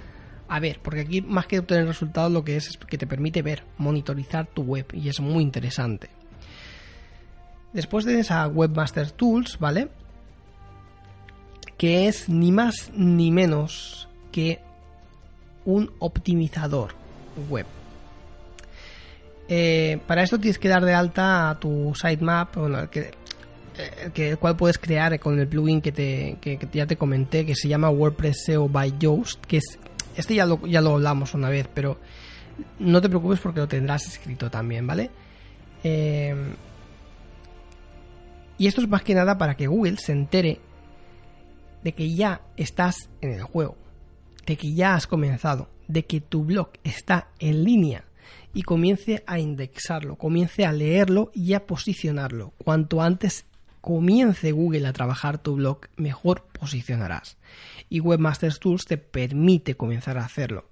a 0.48 0.60
ver, 0.60 0.80
porque 0.82 1.00
aquí 1.00 1.20
más 1.20 1.46
que 1.46 1.58
obtener 1.58 1.86
resultados 1.86 2.32
lo 2.32 2.42
que 2.42 2.56
es 2.56 2.68
es 2.68 2.78
que 2.78 2.96
te 2.96 3.06
permite 3.06 3.42
ver, 3.42 3.64
monitorizar 3.76 4.46
tu 4.46 4.62
web 4.62 4.86
y 4.94 5.10
es 5.10 5.20
muy 5.20 5.42
interesante. 5.42 6.08
Después 7.72 8.04
tienes 8.04 8.30
a 8.30 8.48
Webmaster 8.48 9.10
Tools, 9.12 9.58
¿vale? 9.58 9.88
Que 11.76 12.08
es 12.08 12.28
ni 12.28 12.52
más 12.52 12.90
ni 12.94 13.30
menos 13.30 14.08
que 14.32 14.60
un 15.64 15.90
optimizador 15.98 16.94
web. 17.48 17.66
Eh, 19.48 19.98
para 20.06 20.22
esto 20.22 20.38
tienes 20.38 20.58
que 20.58 20.68
dar 20.68 20.84
de 20.84 20.94
alta 20.94 21.50
a 21.50 21.58
tu 21.58 21.92
sitemap, 21.94 22.56
bueno, 22.56 22.80
el 22.80 22.88
que, 22.88 23.10
que- 24.14 24.30
el 24.30 24.38
cual 24.38 24.56
puedes 24.56 24.78
crear 24.78 25.18
con 25.18 25.38
el 25.38 25.48
plugin 25.48 25.80
que, 25.80 25.90
te, 25.92 26.36
que 26.40 26.58
ya 26.72 26.86
te 26.86 26.96
comenté, 26.96 27.44
que 27.44 27.54
se 27.56 27.66
llama 27.68 27.90
WordPress 27.90 28.44
SEO 28.46 28.68
by 28.68 28.94
Yoast, 28.98 29.44
que 29.46 29.56
es 29.58 29.78
este 30.16 30.34
ya 30.34 30.46
lo, 30.46 30.64
ya 30.66 30.80
lo 30.80 30.94
hablamos 30.94 31.34
una 31.34 31.48
vez, 31.48 31.68
pero 31.72 31.98
no 32.78 33.00
te 33.00 33.08
preocupes 33.08 33.40
porque 33.40 33.60
lo 33.60 33.68
tendrás 33.68 34.06
escrito 34.06 34.50
también, 34.50 34.86
¿vale? 34.86 35.10
Eh, 35.82 36.34
y 38.60 38.66
esto 38.66 38.82
es 38.82 38.90
más 38.90 39.02
que 39.02 39.14
nada 39.14 39.38
para 39.38 39.56
que 39.56 39.68
Google 39.68 39.96
se 39.96 40.12
entere 40.12 40.60
de 41.82 41.94
que 41.94 42.14
ya 42.14 42.42
estás 42.58 43.08
en 43.22 43.32
el 43.32 43.42
juego, 43.42 43.78
de 44.44 44.58
que 44.58 44.74
ya 44.74 44.94
has 44.94 45.06
comenzado, 45.06 45.70
de 45.88 46.04
que 46.04 46.20
tu 46.20 46.44
blog 46.44 46.68
está 46.84 47.28
en 47.38 47.64
línea 47.64 48.04
y 48.52 48.60
comience 48.60 49.24
a 49.26 49.38
indexarlo, 49.38 50.16
comience 50.16 50.66
a 50.66 50.72
leerlo 50.72 51.30
y 51.32 51.54
a 51.54 51.66
posicionarlo. 51.66 52.52
Cuanto 52.62 53.00
antes 53.00 53.46
comience 53.80 54.52
Google 54.52 54.86
a 54.86 54.92
trabajar 54.92 55.38
tu 55.38 55.54
blog, 55.54 55.86
mejor 55.96 56.42
posicionarás. 56.52 57.38
Y 57.88 58.00
Webmasters 58.00 58.60
Tools 58.60 58.84
te 58.84 58.98
permite 58.98 59.74
comenzar 59.74 60.18
a 60.18 60.26
hacerlo 60.26 60.69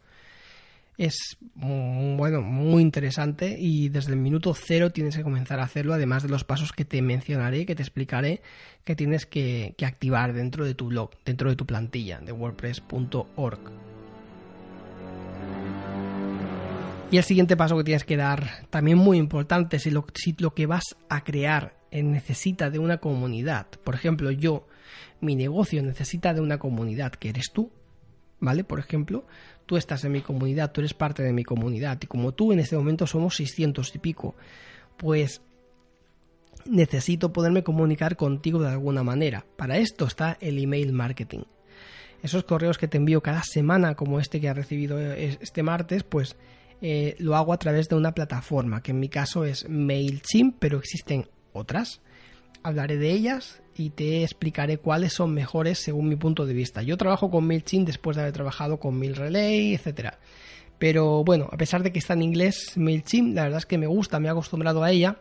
es 0.99 1.39
bueno, 1.55 2.43
muy 2.43 2.83
interesante 2.83 3.57
y 3.57 3.89
desde 3.89 4.13
el 4.13 4.19
minuto 4.19 4.53
cero 4.53 4.91
tienes 4.91 5.17
que 5.17 5.23
comenzar 5.23 5.61
a 5.61 5.63
hacerlo, 5.63 5.95
además 5.95 6.25
de 6.25 6.29
los 6.29 6.43
pasos 6.43 6.73
que 6.73 6.85
te 6.85 7.01
mencionaré, 7.03 7.65
que 7.67 7.77
te 7.77 7.83
explicaré, 7.83 8.43
que 8.85 8.97
tienes 8.97 9.25
que, 9.25 9.75
activar 9.81 10.33
dentro 10.33 10.65
de 10.65 10.75
tu 10.75 10.89
blog, 10.89 11.11
dentro 11.25 11.49
de 11.51 11.57
tu 11.57 11.67
plantilla 11.67 12.19
de 12.19 12.33
wordpress.org. 12.33 13.61
Y 17.11 17.17
el 17.17 17.25
siguiente 17.25 17.57
paso 17.57 17.77
que 17.79 17.85
tienes 17.85 18.05
que 18.05 18.17
dar, 18.17 18.67
también 18.69 18.99
muy 18.99 19.19
importante, 19.19 19.79
si 19.79 19.91
lo, 19.91 20.05
si 20.15 20.35
lo 20.41 20.53
que 20.53 20.67
vas 20.67 20.97
a 21.09 21.23
crear 21.23 21.77
necesita 21.93 22.71
de 22.71 22.81
una 22.81 22.99
comunidad, 22.99 23.67
por 23.85 23.95
ejemplo, 23.95 24.33
yo, 24.33 24.67
mi 25.21 25.37
negocio 25.37 25.81
necesita 25.83 26.35
de 26.35 26.41
una 26.41 26.59
comunidad, 26.59 27.13
que 27.13 27.29
eres 27.31 27.53
tú, 27.53 27.71
¿vale? 28.41 28.65
Por 28.65 28.79
ejemplo, 28.79 29.25
tú 29.69 29.77
estás 29.77 30.03
en 30.05 30.13
mi 30.13 30.23
comunidad, 30.23 30.73
tú 30.73 30.81
eres 30.81 30.95
parte 30.95 31.23
de 31.23 31.35
mi 31.35 31.45
comunidad 31.45 31.99
y 32.03 32.07
como 32.07 32.33
tú 32.33 32.55
en 32.55 32.59
este 32.59 32.75
momento 32.75 33.07
somos 33.07 33.37
600 33.37 33.95
y 33.95 33.99
pico, 33.99 34.35
pues 34.97 35.43
necesito 36.65 37.35
poderme 37.35 37.63
comunicar 37.63 38.17
contigo 38.17 38.63
de 38.63 38.71
alguna 38.71 39.03
manera. 39.03 39.45
Para 39.57 39.77
esto 39.77 40.07
está 40.07 40.39
el 40.41 40.59
email 40.59 40.95
marketing. 40.95 41.43
Esos 42.23 42.45
correos 42.45 42.79
que 42.79 42.89
te 42.89 42.97
envío 42.97 43.23
cada 43.23 43.43
semana, 43.43 43.95
como 43.95 44.21
este 44.21 44.41
que 44.41 44.49
has 44.49 44.57
recibido 44.57 44.99
este 44.99 45.63
martes, 45.63 46.03
pues 46.03 46.37
eh, 46.81 47.15
lo 47.19 47.37
hago 47.37 47.53
a 47.53 47.59
través 47.59 47.91
de 47.91 47.97
una 47.97 48.15
plataforma, 48.15 48.83
que 48.83 48.93
en 48.93 49.01
mi 49.01 49.11
caso 49.11 49.45
es 49.45 49.69
MailChimp, 49.69 50.57
pero 50.59 50.79
existen 50.79 51.29
otras. 51.53 52.01
Hablaré 52.63 52.97
de 52.97 53.11
ellas 53.11 53.61
y 53.79 53.91
te 53.91 54.23
explicaré 54.23 54.79
cuáles 54.79 55.13
son 55.13 55.33
mejores 55.33 55.79
según 55.79 56.09
mi 56.09 56.17
punto 56.17 56.47
de 56.47 56.55
vista. 56.55 56.83
Yo 56.83 56.97
trabajo 56.97 57.31
con 57.31 57.47
MailChimp 57.47 57.87
después 57.87 58.17
de 58.17 58.23
haber 58.23 58.35
trabajado 58.35 58.79
con 58.79 58.99
MailRelay, 58.99 59.75
etcétera. 59.75 60.19
Pero 60.79 61.25
bueno, 61.25 61.49
a 61.51 61.57
pesar 61.57 61.83
de 61.83 61.93
que 61.93 61.99
está 61.99 62.15
en 62.15 62.23
inglés 62.23 62.73
MailChimp, 62.77 63.35
la 63.35 63.45
verdad 63.45 63.59
es 63.59 63.67
que 63.67 63.79
me 63.79 63.87
gusta, 63.87 64.21
me 64.21 64.29
he 64.29 64.31
acostumbrado 64.31 64.83
a 64.83 64.91
ella 64.91 65.19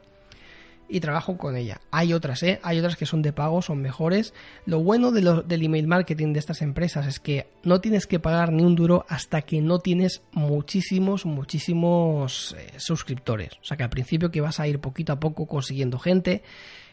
y 0.89 0.99
trabajo 0.99 1.37
con 1.37 1.55
ella. 1.55 1.81
Hay 1.91 2.13
otras, 2.13 2.43
¿eh? 2.43 2.59
Hay 2.63 2.79
otras 2.79 2.95
que 2.95 3.05
son 3.05 3.21
de 3.21 3.33
pago, 3.33 3.61
son 3.61 3.81
mejores. 3.81 4.33
Lo 4.65 4.79
bueno 4.81 5.11
de 5.11 5.21
lo, 5.21 5.41
del 5.41 5.63
email 5.63 5.87
marketing 5.87 6.33
de 6.33 6.39
estas 6.39 6.61
empresas 6.61 7.05
es 7.07 7.19
que 7.19 7.47
no 7.63 7.81
tienes 7.81 8.07
que 8.07 8.19
pagar 8.19 8.51
ni 8.51 8.63
un 8.63 8.75
duro 8.75 9.05
hasta 9.09 9.41
que 9.41 9.61
no 9.61 9.79
tienes 9.79 10.21
muchísimos, 10.31 11.25
muchísimos 11.25 12.55
eh, 12.57 12.73
suscriptores. 12.77 13.53
O 13.61 13.65
sea 13.65 13.77
que 13.77 13.83
al 13.83 13.89
principio 13.89 14.31
que 14.31 14.41
vas 14.41 14.59
a 14.59 14.67
ir 14.67 14.79
poquito 14.79 15.13
a 15.13 15.19
poco 15.19 15.45
consiguiendo 15.45 15.99
gente, 15.99 16.43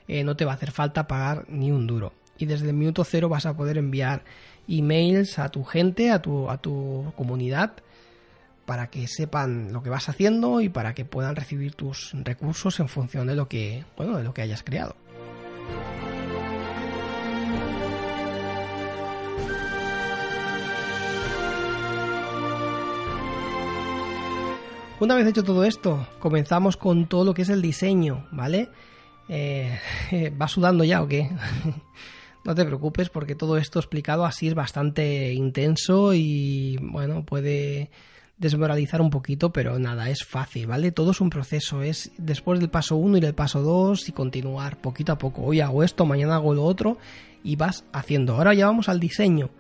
eh, 0.09 0.25
no 0.25 0.37
te 0.37 0.45
va 0.45 0.53
a 0.53 0.55
hacer 0.55 0.71
falta 0.71 1.07
pagar 1.07 1.45
ni 1.49 1.71
un 1.71 1.87
duro. 1.87 2.13
Y 2.37 2.47
desde 2.47 2.69
el 2.69 2.75
minuto 2.75 3.05
cero 3.05 3.29
vas 3.29 3.47
a 3.47 3.57
poder 3.57 3.79
enviar 3.79 4.25
emails 4.69 5.39
a 5.39 5.49
tu 5.51 5.65
gente, 5.65 6.11
a 6.11 6.21
tu, 6.21 6.51
a 6.51 6.59
tu 6.59 7.13
comunidad, 7.17 7.73
para 8.67 8.89
que 8.89 9.07
sepan 9.07 9.73
lo 9.73 9.83
que 9.83 9.91
vas 9.91 10.09
haciendo 10.09 10.61
y 10.61 10.69
para 10.69 10.95
que 10.95 11.05
puedan 11.05 11.37
recibir 11.37 11.75
tus 11.75 12.13
recursos 12.25 12.81
en 12.81 12.89
función 12.89 13.27
de 13.27 13.37
lo 13.37 13.49
que, 13.49 13.85
bueno, 13.97 14.17
de 14.17 14.25
lo 14.25 14.33
que 14.33 14.43
hayas 14.43 14.63
creado. 14.63 14.97
Una 25.01 25.17
vez 25.17 25.27
hecho 25.27 25.43
todo 25.43 25.65
esto, 25.65 26.07
comenzamos 26.19 26.77
con 26.79 27.07
todo 27.07 27.25
lo 27.25 27.35
que 27.35 27.43
es 27.43 27.51
el 27.51 27.61
diseño, 27.61 28.27
¿vale? 28.31 28.71
Eh, 29.29 29.79
¿Vas 30.37 30.53
sudando 30.53 30.85
ya 30.85 31.03
o 31.03 31.09
qué? 31.09 31.31
no 32.45 32.55
te 32.55 32.65
preocupes 32.65 33.09
porque 33.09 33.35
todo 33.35 33.57
esto 33.57 33.79
explicado 33.79 34.25
así 34.25 34.49
es 34.49 34.55
bastante 34.55 35.33
intenso 35.33 36.15
y 36.15 36.79
bueno, 36.81 37.25
puede 37.25 37.91
desmoralizar 38.37 39.01
un 39.01 39.11
poquito, 39.11 39.53
pero 39.53 39.79
nada, 39.79 40.11
es 40.11 40.25
fácil, 40.25 40.67
¿vale? 40.67 40.93
Todo 40.93 41.13
es 41.13 41.21
un 41.21 41.31
proceso, 41.31 41.83
es 41.83 42.13
después 42.19 42.61
del 42.61 42.69
paso 42.69 42.97
1 42.97 43.19
ir 43.19 43.27
al 43.27 43.35
paso 43.35 43.63
2 43.63 44.09
y 44.09 44.13
continuar 44.13 44.81
poquito 44.81 45.13
a 45.13 45.19
poco. 45.19 45.43
Hoy 45.43 45.61
hago 45.61 45.83
esto, 45.83 46.05
mañana 46.05 46.37
hago 46.37 46.55
lo 46.55 46.65
otro 46.65 46.99
y 47.43 47.57
vas 47.57 47.85
haciendo. 47.93 48.35
Ahora 48.35 48.55
ya 48.55 48.67
vamos 48.67 48.89
al 48.89 49.01
diseño. 49.01 49.51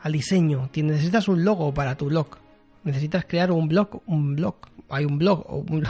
Al 0.00 0.12
diseño, 0.12 0.68
necesitas 0.74 1.28
un 1.28 1.44
logo 1.44 1.72
para 1.72 1.96
tu 1.96 2.06
blog. 2.06 2.38
Necesitas 2.82 3.24
crear 3.24 3.52
un 3.52 3.68
blog, 3.68 4.02
un 4.06 4.34
blog, 4.34 4.56
hay 4.88 5.04
un 5.04 5.16
blog 5.16 5.46
o 5.48 5.58
un 5.58 5.84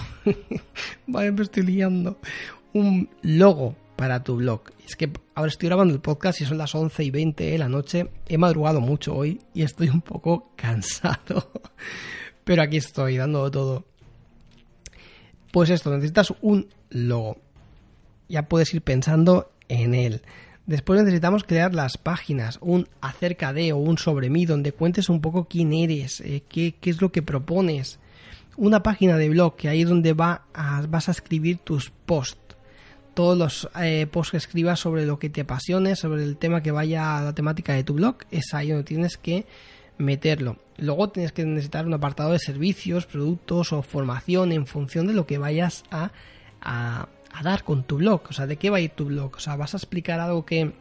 vale, 1.06 1.32
me 1.32 1.42
estoy 1.42 1.62
liando. 1.62 2.18
Un 2.74 3.08
logo 3.22 3.76
para 3.96 4.24
tu 4.24 4.36
blog. 4.36 4.62
Es 4.86 4.96
que 4.96 5.10
ahora 5.34 5.48
estoy 5.48 5.68
grabando 5.68 5.94
el 5.94 6.00
podcast 6.00 6.40
y 6.40 6.44
son 6.44 6.58
las 6.58 6.74
11 6.74 7.04
y 7.04 7.10
20 7.10 7.44
de 7.44 7.58
la 7.58 7.68
noche. 7.68 8.08
He 8.28 8.38
madrugado 8.38 8.80
mucho 8.80 9.14
hoy 9.14 9.40
y 9.54 9.62
estoy 9.62 9.88
un 9.88 10.00
poco 10.00 10.52
cansado. 10.56 11.52
Pero 12.44 12.62
aquí 12.62 12.78
estoy 12.78 13.16
dando 13.16 13.50
todo. 13.50 13.84
Pues 15.52 15.70
esto, 15.70 15.90
necesitas 15.90 16.32
un 16.40 16.68
logo. 16.90 17.36
Ya 18.28 18.48
puedes 18.48 18.72
ir 18.74 18.82
pensando 18.82 19.52
en 19.68 19.94
él. 19.94 20.22
Después 20.66 21.00
necesitamos 21.00 21.44
crear 21.44 21.74
las 21.74 21.98
páginas, 21.98 22.58
un 22.60 22.88
acerca 23.00 23.52
de 23.52 23.72
o 23.72 23.78
un 23.78 23.98
sobre 23.98 24.30
mí, 24.30 24.46
donde 24.46 24.72
cuentes 24.72 25.08
un 25.08 25.20
poco 25.20 25.46
quién 25.46 25.72
eres, 25.72 26.20
eh, 26.20 26.44
qué, 26.48 26.74
es 26.82 27.00
lo 27.00 27.10
que 27.10 27.22
propones. 27.22 27.98
Una 28.56 28.82
página 28.82 29.16
de 29.16 29.28
blog, 29.28 29.56
que 29.56 29.68
ahí 29.68 29.82
es 29.82 29.88
donde 29.88 30.12
va 30.12 30.46
vas 30.88 31.08
a 31.08 31.12
escribir 31.12 31.58
tus 31.58 31.90
posts 31.90 32.38
todos 33.14 33.36
los 33.36 33.68
eh, 33.80 34.06
posts 34.10 34.30
que 34.30 34.36
escribas 34.38 34.80
sobre 34.80 35.06
lo 35.06 35.18
que 35.18 35.30
te 35.30 35.42
apasione, 35.42 35.96
sobre 35.96 36.22
el 36.22 36.36
tema 36.36 36.62
que 36.62 36.70
vaya 36.70 37.18
a 37.18 37.22
la 37.22 37.34
temática 37.34 37.74
de 37.74 37.84
tu 37.84 37.94
blog, 37.94 38.16
es 38.30 38.54
ahí 38.54 38.70
donde 38.70 38.84
tienes 38.84 39.16
que 39.16 39.46
meterlo. 39.98 40.56
Luego 40.78 41.10
tienes 41.10 41.32
que 41.32 41.44
necesitar 41.44 41.86
un 41.86 41.94
apartado 41.94 42.32
de 42.32 42.38
servicios, 42.38 43.06
productos 43.06 43.72
o 43.72 43.82
formación 43.82 44.52
en 44.52 44.66
función 44.66 45.06
de 45.06 45.12
lo 45.12 45.26
que 45.26 45.38
vayas 45.38 45.84
a, 45.90 46.10
a, 46.60 47.08
dar 47.42 47.64
con 47.64 47.84
tu 47.84 47.98
blog. 47.98 48.22
O 48.28 48.32
sea, 48.32 48.46
¿de 48.46 48.56
qué 48.56 48.70
va 48.70 48.78
a 48.78 48.80
ir 48.80 48.90
tu 48.90 49.06
blog? 49.06 49.36
O 49.36 49.40
sea, 49.40 49.56
vas 49.56 49.74
a 49.74 49.76
explicar 49.76 50.20
algo 50.20 50.44
que 50.44 50.72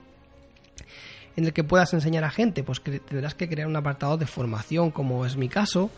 en 1.37 1.45
el 1.45 1.53
que 1.53 1.63
puedas 1.63 1.93
enseñar 1.93 2.23
a 2.23 2.31
gente, 2.31 2.63
pues 2.63 2.81
tendrás 2.81 3.35
que 3.35 3.47
crear 3.47 3.67
un 3.67 3.75
apartado 3.75 4.17
de 4.17 4.25
formación, 4.25 4.91
como 4.91 5.25
es 5.25 5.37
mi 5.37 5.49
caso, 5.49 5.89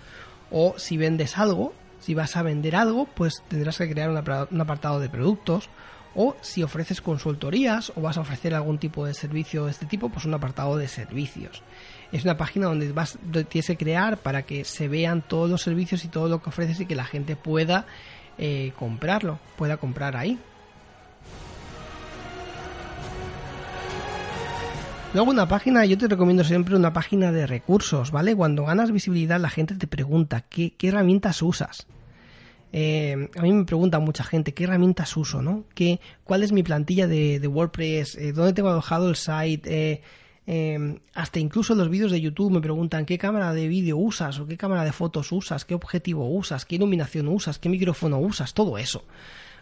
o 0.52 0.76
si 0.78 0.98
vendes 0.98 1.38
algo, 1.38 1.74
si 2.00 2.14
vas 2.14 2.36
a 2.36 2.44
vender 2.44 2.76
algo, 2.76 3.06
pues 3.06 3.44
tendrás 3.48 3.78
que 3.78 3.90
crear 3.90 4.10
un 4.10 4.62
apartado 4.62 5.00
de 5.00 5.10
productos, 5.10 5.70
o 6.16 6.36
si 6.42 6.64
ofreces 6.64 7.02
consultorías 7.02 7.92
o 7.96 8.02
vas 8.02 8.18
a 8.18 8.22
ofrecer 8.22 8.54
algún 8.54 8.78
tipo 8.78 9.06
de 9.06 9.14
servicio 9.14 9.66
de 9.66 9.72
este 9.72 9.86
tipo, 9.86 10.10
pues 10.10 10.26
un 10.26 10.34
apartado 10.34 10.78
de 10.78 10.88
servicios. 10.88 11.62
Es 12.12 12.24
una 12.24 12.38
página 12.38 12.68
donde 12.68 12.92
vas 12.92 13.18
tienes 13.50 13.68
que 13.68 13.78
crear 13.78 14.18
para 14.18 14.44
que 14.44 14.66
se 14.66 14.88
vean 14.88 15.22
todos 15.22 15.50
los 15.50 15.62
servicios 15.62 16.06
y 16.06 16.08
todo 16.08 16.30
lo 16.30 16.42
que 16.42 16.50
ofreces 16.50 16.80
y 16.80 16.86
que 16.86 16.96
la 16.96 17.06
gente 17.06 17.36
pueda 17.36 17.86
eh, 18.38 18.74
comprarlo, 18.78 19.40
pueda 19.58 19.78
comprar 19.78 20.16
ahí. 20.16 20.38
Luego 25.14 25.30
una 25.30 25.48
página, 25.48 25.86
yo 25.86 25.96
te 25.96 26.08
recomiendo 26.08 26.44
siempre 26.44 26.76
una 26.76 26.92
página 26.92 27.32
de 27.32 27.46
recursos, 27.46 28.10
¿vale? 28.10 28.36
Cuando 28.36 28.66
ganas 28.66 28.92
visibilidad 28.92 29.40
la 29.40 29.50
gente 29.50 29.76
te 29.76 29.86
pregunta 29.86 30.42
qué, 30.42 30.74
qué 30.76 30.88
herramientas 30.88 31.44
usas. 31.44 31.86
Eh, 32.76 33.30
a 33.38 33.42
mí 33.44 33.54
me 33.54 33.66
pregunta 33.66 34.00
mucha 34.00 34.24
gente 34.24 34.56
qué 34.56 34.64
herramientas 34.64 35.16
uso, 35.16 35.44
¿no? 35.44 35.64
¿Qué, 35.76 36.00
¿Cuál 36.24 36.42
es 36.42 36.52
mi 36.52 36.64
plantilla 36.64 37.08
de, 37.08 37.48
WordPress? 37.48 38.16
Eh, 38.16 38.34
¿Dónde 38.34 38.54
tengo 38.54 38.70
alojado 38.70 39.10
el 39.10 39.16
site? 39.16 40.02
Eh, 40.46 41.00
hasta 41.14 41.40
incluso 41.40 41.76
los 41.76 41.88
vídeos 41.88 42.12
de 42.12 42.20
YouTube 42.20 42.52
me 42.52 42.62
preguntan 42.62 43.06
qué 43.06 43.20
cámara 43.20 43.54
de 43.54 43.68
vídeo 43.68 43.96
usas 43.96 44.40
o 44.40 44.48
qué 44.48 44.58
cámara 44.58 44.84
de 44.84 44.92
fotos 44.92 45.32
usas, 45.32 45.66
qué 45.66 45.76
objetivo 45.76 46.28
usas, 46.28 46.66
qué 46.66 46.76
iluminación 46.76 47.28
usas, 47.28 47.60
qué 47.60 47.70
micrófono 47.70 48.18
usas, 48.18 48.56
todo 48.56 48.80
eso. 48.80 49.04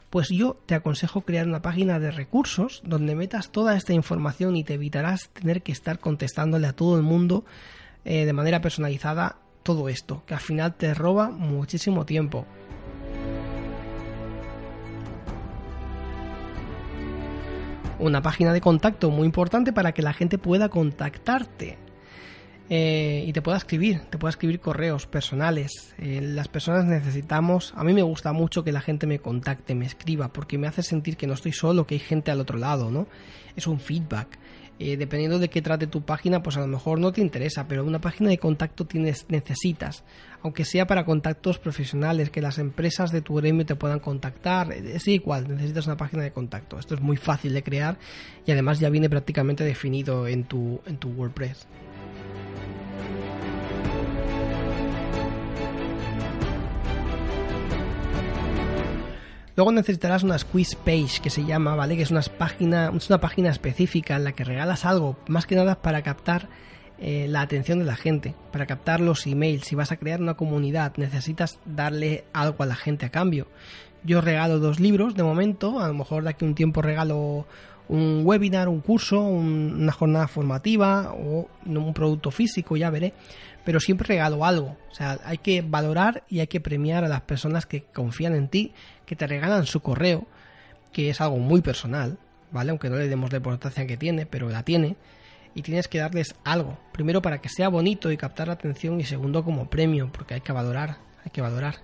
Pues 0.09 0.29
yo 0.29 0.57
te 0.65 0.73
aconsejo 0.73 1.21
crear 1.21 1.47
una 1.47 1.61
página 1.61 1.99
de 1.99 2.11
recursos 2.11 2.81
donde 2.85 3.15
metas 3.15 3.51
toda 3.51 3.75
esta 3.75 3.93
información 3.93 4.55
y 4.55 4.63
te 4.63 4.75
evitarás 4.75 5.29
tener 5.29 5.61
que 5.61 5.73
estar 5.73 5.99
contestándole 5.99 6.67
a 6.67 6.73
todo 6.73 6.97
el 6.97 7.03
mundo 7.03 7.45
de 8.03 8.33
manera 8.33 8.61
personalizada 8.61 9.37
todo 9.63 9.87
esto, 9.87 10.23
que 10.25 10.33
al 10.33 10.39
final 10.39 10.73
te 10.73 10.93
roba 10.95 11.29
muchísimo 11.29 12.05
tiempo. 12.05 12.47
Una 18.01 18.21
página 18.21 18.53
de 18.53 18.61
contacto 18.61 19.09
muy 19.09 19.25
importante 19.25 19.73
para 19.73 19.93
que 19.93 20.01
la 20.01 20.13
gente 20.13 20.37
pueda 20.37 20.69
contactarte. 20.69 21.77
Eh, 22.73 23.25
y 23.27 23.33
te 23.33 23.41
pueda 23.41 23.57
escribir, 23.57 23.99
te 24.09 24.17
pueda 24.17 24.29
escribir 24.29 24.61
correos 24.61 25.05
personales. 25.05 25.93
Eh, 25.97 26.21
las 26.21 26.47
personas 26.47 26.85
necesitamos, 26.85 27.73
a 27.75 27.83
mí 27.83 27.93
me 27.93 28.01
gusta 28.01 28.31
mucho 28.31 28.63
que 28.63 28.71
la 28.71 28.79
gente 28.79 29.07
me 29.07 29.19
contacte, 29.19 29.75
me 29.75 29.85
escriba, 29.85 30.29
porque 30.31 30.57
me 30.57 30.67
hace 30.67 30.81
sentir 30.81 31.17
que 31.17 31.27
no 31.27 31.33
estoy 31.33 31.51
solo, 31.51 31.85
que 31.85 31.95
hay 31.95 31.99
gente 31.99 32.31
al 32.31 32.39
otro 32.39 32.57
lado, 32.57 32.89
¿no? 32.89 33.07
Es 33.57 33.67
un 33.67 33.81
feedback. 33.81 34.39
Eh, 34.83 34.97
dependiendo 34.97 35.37
de 35.37 35.47
qué 35.47 35.61
trate 35.61 35.85
tu 35.85 36.01
página, 36.01 36.41
pues 36.41 36.57
a 36.57 36.61
lo 36.61 36.65
mejor 36.65 36.99
no 36.99 37.11
te 37.11 37.21
interesa, 37.21 37.67
pero 37.67 37.85
una 37.85 38.01
página 38.01 38.31
de 38.31 38.39
contacto 38.39 38.83
tienes, 38.83 39.27
necesitas, 39.29 40.03
aunque 40.41 40.65
sea 40.65 40.87
para 40.87 41.05
contactos 41.05 41.59
profesionales, 41.59 42.31
que 42.31 42.41
las 42.41 42.57
empresas 42.57 43.11
de 43.11 43.21
tu 43.21 43.35
gremio 43.35 43.63
te 43.63 43.75
puedan 43.75 43.99
contactar, 43.99 44.73
es 44.73 45.07
igual, 45.07 45.47
necesitas 45.47 45.85
una 45.85 45.97
página 45.97 46.23
de 46.23 46.31
contacto. 46.31 46.79
Esto 46.79 46.95
es 46.95 47.01
muy 47.01 47.15
fácil 47.15 47.53
de 47.53 47.61
crear 47.61 47.99
y 48.43 48.51
además 48.53 48.79
ya 48.79 48.89
viene 48.89 49.07
prácticamente 49.07 49.63
definido 49.63 50.27
en 50.27 50.45
tu, 50.45 50.81
en 50.87 50.97
tu 50.97 51.09
WordPress. 51.09 51.67
Luego 59.55 59.71
necesitarás 59.71 60.23
una 60.23 60.37
squeeze 60.37 60.77
page 60.77 61.21
que 61.21 61.29
se 61.29 61.45
llama, 61.45 61.75
¿vale? 61.75 61.95
Que 61.95 62.03
es 62.03 62.11
una 62.11 62.21
página, 62.21 62.91
es 62.95 63.09
una 63.09 63.19
página 63.19 63.49
específica 63.49 64.15
en 64.15 64.23
la 64.23 64.31
que 64.31 64.43
regalas 64.43 64.85
algo, 64.85 65.17
más 65.27 65.45
que 65.45 65.55
nada 65.55 65.81
para 65.81 66.01
captar 66.01 66.47
eh, 66.99 67.27
la 67.27 67.41
atención 67.41 67.79
de 67.79 67.85
la 67.85 67.95
gente, 67.95 68.35
para 68.51 68.65
captar 68.65 69.01
los 69.01 69.27
emails. 69.27 69.65
Si 69.65 69.75
vas 69.75 69.91
a 69.91 69.97
crear 69.97 70.21
una 70.21 70.35
comunidad, 70.35 70.93
necesitas 70.97 71.59
darle 71.65 72.23
algo 72.31 72.63
a 72.63 72.67
la 72.67 72.75
gente 72.75 73.05
a 73.05 73.09
cambio. 73.09 73.47
Yo 74.03 74.21
regalo 74.21 74.59
dos 74.59 74.79
libros 74.79 75.15
de 75.15 75.23
momento, 75.23 75.79
a 75.79 75.87
lo 75.87 75.93
mejor 75.93 76.23
de 76.23 76.29
aquí 76.29 76.45
un 76.45 76.55
tiempo 76.55 76.81
regalo 76.81 77.45
un 77.91 78.21
webinar, 78.23 78.69
un 78.69 78.79
curso, 78.79 79.19
una 79.19 79.91
jornada 79.91 80.27
formativa 80.27 81.13
o 81.13 81.49
un 81.65 81.93
producto 81.93 82.31
físico, 82.31 82.77
ya 82.77 82.89
veré. 82.89 83.13
Pero 83.63 83.79
siempre 83.79 84.07
regalo 84.07 84.45
algo. 84.45 84.77
O 84.89 84.93
sea, 84.93 85.19
hay 85.23 85.37
que 85.37 85.61
valorar 85.61 86.23
y 86.27 86.39
hay 86.39 86.47
que 86.47 86.61
premiar 86.61 87.03
a 87.03 87.07
las 87.07 87.21
personas 87.21 87.65
que 87.65 87.83
confían 87.83 88.35
en 88.35 88.47
ti, 88.47 88.73
que 89.05 89.15
te 89.15 89.27
regalan 89.27 89.65
su 89.65 89.81
correo, 89.81 90.25
que 90.91 91.09
es 91.09 91.21
algo 91.21 91.37
muy 91.37 91.61
personal, 91.61 92.17
¿vale? 92.51 92.71
Aunque 92.71 92.89
no 92.89 92.97
le 92.97 93.07
demos 93.07 93.31
la 93.31 93.37
importancia 93.37 93.85
que 93.85 93.97
tiene, 93.97 94.25
pero 94.25 94.49
la 94.49 94.63
tiene. 94.63 94.95
Y 95.53 95.61
tienes 95.63 95.87
que 95.87 95.99
darles 95.99 96.35
algo. 96.43 96.79
Primero 96.93 97.21
para 97.21 97.41
que 97.41 97.49
sea 97.49 97.69
bonito 97.69 98.11
y 98.11 98.17
captar 98.17 98.47
la 98.47 98.53
atención 98.53 98.99
y 98.99 99.03
segundo 99.03 99.43
como 99.43 99.69
premio, 99.69 100.09
porque 100.11 100.35
hay 100.35 100.41
que 100.41 100.53
valorar, 100.53 100.97
hay 101.23 101.31
que 101.31 101.41
valorar. 101.41 101.75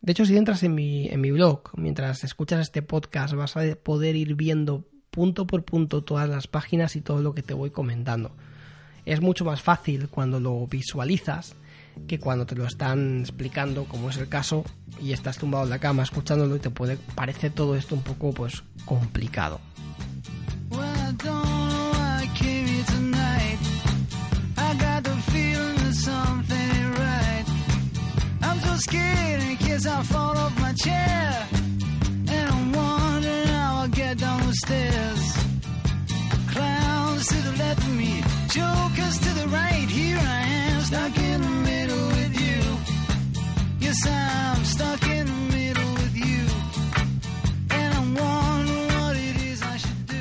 De 0.00 0.10
hecho, 0.10 0.26
si 0.26 0.36
entras 0.36 0.64
en 0.64 0.74
mi, 0.74 1.06
en 1.08 1.20
mi 1.20 1.30
blog, 1.30 1.70
mientras 1.76 2.24
escuchas 2.24 2.60
este 2.60 2.82
podcast, 2.82 3.34
vas 3.34 3.56
a 3.56 3.62
poder 3.76 4.16
ir 4.16 4.34
viendo 4.34 4.84
punto 5.12 5.46
por 5.46 5.62
punto 5.62 6.02
todas 6.02 6.28
las 6.28 6.46
páginas 6.46 6.96
y 6.96 7.02
todo 7.02 7.20
lo 7.20 7.34
que 7.34 7.42
te 7.42 7.52
voy 7.52 7.70
comentando. 7.70 8.32
Es 9.04 9.20
mucho 9.20 9.44
más 9.44 9.60
fácil 9.60 10.08
cuando 10.08 10.40
lo 10.40 10.66
visualizas 10.66 11.54
que 12.08 12.18
cuando 12.18 12.46
te 12.46 12.56
lo 12.56 12.66
están 12.66 13.20
explicando, 13.20 13.84
como 13.84 14.08
es 14.08 14.16
el 14.16 14.28
caso, 14.28 14.64
y 15.00 15.12
estás 15.12 15.36
tumbado 15.36 15.64
en 15.64 15.70
la 15.70 15.78
cama 15.78 16.02
escuchándolo 16.02 16.56
y 16.56 16.60
te 16.60 16.70
puede 16.70 16.96
parecer 17.14 17.52
todo 17.52 17.76
esto 17.76 17.94
un 17.94 18.02
poco 18.02 18.32
pues 18.32 18.62
complicado. 18.86 19.60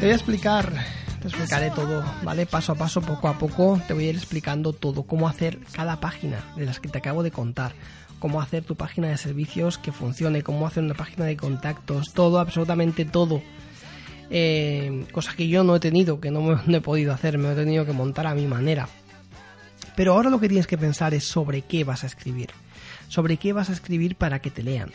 Te 0.02 0.08
voy 0.08 0.14
a 0.14 0.16
explicar, 0.16 0.74
te 1.22 1.28
explicaré 1.28 1.70
todo, 1.70 2.04
¿vale? 2.24 2.48
Paso 2.48 2.72
a 2.72 2.76
paso, 2.76 3.02
poco 3.02 3.28
a 3.28 3.38
poco, 3.38 3.80
te 3.88 3.94
voy 3.94 4.08
a 4.08 4.10
ir 4.10 4.16
explicando 4.16 4.74
todo, 4.74 5.04
cómo 5.04 5.28
hacer 5.28 5.60
cada 5.74 6.00
página 6.00 6.44
de 6.56 6.66
las 6.66 6.80
que 6.80 6.90
te 6.90 6.98
acabo 6.98 7.22
de 7.22 7.30
contar. 7.30 7.74
Cómo 8.18 8.42
hacer 8.42 8.64
tu 8.64 8.76
página 8.76 9.10
de 9.10 9.18
servicios 9.18 9.78
que 9.78 9.92
funcione, 9.92 10.42
cómo 10.42 10.66
hacer 10.66 10.84
una 10.84 10.96
página 10.96 11.26
de 11.26 11.38
contactos, 11.38 12.14
todo, 12.14 12.40
absolutamente 12.40 13.06
todo. 13.06 13.44
Eh, 14.34 15.06
cosas 15.12 15.36
que 15.36 15.50
yo 15.50 15.66
no 15.66 15.76
he 15.76 15.82
tenido, 15.82 16.22
que 16.22 16.32
no, 16.32 16.42
me, 16.42 16.78
he 16.78 16.82
podido 16.82 17.14
hacer, 17.14 17.38
me 17.38 17.52
he 17.52 17.56
tenido 17.56 17.86
que 17.86 17.92
montar 17.92 18.26
a 18.28 18.34
mi 18.34 18.48
manera. 18.48 18.88
Pero 19.96 20.14
ahora 20.14 20.30
lo 20.30 20.40
que 20.40 20.48
tienes 20.48 20.68
que 20.68 20.78
pensar 20.78 21.14
es 21.14 21.26
sobre 21.26 21.64
qué 21.64 21.84
vas 21.84 22.06
a 22.06 22.08
escribir. 22.08 22.50
Sobre 23.10 23.36
qué 23.36 23.52
vas 23.52 23.70
a 23.70 23.74
escribir 23.74 24.16
para 24.16 24.40
que 24.40 24.50
te 24.50 24.64
lean. 24.64 24.90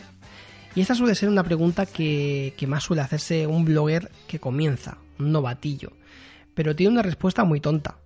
Y 0.73 0.81
esta 0.81 0.95
suele 0.95 1.13
ser 1.13 1.29
una 1.29 1.43
pregunta 1.43 1.85
que, 1.85 2.55
que 2.57 2.65
más 2.65 2.83
suele 2.83 3.03
hacerse 3.03 3.45
un 3.45 3.63
blogger 3.63 4.11
que 4.27 4.39
comienza, 4.39 4.97
un 5.19 5.31
novatillo. 5.31 5.93
Pero 6.55 6.75
tiene 6.75 6.93
una 6.93 7.03
respuesta 7.03 7.43
muy 7.43 7.59
tonta, 7.59 7.99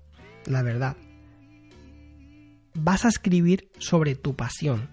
la 0.45 0.61
verdad. 0.63 0.97
Vas 2.73 3.05
a 3.05 3.09
escribir 3.09 3.69
sobre 3.79 4.15
tu 4.15 4.35
pasión, 4.35 4.89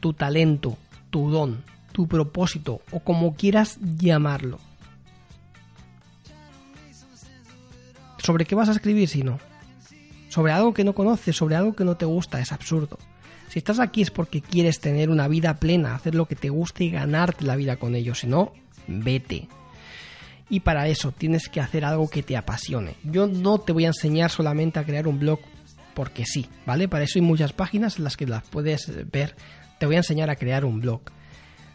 tu 0.00 0.12
talento, 0.12 0.76
tu 1.08 1.30
don, 1.30 1.64
tu 1.92 2.06
propósito 2.08 2.82
o 2.90 3.00
como 3.00 3.36
quieras 3.36 3.78
llamarlo. 3.80 4.58
¿Sobre 8.26 8.44
qué 8.44 8.56
vas 8.56 8.68
a 8.68 8.72
escribir 8.72 9.08
si 9.08 9.22
no? 9.22 9.38
Sobre 10.30 10.50
algo 10.50 10.74
que 10.74 10.82
no 10.82 10.96
conoces, 10.96 11.36
sobre 11.36 11.54
algo 11.54 11.76
que 11.76 11.84
no 11.84 11.96
te 11.96 12.06
gusta, 12.06 12.40
es 12.40 12.50
absurdo. 12.50 12.98
Si 13.48 13.60
estás 13.60 13.78
aquí 13.78 14.02
es 14.02 14.10
porque 14.10 14.42
quieres 14.42 14.80
tener 14.80 15.10
una 15.10 15.28
vida 15.28 15.60
plena, 15.60 15.94
hacer 15.94 16.16
lo 16.16 16.26
que 16.26 16.34
te 16.34 16.48
guste 16.48 16.82
y 16.82 16.90
ganarte 16.90 17.44
la 17.44 17.54
vida 17.54 17.76
con 17.76 17.94
ello, 17.94 18.16
si 18.16 18.26
no, 18.26 18.52
vete. 18.88 19.46
Y 20.50 20.58
para 20.58 20.88
eso 20.88 21.12
tienes 21.12 21.48
que 21.48 21.60
hacer 21.60 21.84
algo 21.84 22.10
que 22.10 22.24
te 22.24 22.36
apasione. 22.36 22.96
Yo 23.04 23.28
no 23.28 23.60
te 23.60 23.70
voy 23.70 23.84
a 23.84 23.94
enseñar 23.94 24.32
solamente 24.32 24.80
a 24.80 24.84
crear 24.84 25.06
un 25.06 25.20
blog 25.20 25.38
porque 25.94 26.26
sí, 26.26 26.48
¿vale? 26.66 26.88
Para 26.88 27.04
eso 27.04 27.20
hay 27.20 27.22
muchas 27.22 27.52
páginas 27.52 27.98
en 27.98 28.02
las 28.02 28.16
que 28.16 28.26
las 28.26 28.42
puedes 28.42 28.90
ver. 29.12 29.36
Te 29.78 29.86
voy 29.86 29.94
a 29.94 29.98
enseñar 29.98 30.30
a 30.30 30.36
crear 30.36 30.64
un 30.64 30.80
blog 30.80 31.02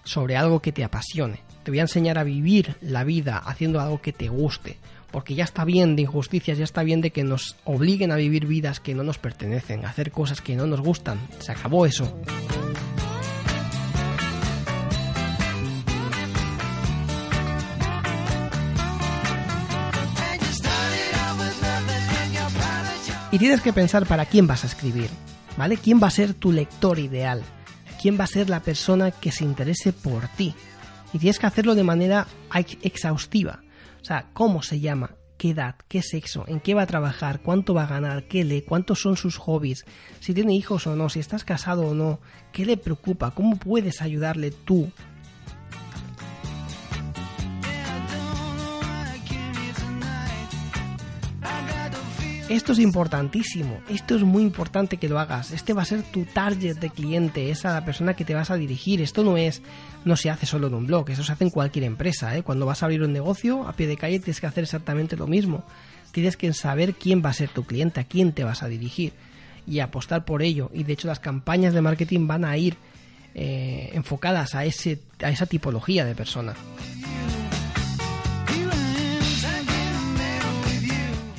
sobre 0.03 0.35
algo 0.35 0.61
que 0.61 0.73
te 0.73 0.83
apasione. 0.83 1.39
Te 1.63 1.71
voy 1.71 1.79
a 1.79 1.83
enseñar 1.83 2.17
a 2.17 2.25
vivir 2.25 2.75
la 2.81 3.05
vida 3.05 3.37
haciendo 3.37 3.79
algo 3.79 4.01
que 4.01 4.11
te 4.11 4.27
guste. 4.27 4.79
Porque 5.11 5.35
ya 5.35 5.43
está 5.43 5.65
bien 5.65 5.95
de 5.95 6.03
injusticias, 6.03 6.57
ya 6.57 6.63
está 6.63 6.83
bien 6.83 7.01
de 7.01 7.11
que 7.11 7.23
nos 7.23 7.55
obliguen 7.65 8.11
a 8.11 8.15
vivir 8.15 8.45
vidas 8.45 8.79
que 8.79 8.95
no 8.95 9.03
nos 9.03 9.17
pertenecen, 9.17 9.85
a 9.85 9.89
hacer 9.89 10.11
cosas 10.11 10.41
que 10.41 10.55
no 10.55 10.67
nos 10.67 10.81
gustan. 10.81 11.19
Se 11.39 11.51
acabó 11.51 11.85
eso. 11.85 12.17
Y 23.31 23.37
tienes 23.37 23.61
que 23.61 23.71
pensar 23.71 24.05
para 24.05 24.25
quién 24.25 24.45
vas 24.45 24.65
a 24.65 24.67
escribir, 24.67 25.09
¿vale? 25.57 25.77
¿Quién 25.77 26.01
va 26.03 26.07
a 26.07 26.11
ser 26.11 26.33
tu 26.33 26.51
lector 26.51 26.99
ideal? 26.99 27.41
¿Quién 28.01 28.19
va 28.19 28.25
a 28.25 28.27
ser 28.27 28.49
la 28.49 28.59
persona 28.59 29.11
que 29.11 29.31
se 29.31 29.45
interese 29.45 29.93
por 29.93 30.27
ti? 30.29 30.53
Y 31.13 31.19
tienes 31.19 31.39
que 31.39 31.47
hacerlo 31.47 31.73
de 31.73 31.83
manera 31.83 32.27
exhaustiva. 32.81 33.61
O 34.01 34.03
sea, 34.03 34.29
¿cómo 34.33 34.63
se 34.63 34.79
llama? 34.79 35.15
¿Qué 35.37 35.51
edad? 35.51 35.75
¿Qué 35.87 36.01
sexo? 36.01 36.43
¿En 36.47 36.59
qué 36.59 36.73
va 36.73 36.83
a 36.83 36.87
trabajar? 36.87 37.41
¿Cuánto 37.41 37.73
va 37.73 37.83
a 37.83 37.87
ganar? 37.87 38.27
¿Qué 38.27 38.43
lee? 38.43 38.61
¿Cuántos 38.61 38.99
son 38.99 39.17
sus 39.17 39.37
hobbies? 39.37 39.85
¿Si 40.19 40.33
tiene 40.33 40.53
hijos 40.53 40.85
o 40.87 40.95
no? 40.95 41.09
¿Si 41.09 41.19
estás 41.19 41.43
casado 41.43 41.87
o 41.87 41.93
no? 41.93 42.19
¿Qué 42.51 42.65
le 42.65 42.77
preocupa? 42.77 43.31
¿Cómo 43.31 43.57
puedes 43.57 44.01
ayudarle 44.01 44.51
tú 44.51 44.91
Esto 52.51 52.73
es 52.73 52.79
importantísimo, 52.79 53.79
esto 53.89 54.13
es 54.13 54.23
muy 54.23 54.43
importante 54.43 54.97
que 54.97 55.07
lo 55.07 55.19
hagas. 55.19 55.51
Este 55.51 55.71
va 55.71 55.83
a 55.83 55.85
ser 55.85 56.03
tu 56.03 56.25
target 56.25 56.79
de 56.79 56.89
cliente, 56.89 57.49
esa 57.49 57.71
la 57.71 57.85
persona 57.85 58.13
que 58.13 58.25
te 58.25 58.33
vas 58.33 58.51
a 58.51 58.57
dirigir. 58.57 59.01
Esto 59.01 59.23
no 59.23 59.37
es, 59.37 59.61
no 60.03 60.17
se 60.17 60.29
hace 60.29 60.45
solo 60.45 60.67
en 60.67 60.73
un 60.73 60.85
blog, 60.85 61.09
eso 61.09 61.23
se 61.23 61.31
hace 61.31 61.45
en 61.45 61.49
cualquier 61.49 61.85
empresa. 61.85 62.35
¿eh? 62.35 62.43
Cuando 62.43 62.65
vas 62.65 62.83
a 62.83 62.87
abrir 62.87 63.03
un 63.03 63.13
negocio, 63.13 63.65
a 63.69 63.71
pie 63.71 63.87
de 63.87 63.95
calle 63.95 64.19
tienes 64.19 64.41
que 64.41 64.47
hacer 64.47 64.65
exactamente 64.65 65.15
lo 65.15 65.27
mismo. 65.27 65.63
Tienes 66.11 66.35
que 66.35 66.51
saber 66.51 66.95
quién 66.95 67.23
va 67.23 67.29
a 67.29 67.33
ser 67.33 67.47
tu 67.47 67.63
cliente, 67.63 68.01
a 68.01 68.03
quién 68.03 68.33
te 68.33 68.43
vas 68.43 68.63
a 68.63 68.67
dirigir 68.67 69.13
y 69.65 69.79
apostar 69.79 70.25
por 70.25 70.41
ello. 70.41 70.69
Y 70.73 70.83
de 70.83 70.91
hecho 70.91 71.07
las 71.07 71.21
campañas 71.21 71.73
de 71.73 71.79
marketing 71.79 72.27
van 72.27 72.43
a 72.43 72.57
ir 72.57 72.75
eh, 73.33 73.91
enfocadas 73.93 74.55
a, 74.55 74.65
ese, 74.65 74.99
a 75.23 75.29
esa 75.29 75.45
tipología 75.45 76.03
de 76.03 76.15
persona. 76.15 76.53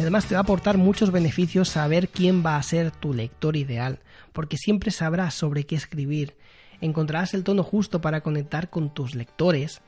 Además 0.03 0.27
te 0.27 0.35
va 0.35 0.41
a 0.41 0.43
aportar 0.43 0.79
muchos 0.79 1.11
beneficios 1.11 1.69
saber 1.69 2.09
quién 2.09 2.45
va 2.45 2.57
a 2.57 2.63
ser 2.63 2.91
tu 2.91 3.15
lector 3.15 3.57
ideal, 3.57 4.01
porque 4.33 4.57
siempre 4.57 4.91
sabrás 4.91 5.35
sobre 5.35 5.65
qué 5.65 5.77
escribir, 5.77 6.37
encontrarás 6.81 7.35
el 7.35 7.45
tono 7.45 7.63
justo 7.63 8.01
para 8.01 8.21
conectar 8.21 8.71
con 8.71 8.93
tus 8.93 9.15
lectores, 9.15 9.81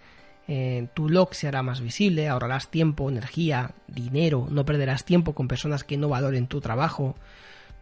eh, 0.46 0.88
tu 0.94 1.04
blog 1.04 1.34
se 1.34 1.48
hará 1.48 1.62
más 1.62 1.80
visible, 1.80 2.28
ahorrarás 2.28 2.70
tiempo, 2.70 3.08
energía, 3.08 3.74
dinero, 3.86 4.46
no 4.50 4.64
perderás 4.64 5.04
tiempo 5.04 5.34
con 5.34 5.48
personas 5.48 5.84
que 5.84 5.96
no 5.96 6.08
valoren 6.08 6.46
tu 6.46 6.60
trabajo. 6.60 7.16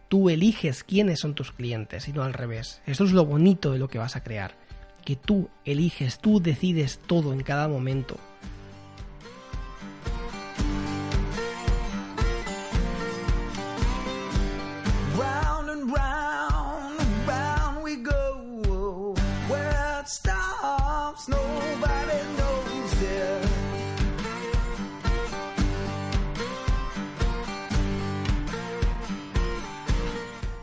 Tú 0.07 0.29
eliges 0.29 0.83
quiénes 0.83 1.19
son 1.19 1.33
tus 1.33 1.51
clientes 1.51 2.07
y 2.07 2.13
no 2.13 2.23
al 2.23 2.33
revés. 2.33 2.81
Eso 2.85 3.03
es 3.03 3.11
lo 3.11 3.25
bonito 3.25 3.71
de 3.71 3.79
lo 3.79 3.89
que 3.89 3.97
vas 3.97 4.15
a 4.15 4.23
crear, 4.23 4.55
que 5.03 5.15
tú 5.15 5.49
eliges, 5.65 6.19
tú 6.19 6.41
decides 6.41 6.99
todo 7.05 7.33
en 7.33 7.43
cada 7.43 7.67
momento. 7.67 8.17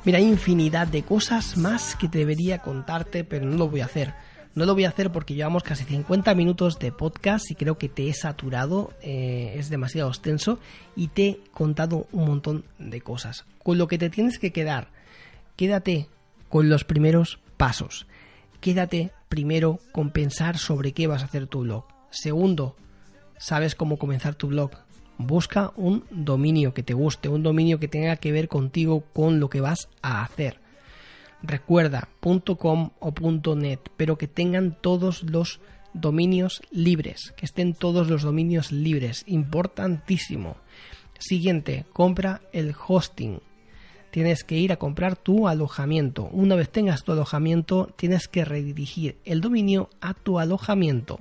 Mira, 0.03 0.17
hay 0.17 0.25
infinidad 0.25 0.87
de 0.87 1.03
cosas 1.03 1.59
más 1.59 1.95
que 1.95 2.09
debería 2.09 2.61
contarte, 2.61 3.23
pero 3.23 3.45
no 3.45 3.59
lo 3.59 3.69
voy 3.69 3.83
a 3.83 3.85
hacer. 3.85 4.15
No 4.55 4.65
lo 4.65 4.73
voy 4.73 4.85
a 4.85 4.89
hacer 4.89 5.13
porque 5.13 5.35
llevamos 5.35 5.63
casi 5.63 5.85
50 5.85 6.35
minutos 6.35 6.79
de 6.79 6.91
podcast 6.91 7.51
y 7.51 7.55
creo 7.55 7.77
que 7.77 7.91
te 7.91 8.09
he 8.09 8.15
saturado, 8.15 8.95
eh, 9.03 9.55
es 9.59 9.69
demasiado 9.69 10.09
extenso 10.09 10.59
y 10.97 11.09
te 11.09 11.27
he 11.29 11.41
contado 11.53 12.07
un 12.13 12.25
montón 12.25 12.65
de 12.79 13.03
cosas. 13.03 13.45
Con 13.63 13.77
lo 13.77 13.89
que 13.89 13.99
te 13.99 14.09
tienes 14.09 14.39
que 14.39 14.53
quedar, 14.53 14.89
quédate 15.55 16.09
con 16.49 16.71
los 16.71 16.85
primeros 16.85 17.39
pasos. 17.59 18.07
Quédate 18.61 19.13
primero 19.29 19.81
con 19.93 20.11
pensar 20.11 20.57
sobre 20.57 20.93
qué 20.93 21.09
vas 21.09 21.21
a 21.23 21.27
hacer 21.27 21.47
tu 21.47 21.61
blog. 21.61 21.85
Segundo, 22.11 22.75
sabes 23.37 23.75
cómo 23.75 23.99
comenzar 23.99 24.35
tu 24.35 24.49
blog 24.49 24.71
busca 25.27 25.73
un 25.77 26.05
dominio 26.11 26.75
que 26.75 26.83
te 26.83 26.95
guste, 26.95 27.29
un 27.29 27.43
dominio 27.43 27.79
que 27.79 27.89
tenga 27.89 28.17
que 28.17 28.33
ver 28.33 28.49
contigo, 28.49 29.05
con 29.13 29.41
lo 29.41 29.49
que 29.49 29.61
vas 29.61 29.89
a 30.03 30.23
hacer. 30.23 30.61
Recuerda, 31.43 32.09
.com 32.21 32.91
o 32.99 33.55
.net, 33.57 33.81
pero 33.97 34.19
que 34.19 34.29
tengan 34.29 34.77
todos 34.81 35.23
los 35.23 35.61
dominios 35.95 36.63
libres, 36.71 37.33
que 37.37 37.47
estén 37.47 37.75
todos 37.75 38.09
los 38.09 38.23
dominios 38.23 38.73
libres, 38.73 39.25
importantísimo. 39.27 40.57
Siguiente, 41.19 41.85
compra 41.93 42.43
el 42.53 42.75
hosting. 42.87 43.41
Tienes 44.11 44.43
que 44.43 44.59
ir 44.59 44.73
a 44.73 44.77
comprar 44.77 45.17
tu 45.17 45.47
alojamiento. 45.47 46.25
Una 46.33 46.57
vez 46.57 46.69
tengas 46.71 47.05
tu 47.05 47.13
alojamiento, 47.13 47.93
tienes 47.97 48.27
que 48.27 48.45
redirigir 48.45 49.19
el 49.25 49.41
dominio 49.41 49.89
a 50.01 50.15
tu 50.15 50.39
alojamiento. 50.39 51.21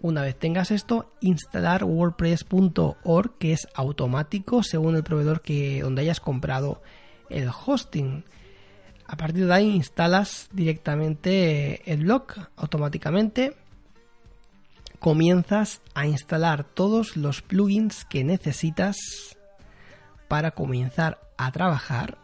Una 0.00 0.22
vez 0.22 0.38
tengas 0.38 0.70
esto, 0.70 1.12
instalar 1.20 1.82
wordpress.org 1.82 3.38
que 3.38 3.52
es 3.52 3.66
automático 3.74 4.62
según 4.62 4.94
el 4.94 5.02
proveedor 5.02 5.42
que 5.42 5.82
donde 5.82 6.02
hayas 6.02 6.20
comprado 6.20 6.80
el 7.28 7.48
hosting. 7.48 8.24
A 9.06 9.16
partir 9.16 9.46
de 9.46 9.54
ahí 9.54 9.70
instalas 9.70 10.48
directamente 10.52 11.90
el 11.92 12.04
blog 12.04 12.26
automáticamente. 12.56 13.56
Comienzas 15.00 15.80
a 15.94 16.06
instalar 16.06 16.64
todos 16.64 17.16
los 17.16 17.42
plugins 17.42 18.04
que 18.04 18.22
necesitas 18.22 18.96
para 20.28 20.52
comenzar 20.52 21.18
a 21.38 21.50
trabajar. 21.50 22.18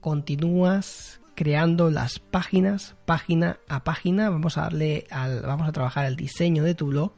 Continúas 0.00 1.20
creando 1.34 1.90
las 1.90 2.18
páginas 2.18 2.96
página 3.04 3.58
a 3.68 3.84
página. 3.84 4.30
Vamos 4.30 4.58
a 4.58 4.62
darle 4.62 5.06
al, 5.10 5.40
vamos 5.42 5.68
a 5.68 5.72
trabajar 5.72 6.06
el 6.06 6.16
diseño 6.16 6.64
de 6.64 6.74
tu 6.74 6.86
blog. 6.86 7.12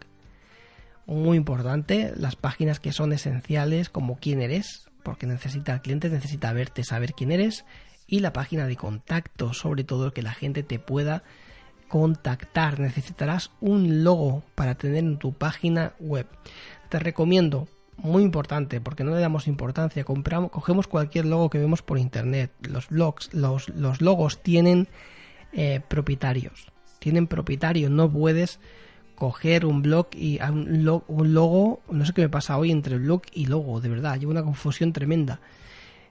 Muy 1.06 1.36
importante, 1.36 2.12
las 2.16 2.36
páginas 2.36 2.80
que 2.80 2.92
son 2.92 3.12
esenciales 3.12 3.90
como 3.90 4.18
quién 4.18 4.40
eres, 4.40 4.88
porque 5.04 5.26
necesita 5.26 5.74
el 5.74 5.80
cliente 5.80 6.08
necesita 6.08 6.52
verte, 6.52 6.82
saber 6.82 7.12
quién 7.12 7.30
eres 7.30 7.64
y 8.08 8.20
la 8.20 8.32
página 8.32 8.66
de 8.66 8.76
contacto, 8.76 9.52
sobre 9.52 9.84
todo 9.84 10.12
que 10.12 10.22
la 10.22 10.32
gente 10.32 10.62
te 10.62 10.78
pueda 10.78 11.22
contactar. 11.88 12.80
Necesitarás 12.80 13.50
un 13.60 14.04
logo 14.04 14.42
para 14.54 14.74
tener 14.74 14.98
en 14.98 15.18
tu 15.18 15.32
página 15.32 15.92
web. 16.00 16.26
Te 16.88 16.98
recomiendo 16.98 17.68
muy 17.98 18.22
importante 18.22 18.80
porque 18.80 19.04
no 19.04 19.14
le 19.14 19.20
damos 19.20 19.46
importancia. 19.48 20.04
Compramos, 20.04 20.50
cogemos 20.50 20.86
cualquier 20.86 21.26
logo 21.26 21.50
que 21.50 21.58
vemos 21.58 21.82
por 21.82 21.98
internet. 21.98 22.50
Los 22.60 22.88
blogs, 22.88 23.32
los, 23.32 23.68
los 23.70 24.00
logos 24.00 24.42
tienen 24.42 24.88
eh, 25.52 25.80
propietarios. 25.86 26.66
Tienen 26.98 27.26
propietario. 27.26 27.90
No 27.90 28.10
puedes 28.10 28.60
coger 29.14 29.66
un 29.66 29.82
blog 29.82 30.08
y 30.14 30.38
un, 30.42 30.84
logo. 30.84 31.80
No 31.90 32.04
sé 32.04 32.12
qué 32.12 32.22
me 32.22 32.28
pasa 32.28 32.58
hoy 32.58 32.70
entre 32.70 32.98
blog 32.98 33.22
y 33.32 33.46
logo. 33.46 33.80
De 33.80 33.88
verdad, 33.88 34.18
llevo 34.18 34.32
una 34.32 34.42
confusión 34.42 34.92
tremenda. 34.92 35.40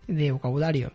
de 0.08 0.32
vocabulario. 0.32 0.92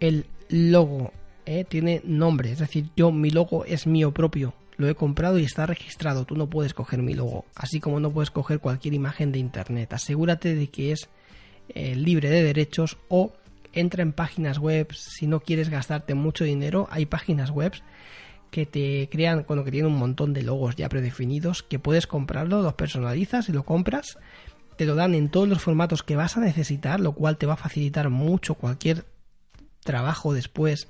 El 0.00 0.26
logo 0.48 1.12
¿eh? 1.48 1.64
tiene 1.64 2.02
nombre, 2.04 2.52
es 2.52 2.58
decir, 2.58 2.90
yo 2.96 3.10
mi 3.10 3.30
logo 3.30 3.64
es 3.64 3.86
mío 3.86 4.12
propio, 4.12 4.54
lo 4.78 4.88
he 4.88 4.94
comprado 4.94 5.38
y 5.38 5.44
está 5.44 5.66
registrado, 5.66 6.24
tú 6.24 6.36
no 6.36 6.48
puedes 6.48 6.72
coger 6.72 7.02
mi 7.02 7.12
logo, 7.12 7.44
así 7.54 7.80
como 7.80 8.00
no 8.00 8.12
puedes 8.12 8.30
coger 8.30 8.60
cualquier 8.60 8.94
imagen 8.94 9.32
de 9.32 9.40
internet. 9.40 9.92
Asegúrate 9.92 10.54
de 10.54 10.68
que 10.68 10.92
es 10.92 11.08
eh, 11.68 11.94
libre 11.96 12.30
de 12.30 12.42
derechos 12.44 12.96
o 13.08 13.32
entra 13.72 14.02
en 14.02 14.12
páginas 14.12 14.58
web. 14.58 14.92
Si 14.94 15.26
no 15.26 15.40
quieres 15.40 15.68
gastarte 15.68 16.14
mucho 16.14 16.44
dinero, 16.44 16.88
hay 16.90 17.06
páginas 17.06 17.50
web 17.50 17.72
que 18.52 18.66
te 18.66 19.08
crean, 19.10 19.44
bueno, 19.46 19.64
que 19.64 19.72
tienen 19.72 19.92
un 19.92 19.98
montón 19.98 20.32
de 20.32 20.42
logos 20.42 20.76
ya 20.76 20.88
predefinidos, 20.88 21.64
que 21.64 21.80
puedes 21.80 22.06
comprarlo, 22.06 22.62
los 22.62 22.74
personalizas 22.74 23.48
y 23.48 23.52
lo 23.52 23.64
compras, 23.64 24.16
te 24.76 24.86
lo 24.86 24.94
dan 24.94 25.14
en 25.14 25.28
todos 25.28 25.48
los 25.48 25.60
formatos 25.60 26.04
que 26.04 26.16
vas 26.16 26.36
a 26.36 26.40
necesitar, 26.40 27.00
lo 27.00 27.12
cual 27.12 27.36
te 27.36 27.46
va 27.46 27.54
a 27.54 27.58
facilitar 27.58 28.10
mucho 28.10 28.54
cualquier 28.54 29.04
trabajo 29.82 30.32
después 30.32 30.88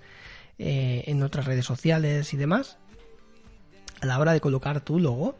eh, 0.58 1.04
en 1.06 1.22
otras 1.22 1.46
redes 1.46 1.64
sociales 1.64 2.34
y 2.34 2.36
demás, 2.36 2.78
a 4.00 4.06
la 4.06 4.18
hora 4.18 4.32
de 4.32 4.40
colocar 4.40 4.80
tu 4.80 4.98
logo. 4.98 5.36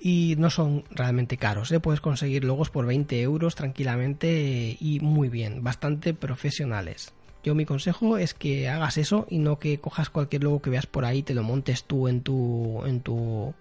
Y 0.00 0.34
no 0.36 0.50
son 0.50 0.82
realmente 0.90 1.36
caros, 1.36 1.70
¿eh? 1.70 1.78
puedes 1.78 2.00
conseguir 2.00 2.42
logos 2.42 2.70
por 2.70 2.86
20 2.86 3.22
euros 3.22 3.54
tranquilamente 3.54 4.76
y 4.80 4.98
muy 4.98 5.28
bien, 5.28 5.62
bastante 5.62 6.12
profesionales. 6.12 7.12
Yo 7.44 7.54
mi 7.54 7.64
consejo 7.66 8.18
es 8.18 8.34
que 8.34 8.68
hagas 8.68 8.98
eso 8.98 9.26
y 9.30 9.38
no 9.38 9.60
que 9.60 9.78
cojas 9.78 10.10
cualquier 10.10 10.42
logo 10.42 10.60
que 10.60 10.70
veas 10.70 10.86
por 10.86 11.04
ahí 11.04 11.22
te 11.22 11.34
lo 11.34 11.44
montes 11.44 11.84
tú 11.84 12.08
en 12.08 12.22
tu 12.22 12.82
en 12.84 13.00
tu 13.00 13.54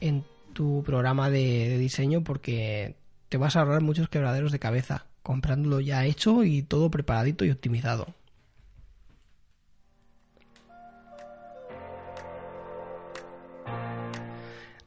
en 0.00 0.24
tu 0.54 0.82
programa 0.82 1.28
de, 1.28 1.68
de 1.68 1.78
diseño 1.78 2.22
porque 2.24 2.94
te 3.28 3.36
vas 3.36 3.56
a 3.56 3.60
ahorrar 3.60 3.82
muchos 3.82 4.08
quebraderos 4.08 4.52
de 4.52 4.58
cabeza 4.58 5.04
comprándolo 5.22 5.80
ya 5.80 6.04
hecho 6.04 6.44
y 6.44 6.62
todo 6.62 6.90
preparadito 6.90 7.44
y 7.44 7.50
optimizado. 7.50 8.14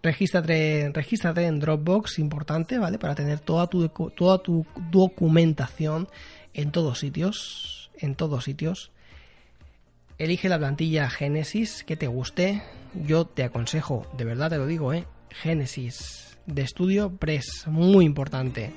Regístrate, 0.01 0.91
regístrate 0.93 1.45
en 1.45 1.59
Dropbox, 1.59 2.19
importante, 2.19 2.77
¿vale? 2.79 2.97
Para 2.97 3.15
tener 3.15 3.39
toda 3.39 3.67
tu, 3.67 3.89
toda 3.89 4.37
tu 4.37 4.65
documentación 4.89 6.07
en 6.53 6.71
todos 6.71 6.99
sitios. 6.99 7.91
En 7.97 8.15
todos 8.15 8.45
sitios. 8.45 8.91
Elige 10.17 10.47
la 10.47 10.57
plantilla 10.57 11.09
Genesis 11.09 11.83
que 11.83 11.97
te 11.97 12.07
guste. 12.07 12.61
Yo 12.93 13.25
te 13.25 13.43
aconsejo, 13.43 14.07
de 14.17 14.25
verdad 14.25 14.49
te 14.49 14.57
lo 14.57 14.65
digo, 14.65 14.93
¿eh? 14.93 15.05
Genesis 15.29 16.37
de 16.45 16.63
estudio 16.63 17.15
Press, 17.15 17.65
muy 17.67 18.05
importante. 18.05 18.73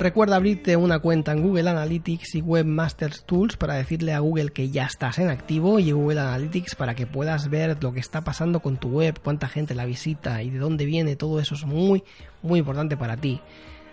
Recuerda 0.00 0.36
abrirte 0.36 0.76
una 0.76 0.98
cuenta 0.98 1.32
en 1.32 1.42
Google 1.42 1.68
Analytics 1.68 2.36
y 2.36 2.40
Webmasters 2.40 3.24
Tools 3.24 3.56
para 3.56 3.74
decirle 3.74 4.14
a 4.14 4.20
Google 4.20 4.50
que 4.50 4.70
ya 4.70 4.86
estás 4.86 5.18
en 5.18 5.28
activo 5.28 5.78
y 5.78 5.92
Google 5.92 6.20
Analytics 6.20 6.74
para 6.74 6.94
que 6.94 7.06
puedas 7.06 7.50
ver 7.50 7.76
lo 7.82 7.92
que 7.92 8.00
está 8.00 8.22
pasando 8.22 8.60
con 8.60 8.78
tu 8.78 8.88
web, 8.88 9.20
cuánta 9.22 9.48
gente 9.48 9.74
la 9.74 9.84
visita 9.84 10.42
y 10.42 10.48
de 10.48 10.58
dónde 10.58 10.86
viene. 10.86 11.16
Todo 11.16 11.38
eso 11.38 11.54
es 11.54 11.66
muy, 11.66 12.02
muy 12.42 12.60
importante 12.60 12.96
para 12.96 13.18
ti. 13.18 13.40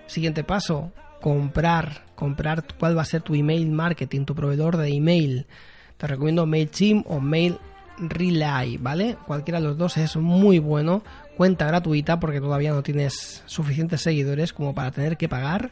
Siguiente 0.05 0.45
paso, 0.45 0.93
comprar, 1.19 2.05
comprar 2.15 2.63
cuál 2.79 2.97
va 2.97 3.01
a 3.01 3.05
ser 3.05 3.21
tu 3.21 3.35
email 3.35 3.69
marketing, 3.69 4.23
tu 4.23 4.33
proveedor 4.33 4.77
de 4.77 4.87
email. 4.87 5.45
Te 5.97 6.07
recomiendo 6.07 6.45
MailChimp 6.45 7.05
o 7.09 7.19
Mail 7.19 7.57
Relay, 7.99 8.77
¿vale? 8.77 9.17
Cualquiera 9.25 9.59
de 9.59 9.67
los 9.67 9.77
dos 9.77 9.97
es 9.97 10.15
muy 10.15 10.59
bueno. 10.59 11.03
Cuenta 11.37 11.67
gratuita 11.67 12.19
porque 12.19 12.41
todavía 12.41 12.71
no 12.71 12.81
tienes 12.81 13.43
suficientes 13.45 14.01
seguidores 14.01 14.53
como 14.53 14.73
para 14.73 14.89
tener 14.89 15.17
que 15.17 15.29
pagar 15.29 15.69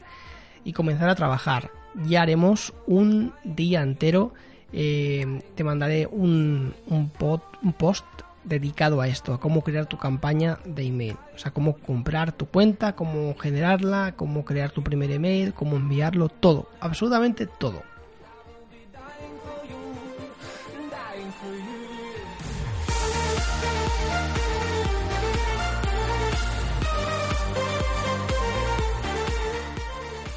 y 0.62 0.72
comenzar 0.72 1.08
a 1.08 1.16
trabajar. 1.16 1.72
Ya 2.06 2.22
haremos 2.22 2.72
un 2.86 3.32
día 3.42 3.82
entero. 3.82 4.32
eh, 4.72 5.42
te 5.56 5.64
mandaré 5.64 6.06
un, 6.06 6.72
un, 6.86 7.10
un 7.62 7.72
post 7.72 8.04
dedicado 8.44 9.00
a 9.00 9.08
esto, 9.08 9.34
a 9.34 9.40
cómo 9.40 9.62
crear 9.62 9.86
tu 9.86 9.98
campaña 9.98 10.58
de 10.64 10.84
email. 10.84 11.16
O 11.34 11.38
sea, 11.38 11.50
cómo 11.50 11.74
comprar 11.78 12.30
tu 12.30 12.46
cuenta, 12.46 12.94
cómo 12.94 13.34
generarla, 13.36 14.14
cómo 14.16 14.44
crear 14.44 14.70
tu 14.70 14.84
primer 14.84 15.10
email, 15.10 15.52
cómo 15.52 15.76
enviarlo, 15.76 16.28
todo, 16.28 16.68
absolutamente 16.78 17.46
todo. 17.46 17.82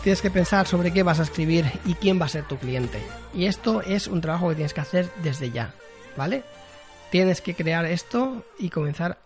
Tienes 0.04 0.22
que 0.22 0.32
pensar 0.32 0.66
sobre 0.66 0.93
qué 0.93 1.04
vas 1.04 1.20
a 1.20 1.24
escribir 1.24 1.66
y 1.86 1.93
quién 1.93 2.22
va 2.22 2.26
a 2.26 2.30
ser 2.30 2.45
tu 2.45 2.58
cliente. 2.58 3.00
Y 3.34 3.45
esto 3.45 3.82
es 3.82 4.08
un 4.08 4.22
trabajo 4.22 4.50
que 4.50 4.56
tienes 4.56 4.74
que 4.74 4.82
hacer 4.82 5.10
desde 5.24 5.52
ya, 5.52 5.74
¿vale? 6.16 6.43
Tienes 7.12 7.41
que 7.41 7.54
crear 7.54 7.86
esto 7.86 8.45
y 8.58 8.70
comenzar 8.70 9.20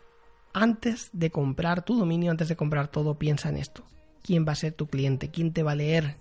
antes 0.52 1.10
de 1.14 1.30
comprar 1.30 1.84
tu 1.84 1.98
dominio, 1.98 2.32
antes 2.32 2.48
de 2.48 2.56
comprar 2.56 2.88
todo, 2.88 3.20
piensa 3.20 3.50
en 3.50 3.58
esto. 3.58 3.84
¿Quién 4.24 4.48
va 4.48 4.54
a 4.54 4.56
ser 4.56 4.74
tu 4.74 4.88
cliente? 4.88 5.30
¿Quién 5.30 5.54
te 5.54 5.62
va 5.62 5.74
a 5.74 5.76
leer? 5.76 6.18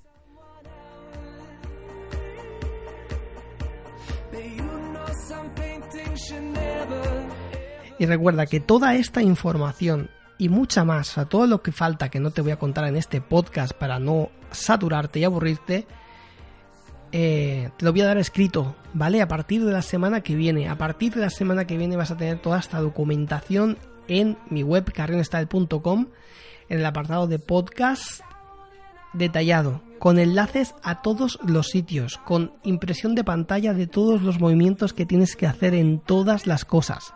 Y 7.98 8.06
recuerda 8.06 8.46
que 8.46 8.60
toda 8.60 8.96
esta 8.96 9.22
información 9.22 10.10
y 10.42 10.48
mucha 10.48 10.84
más, 10.84 11.18
a 11.18 11.26
todo 11.26 11.46
lo 11.46 11.62
que 11.62 11.70
falta 11.70 12.08
que 12.08 12.18
no 12.18 12.32
te 12.32 12.42
voy 12.42 12.50
a 12.50 12.58
contar 12.58 12.88
en 12.88 12.96
este 12.96 13.20
podcast 13.20 13.74
para 13.74 14.00
no 14.00 14.30
saturarte 14.50 15.20
y 15.20 15.24
aburrirte, 15.24 15.86
eh, 17.12 17.70
te 17.76 17.84
lo 17.84 17.92
voy 17.92 18.00
a 18.00 18.06
dar 18.06 18.18
escrito, 18.18 18.74
¿vale? 18.92 19.22
A 19.22 19.28
partir 19.28 19.64
de 19.64 19.70
la 19.70 19.82
semana 19.82 20.22
que 20.22 20.34
viene. 20.34 20.68
A 20.68 20.76
partir 20.76 21.14
de 21.14 21.20
la 21.20 21.30
semana 21.30 21.64
que 21.64 21.76
viene 21.76 21.96
vas 21.96 22.10
a 22.10 22.16
tener 22.16 22.40
toda 22.40 22.58
esta 22.58 22.80
documentación 22.80 23.78
en 24.08 24.36
mi 24.50 24.64
web 24.64 24.92
carrionstyle.com 24.92 26.08
en 26.68 26.78
el 26.80 26.86
apartado 26.86 27.28
de 27.28 27.38
podcast 27.38 28.22
detallado, 29.12 29.80
con 30.00 30.18
enlaces 30.18 30.74
a 30.82 31.02
todos 31.02 31.38
los 31.46 31.68
sitios, 31.68 32.18
con 32.24 32.54
impresión 32.64 33.14
de 33.14 33.22
pantalla 33.22 33.74
de 33.74 33.86
todos 33.86 34.22
los 34.22 34.40
movimientos 34.40 34.92
que 34.92 35.06
tienes 35.06 35.36
que 35.36 35.46
hacer 35.46 35.74
en 35.74 36.00
todas 36.00 36.48
las 36.48 36.64
cosas. 36.64 37.14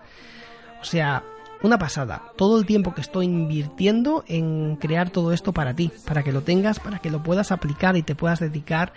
O 0.81 0.85
sea, 0.85 1.25
una 1.63 1.79
pasada. 1.79 2.23
Todo 2.37 2.59
el 2.59 2.67
tiempo 2.67 2.95
que 2.95 3.01
estoy 3.01 3.27
invirtiendo 3.27 4.25
en 4.29 4.77
crear 4.77 5.11
todo 5.11 5.33
esto 5.33 5.53
para 5.53 5.75
ti, 5.75 5.91
para 6.07 6.23
que 6.23 6.33
lo 6.33 6.43
tengas, 6.43 6.79
para 6.79 6.99
que 6.99 7.11
lo 7.11 7.23
puedas 7.23 7.53
aplicar 7.53 7.97
y 7.97 8.03
te 8.03 8.15
puedas 8.15 8.41
dedicar 8.41 8.93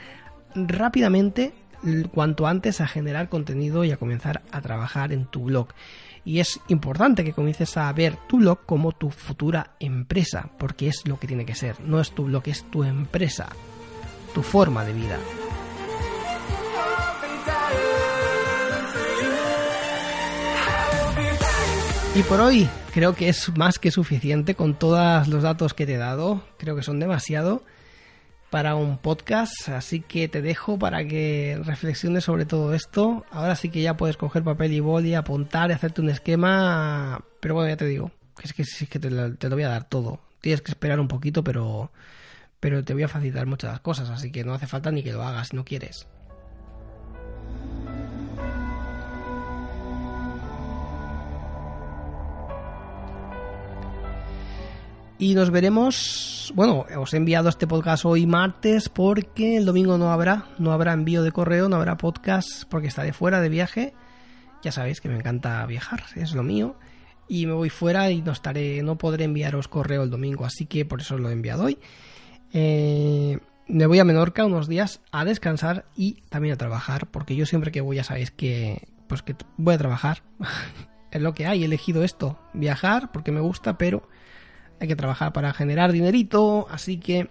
rápidamente 0.55 1.53
cuanto 2.13 2.47
antes 2.47 2.81
a 2.81 2.87
generar 2.87 3.29
contenido 3.29 3.83
y 3.83 3.91
a 3.91 3.97
comenzar 3.97 4.41
a 4.51 4.61
trabajar 4.61 5.13
en 5.13 5.25
tu 5.25 5.45
blog. 5.45 5.69
Y 6.25 6.39
es 6.39 6.59
importante 6.67 7.23
que 7.23 7.33
comiences 7.33 7.77
a 7.77 7.91
ver 7.93 8.17
tu 8.27 8.37
blog 8.37 8.65
como 8.65 8.91
tu 8.91 9.09
futura 9.09 9.75
empresa, 9.79 10.49
porque 10.57 10.87
es 10.87 11.07
lo 11.07 11.17
que 11.17 11.27
tiene 11.27 11.45
que 11.45 11.55
ser. 11.55 11.79
No 11.81 11.99
es 11.99 12.11
tu 12.11 12.25
blog, 12.25 12.43
es 12.45 12.63
tu 12.69 12.83
empresa, 12.83 13.47
tu 14.33 14.43
forma 14.43 14.83
de 14.83 14.93
vida. 14.93 15.17
Y 22.15 22.23
por 22.23 22.41
hoy 22.41 22.67
creo 22.91 23.15
que 23.15 23.29
es 23.29 23.55
más 23.55 23.77
que 23.77 23.91
suficiente 23.91 24.55
con 24.55 24.73
todos 24.73 25.27
los 25.27 25.43
datos 25.43 25.73
que 25.73 25.85
te 25.85 25.93
he 25.93 25.97
dado. 25.97 26.43
Creo 26.57 26.75
que 26.75 26.81
son 26.81 26.99
demasiado 26.99 27.63
para 28.49 28.75
un 28.75 28.97
podcast, 28.97 29.69
así 29.69 30.01
que 30.01 30.27
te 30.27 30.41
dejo 30.41 30.79
para 30.79 31.05
que 31.05 31.61
reflexiones 31.63 32.23
sobre 32.23 32.45
todo 32.45 32.73
esto. 32.73 33.25
Ahora 33.31 33.55
sí 33.55 33.69
que 33.69 33.81
ya 33.81 33.95
puedes 33.95 34.17
coger 34.17 34.43
papel 34.43 34.73
y 34.73 34.79
boli, 34.79 35.13
apuntar 35.13 35.69
y 35.69 35.73
hacerte 35.73 36.01
un 36.01 36.09
esquema, 36.09 37.23
pero 37.39 37.53
bueno, 37.53 37.69
ya 37.69 37.77
te 37.77 37.85
digo, 37.85 38.11
es 38.43 38.53
que, 38.53 38.65
sí 38.65 38.87
que 38.87 38.99
te, 38.99 39.11
lo, 39.11 39.35
te 39.35 39.47
lo 39.47 39.55
voy 39.55 39.63
a 39.63 39.69
dar 39.69 39.87
todo. 39.87 40.19
Tienes 40.41 40.61
que 40.61 40.71
esperar 40.71 40.99
un 40.99 41.07
poquito, 41.07 41.43
pero, 41.43 41.91
pero 42.59 42.83
te 42.83 42.93
voy 42.93 43.03
a 43.03 43.07
facilitar 43.07 43.45
muchas 43.45 43.79
cosas, 43.81 44.09
así 44.09 44.31
que 44.31 44.43
no 44.43 44.53
hace 44.53 44.65
falta 44.65 44.91
ni 44.91 45.03
que 45.03 45.13
lo 45.13 45.23
hagas 45.23 45.49
si 45.49 45.55
no 45.55 45.63
quieres. 45.63 46.07
Y 55.21 55.35
nos 55.35 55.51
veremos. 55.51 56.53
Bueno, 56.55 56.85
os 56.97 57.13
he 57.13 57.17
enviado 57.17 57.49
este 57.49 57.67
podcast 57.67 58.05
hoy 58.05 58.25
martes 58.25 58.87
porque 58.87 59.57
el 59.57 59.65
domingo 59.65 59.97
no 59.97 60.13
habrá, 60.13 60.45
no 60.59 60.71
habrá 60.71 60.93
envío 60.93 61.23
de 61.23 61.33
correo, 61.33 61.67
no 61.67 61.75
habrá 61.75 61.97
podcast 61.97 62.63
porque 62.69 62.87
estaré 62.87 63.11
fuera 63.11 63.41
de 63.41 63.49
viaje. 63.49 63.93
Ya 64.63 64.71
sabéis 64.71 65.01
que 65.01 65.09
me 65.09 65.17
encanta 65.17 65.65
viajar, 65.65 66.03
es 66.15 66.33
lo 66.33 66.41
mío. 66.41 66.77
Y 67.27 67.47
me 67.47 67.51
voy 67.51 67.69
fuera 67.69 68.09
y 68.11 68.21
no 68.21 68.31
estaré, 68.31 68.81
no 68.81 68.97
podré 68.97 69.25
enviaros 69.25 69.67
correo 69.67 70.03
el 70.03 70.09
domingo, 70.09 70.45
así 70.45 70.65
que 70.65 70.85
por 70.85 71.01
eso 71.01 71.17
lo 71.17 71.29
he 71.29 71.33
enviado 71.33 71.65
hoy. 71.65 71.79
Eh, 72.53 73.39
me 73.67 73.87
voy 73.87 73.99
a 73.99 74.05
Menorca 74.05 74.45
unos 74.45 74.69
días 74.69 75.01
a 75.11 75.25
descansar 75.25 75.83
y 75.97 76.21
también 76.29 76.53
a 76.53 76.57
trabajar, 76.57 77.07
porque 77.11 77.35
yo 77.35 77.45
siempre 77.45 77.73
que 77.73 77.81
voy 77.81 77.97
ya 77.97 78.05
sabéis 78.05 78.31
que 78.31 78.87
pues 79.07 79.21
que 79.21 79.35
voy 79.57 79.75
a 79.75 79.77
trabajar 79.77 80.23
es 81.11 81.21
lo 81.21 81.33
que 81.33 81.45
hay, 81.45 81.63
he 81.63 81.65
elegido 81.65 82.05
esto, 82.05 82.39
viajar 82.53 83.11
porque 83.11 83.33
me 83.33 83.41
gusta, 83.41 83.77
pero 83.77 84.07
hay 84.79 84.87
que 84.87 84.95
trabajar 84.95 85.33
para 85.33 85.53
generar 85.53 85.91
dinerito, 85.91 86.67
así 86.69 86.97
que 86.97 87.29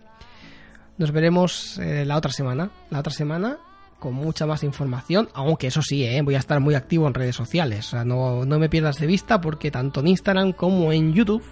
nos 0.99 1.13
veremos 1.13 1.79
eh, 1.79 2.05
la 2.05 2.17
otra 2.17 2.33
semana. 2.33 2.71
La 2.91 2.99
otra 3.01 3.13
semana 3.13 3.59
con 3.99 4.15
mucha 4.15 4.47
más 4.47 4.63
información, 4.63 5.29
aunque 5.35 5.67
eso 5.69 5.83
sí, 5.83 6.05
eh, 6.05 6.23
voy 6.23 6.37
a 6.37 6.39
estar 6.39 6.61
muy 6.61 6.75
activo 6.75 7.07
en 7.09 7.15
redes 7.15 7.35
sociales, 7.35 7.89
o 7.89 7.91
sea, 7.91 8.05
no, 8.05 8.45
no 8.45 8.59
me 8.59 8.69
pierdas 8.69 8.99
de 8.99 9.07
vista 9.07 9.41
porque 9.41 9.71
tanto 9.71 10.01
en 10.01 10.09
Instagram 10.09 10.53
como 10.53 10.93
en 10.93 11.13
YouTube, 11.13 11.43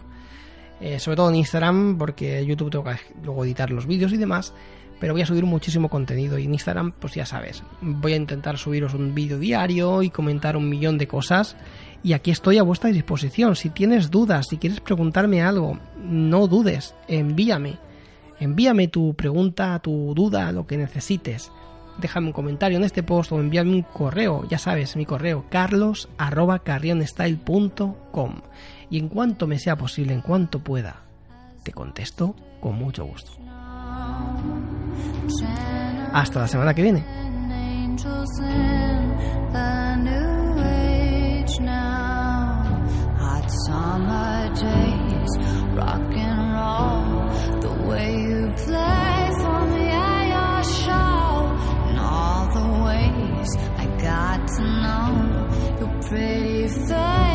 eh, 0.81 1.01
sobre 1.01 1.17
todo 1.17 1.31
en 1.31 1.37
Instagram 1.37 1.99
porque 1.99 2.45
YouTube 2.47 2.71
tengo 2.71 2.85
que 2.85 2.97
luego 3.25 3.45
editar 3.45 3.71
los 3.71 3.87
vídeos 3.87 4.13
y 4.13 4.17
demás, 4.17 4.55
pero 5.01 5.13
voy 5.13 5.23
a 5.23 5.27
subir 5.27 5.45
muchísimo 5.45 5.89
contenido 5.89 6.39
y 6.39 6.45
en 6.45 6.55
Instagram 6.55 6.93
pues 6.93 7.15
ya 7.15 7.27
sabes, 7.27 7.65
voy 7.81 8.13
a 8.13 8.17
intentar 8.17 8.59
subiros 8.59 8.95
un 8.95 9.13
vídeo 9.13 9.39
diario 9.39 10.03
y 10.03 10.11
comentar 10.11 10.57
un 10.57 10.69
millón 10.69 10.99
de 10.99 11.09
cosas 11.09 11.57
y 12.07 12.13
aquí 12.13 12.31
estoy 12.31 12.59
a 12.59 12.63
vuestra 12.63 12.91
disposición. 12.91 13.57
Si 13.57 13.69
tienes 13.69 14.13
dudas, 14.13 14.47
si 14.49 14.59
quieres 14.59 14.79
preguntarme 14.79 15.43
algo, 15.43 15.77
no 16.01 16.47
dudes, 16.47 16.95
envíame. 17.09 17.81
Envíame 18.39 18.87
tu 18.87 19.15
pregunta, 19.15 19.77
tu 19.81 20.15
duda, 20.15 20.53
lo 20.53 20.69
que 20.69 20.77
necesites. 20.77 21.51
Déjame 21.99 22.29
un 22.29 22.33
comentario 22.33 22.79
en 22.79 22.85
este 22.85 23.03
post 23.03 23.33
o 23.33 23.41
envíame 23.41 23.73
un 23.73 23.83
correo, 23.83 24.47
ya 24.49 24.57
sabes, 24.57 24.95
mi 24.95 25.05
correo 25.05 25.47
carlos 25.51 26.09
y 28.89 28.99
en 29.01 29.09
cuanto 29.09 29.49
me 29.49 29.59
sea 29.59 29.75
posible, 29.75 30.15
en 30.15 30.21
cuanto 30.21 30.61
pueda, 30.61 31.03
te 31.65 31.73
contesto 31.73 32.37
con 32.61 32.77
mucho 32.77 33.05
gusto. 33.05 33.33
Hasta 36.13 36.39
la 36.39 36.47
semana 36.47 36.73
que 36.73 36.83
viene. 36.83 37.05
Summer 43.77 44.49
days. 44.55 45.33
Rock 45.77 46.13
and 46.27 46.43
roll, 46.57 47.61
the 47.61 47.75
way 47.87 48.11
you 48.29 48.51
play 48.65 49.31
for 49.41 49.61
me 49.73 49.85
at 49.91 50.25
your 50.35 50.59
show. 50.81 51.29
And 51.89 51.99
all 51.99 52.47
the 52.59 52.67
ways 52.87 53.51
I 53.77 53.87
got 54.01 54.49
to 54.57 54.63
know 54.83 55.07
your 55.81 56.03
pretty 56.09 56.69
face. 56.69 57.26